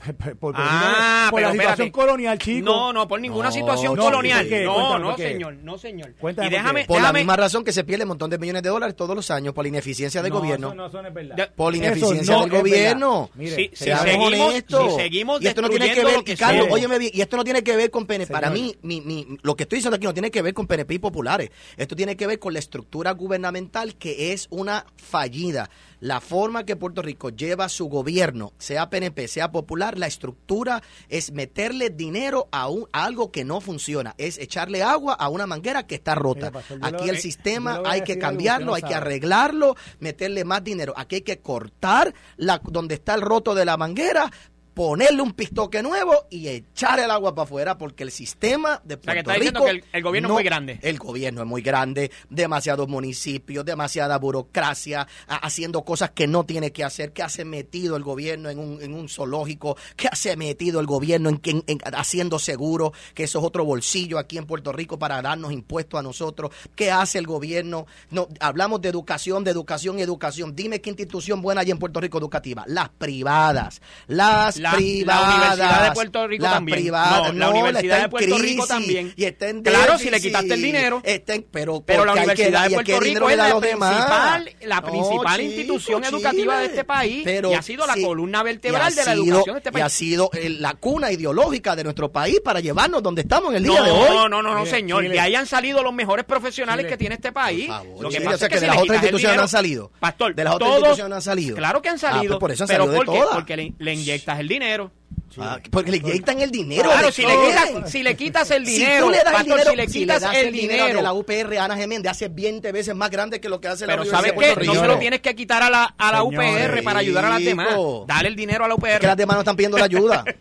por, 0.16 0.36
por- 0.38 0.54
Ah, 0.56 1.26
por 1.30 1.40
pero 1.40 1.48
la 1.48 1.52
situación 1.54 1.88
espérate. 1.88 1.92
colonial, 1.92 2.38
chico. 2.38 2.64
No, 2.64 2.92
no, 2.92 3.08
por 3.08 3.20
ninguna 3.20 3.46
No, 3.48 3.52
situación 3.52 3.96
no, 3.96 4.02
colonial. 4.04 4.48
No, 4.64 4.98
no, 5.00 5.16
señor, 5.16 5.54
no, 5.56 5.76
señor. 5.76 6.14
Cuéntame 6.14 6.46
y 6.46 6.50
por 6.50 6.58
déjame, 6.58 6.84
por 6.86 7.02
la 7.02 7.12
misma 7.12 7.34
razón 7.36 7.64
que 7.64 7.72
se 7.72 7.82
pierde 7.82 8.04
un 8.04 8.08
montón 8.10 8.30
de 8.30 8.38
millones 8.38 8.62
de 8.62 8.68
dólares 8.70 8.94
todos 8.96 9.14
los 9.16 9.28
años 9.32 9.52
por 9.52 9.64
la 9.64 9.68
ineficiencia 9.70 10.22
del 10.22 10.32
No, 10.32 10.38
gobierno. 10.38 10.68
Eso 10.68 10.74
no, 10.76 10.86
eso 10.86 11.02
no 11.02 11.08
es 11.08 11.12
verdad. 11.14 11.50
Por 11.54 11.72
la 11.72 11.78
ineficiencia 11.78 12.38
del 12.38 12.48
gobierno. 12.50 13.28
Mire, 13.34 13.72
Seamos 13.74 14.04
seguimos- 14.04 14.40
honestos. 14.48 14.94
si 14.94 15.00
seguimos 15.00 15.42
y 15.42 15.46
esto 15.48 15.62
no 15.62 15.68
tiene 15.68 15.92
que 15.92 16.04
ver, 16.04 16.22
que 16.24 16.36
Carlos, 16.36 16.68
óyeme 16.70 16.98
bien, 17.00 17.10
y 17.12 17.20
esto 17.20 17.36
no 17.36 17.42
tiene 17.44 17.62
que 17.64 17.74
ver 17.76 17.90
con 17.90 18.06
PNP. 18.06 18.32
Para 18.32 18.50
mí, 18.50 18.76
mi, 18.82 19.00
mi- 19.00 19.26
lo 19.42 19.56
que 19.56 19.64
estoy 19.64 19.78
diciendo 19.78 19.96
aquí 19.96 20.06
no 20.06 20.14
tiene 20.14 20.30
que 20.30 20.40
ver 20.42 20.54
con 20.54 20.68
PNP 20.68 20.94
y 20.94 20.98
populares. 21.00 21.50
Esto 21.76 21.94
tiene 21.96 22.16
que 22.16 22.26
ver 22.28 22.38
con 22.38 22.52
la 22.54 22.60
estructura 22.60 23.10
gubernamental 23.10 23.96
que 23.96 24.32
es 24.32 24.46
una 24.50 24.86
fallida. 24.96 25.68
La 26.00 26.20
forma 26.20 26.64
que 26.64 26.76
Puerto 26.76 27.02
Rico 27.02 27.30
lleva 27.30 27.68
su 27.68 27.86
gobierno, 27.88 28.52
sea 28.58 28.88
PNP, 28.88 29.28
sea 29.28 29.52
popular, 29.52 29.98
la 29.98 30.06
estructura 30.06 30.82
es 31.08 31.32
meterle 31.32 31.90
dinero 31.90 32.48
a, 32.52 32.68
un, 32.68 32.86
a 32.92 33.04
algo 33.04 33.30
que 33.30 33.44
no 33.44 33.60
funciona. 33.60 34.14
Es 34.16 34.38
echarle 34.38 34.82
agua 34.82 35.14
a 35.14 35.28
una 35.28 35.46
manguera 35.46 35.86
que 35.86 35.96
está 35.96 36.14
rota. 36.14 36.50
Pastor, 36.50 36.78
Aquí 36.82 37.08
el 37.08 37.18
sistema 37.18 37.82
hay 37.84 38.02
que 38.02 38.18
cambiarlo, 38.18 38.66
no 38.66 38.74
hay 38.74 38.82
que 38.82 38.94
arreglarlo, 38.94 39.76
meterle 39.98 40.44
más 40.44 40.64
dinero. 40.64 40.94
Aquí 40.96 41.16
hay 41.16 41.22
que 41.22 41.40
cortar 41.40 42.14
la, 42.36 42.60
donde 42.64 42.94
está 42.94 43.14
el 43.14 43.20
roto 43.20 43.54
de 43.54 43.64
la 43.64 43.76
manguera, 43.76 44.30
ponerle 44.74 45.22
un 45.22 45.32
pistoque 45.32 45.82
nuevo 45.82 46.26
y 46.30 46.48
echar 46.48 46.98
el 47.00 47.10
agua 47.10 47.34
para 47.34 47.44
afuera 47.44 47.76
porque 47.78 48.02
el 48.04 48.10
sistema 48.10 48.80
de 48.84 48.94
sea, 48.94 49.14
que 49.14 49.22
Puerto 49.24 49.30
está 49.30 49.34
diciendo 49.34 49.60
Rico 49.60 49.64
que 49.64 49.70
el- 49.70 49.84
el 49.92 50.02
gobierno 50.02 50.28
es 50.28 50.32
muy 50.34 50.44
grande. 50.44 50.78
El 50.82 50.98
gobierno 50.98 51.40
es 51.42 51.46
muy 51.46 51.62
grande, 51.62 52.10
demasiados 52.28 52.88
municipios, 52.88 53.64
demasiada 53.64 54.18
burocracia, 54.18 55.06
a- 55.28 55.36
haciendo 55.36 55.82
cosas 55.84 56.10
que 56.10 56.26
no 56.26 56.44
tiene 56.44 56.72
que 56.72 56.84
hacer, 56.84 57.12
que 57.12 57.22
hace 57.22 57.44
metido 57.44 57.96
el 57.96 58.02
gobierno 58.02 58.48
en 58.48 58.58
un, 58.58 58.80
en 58.82 58.94
un 58.94 59.08
zoológico, 59.08 59.76
que 59.96 60.08
hace 60.08 60.36
metido 60.36 60.80
el 60.80 60.86
gobierno 60.86 61.28
en, 61.28 61.40
en- 61.44 61.64
en- 61.66 61.80
haciendo 61.94 62.38
seguro, 62.38 62.92
que 63.14 63.24
eso 63.24 63.38
es 63.40 63.44
otro 63.44 63.64
bolsillo 63.64 64.18
aquí 64.18 64.38
en 64.38 64.46
Puerto 64.46 64.72
Rico 64.72 64.98
para 64.98 65.20
darnos 65.20 65.52
impuestos 65.52 65.98
a 65.98 66.02
nosotros. 66.02 66.50
¿Qué 66.74 66.90
hace 66.90 67.18
el 67.18 67.26
gobierno? 67.26 67.86
No, 68.10 68.28
hablamos 68.40 68.80
de 68.80 68.88
educación, 68.88 69.44
de 69.44 69.50
educación 69.50 69.98
y 69.98 70.02
educación. 70.02 70.54
Dime 70.54 70.80
qué 70.80 70.90
institución 70.90 71.42
buena 71.42 71.60
hay 71.62 71.70
en 71.70 71.78
Puerto 71.78 72.00
Rico 72.00 72.18
educativa. 72.18 72.64
Las 72.66 72.88
privadas. 72.90 73.80
Las 74.06 74.56
La- 74.60 74.70
la 74.72 74.76
privadas. 74.76 75.34
Universidad 75.34 75.84
de 75.88 75.92
Puerto 75.92 76.26
Rico 76.28 76.42
las 76.44 76.52
también. 76.54 76.78
privadas. 76.78 77.18
No, 77.18 77.24
la 77.38 77.46
No, 77.46 77.50
Universidad 77.52 77.82
está 77.84 77.96
de 77.96 78.04
en 78.04 78.10
Puerto 78.10 78.26
Rico 78.28 78.40
crisis 78.42 78.66
también. 78.68 79.12
Y 79.16 79.24
está 79.24 79.48
en 79.48 79.62
Claro, 79.62 79.98
si 79.98 80.10
le 80.10 80.20
quitaste 80.20 80.54
el 80.54 80.62
dinero. 80.62 81.00
Está 81.04 81.34
en- 81.34 81.46
pero 81.50 81.82
Pero 81.84 82.04
la 82.04 82.12
que- 82.14 82.18
Universidad 82.20 82.64
de 82.64 82.70
y 82.70 82.74
Puerto 82.74 83.00
Rico 83.00 83.30
es 83.30 83.36
la 83.36 83.60
principal, 83.60 84.50
la 84.62 84.80
No, 84.80 84.86
principal 84.90 85.36
chico, 85.40 85.48
institución 85.50 86.02
Chile. 86.02 86.16
educativa 86.16 86.58
de 86.58 86.66
este 86.66 86.84
país 86.84 87.22
Pero 87.24 87.50
y 87.50 87.54
ha 87.54 87.62
sido 87.62 87.86
la 87.86 87.94
sí, 87.94 88.02
columna 88.02 88.40
y 88.40 88.44
vertebral 88.44 88.94
de 88.94 89.04
la 89.04 89.12
sido- 89.14 89.24
educación 89.24 89.54
de 89.54 89.58
este 89.58 89.68
Y 89.68 89.72
país. 89.72 89.84
ha 89.84 89.88
sido 89.88 90.30
eh, 90.32 90.50
la 90.50 90.74
cuna 90.74 91.12
ideológica 91.12 91.76
de 91.76 91.84
nuestro 91.84 92.10
país 92.12 92.40
para 92.44 92.60
llevarnos 92.60 93.02
donde 93.02 93.22
estamos 93.22 93.50
en 93.50 93.56
el 93.56 93.62
día 93.64 93.78
No, 93.78 93.84
de 93.84 93.90
hoy. 93.90 94.08
no, 94.10 94.28
no, 94.28 94.42
no, 94.42 94.58
Mire, 94.60 94.70
señor. 94.70 95.08
De 95.08 95.20
ahí 95.20 95.34
han 95.34 95.46
salido 95.46 95.82
los 95.82 95.92
mejores 95.92 96.24
profesionales 96.24 96.86
que 96.86 96.96
tiene 96.96 97.14
este 97.16 97.32
país. 97.32 97.68
Lo 98.00 98.08
que 98.08 98.20
pasa 98.20 98.46
es 98.46 98.52
que, 98.52 98.60
de 98.60 98.66
las 98.66 98.76
otras 98.78 98.96
instituciones 98.98 99.36
no 99.36 99.42
han 99.42 99.48
salido. 99.48 99.90
Pastor, 100.00 100.34
De 100.34 100.44
las 100.44 100.54
otras 100.54 100.70
instituciones 100.70 101.10
no 101.10 101.16
han 101.16 101.22
salido. 101.22 101.56
Claro 101.56 101.82
que 101.82 101.88
han 101.88 101.96
Ah, 101.96 101.98
salido. 101.98 102.32
pues 102.34 102.40
por 102.40 102.50
eso 102.52 102.64
han 102.64 102.68
salido 102.68 102.92
de 102.92 103.00
todas. 103.04 103.28
Porque 103.34 103.56
le, 103.56 103.72
le 103.78 103.94
inyectas 103.94 104.40
el 104.40 104.48
dinero. 104.50 104.92
Ah, 105.38 105.58
porque 105.70 105.92
le 105.92 105.98
inyectan 105.98 106.40
el 106.40 106.50
dinero. 106.50 106.90
Claro, 106.90 107.12
si 107.12 107.22
le, 107.22 107.28
quitas, 107.28 107.90
si 107.90 108.02
le 108.02 108.16
quitas 108.16 108.50
el 108.50 108.64
dinero, 108.64 108.94
si 108.94 109.00
tú 109.02 109.10
le 109.10 109.18
das 109.22 109.40
el 109.40 109.44
dinero, 109.44 109.70
si 109.70 109.76
le 109.76 109.86
quitas 109.86 110.22
das 110.22 110.34
el 110.34 110.52
dinero 110.52 110.72
dinero, 110.84 110.96
de 110.96 111.02
la 111.02 111.12
UPR 111.12 111.58
Ana 111.58 111.76
Geméndez 111.76 112.10
hace 112.10 112.28
20 112.28 112.72
veces 112.72 112.96
más 112.96 113.10
grande 113.10 113.40
que 113.40 113.48
lo 113.48 113.60
que 113.60 113.68
hace 113.68 113.86
la 113.86 113.92
pero 113.92 114.02
Universidad 114.02 114.34
¿sabes 114.34 114.56
qué? 114.56 114.66
No 114.66 114.74
se 114.74 114.86
lo 114.88 114.98
tienes 114.98 115.20
que 115.20 115.34
quitar 115.36 115.62
a 115.62 115.70
la, 115.70 115.94
a 115.96 116.12
la 116.12 116.18
Señores. 116.18 116.66
UPR 116.66 116.82
para 116.82 116.98
ayudar 116.98 117.24
a 117.26 117.30
las 117.30 117.44
demás. 117.44 117.76
Dale 118.06 118.28
el 118.28 118.34
dinero 118.36 118.64
a 118.64 118.68
la 118.68 118.74
UPR. 118.74 118.88
Es 118.88 119.00
que 119.00 119.06
las 119.06 119.16
demás 119.16 119.36
no 119.36 119.40
están 119.42 119.56
pidiendo 119.56 119.78
la 119.78 119.84
ayuda. 119.84 120.24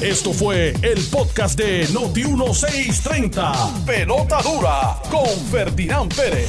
Esto 0.00 0.32
fue 0.32 0.74
el 0.82 1.02
podcast 1.10 1.58
de 1.58 1.86
Noti1630. 1.88 3.84
Pelota 3.84 4.42
dura 4.42 4.98
con 5.10 5.28
Ferdinand 5.50 6.14
Pérez. 6.14 6.48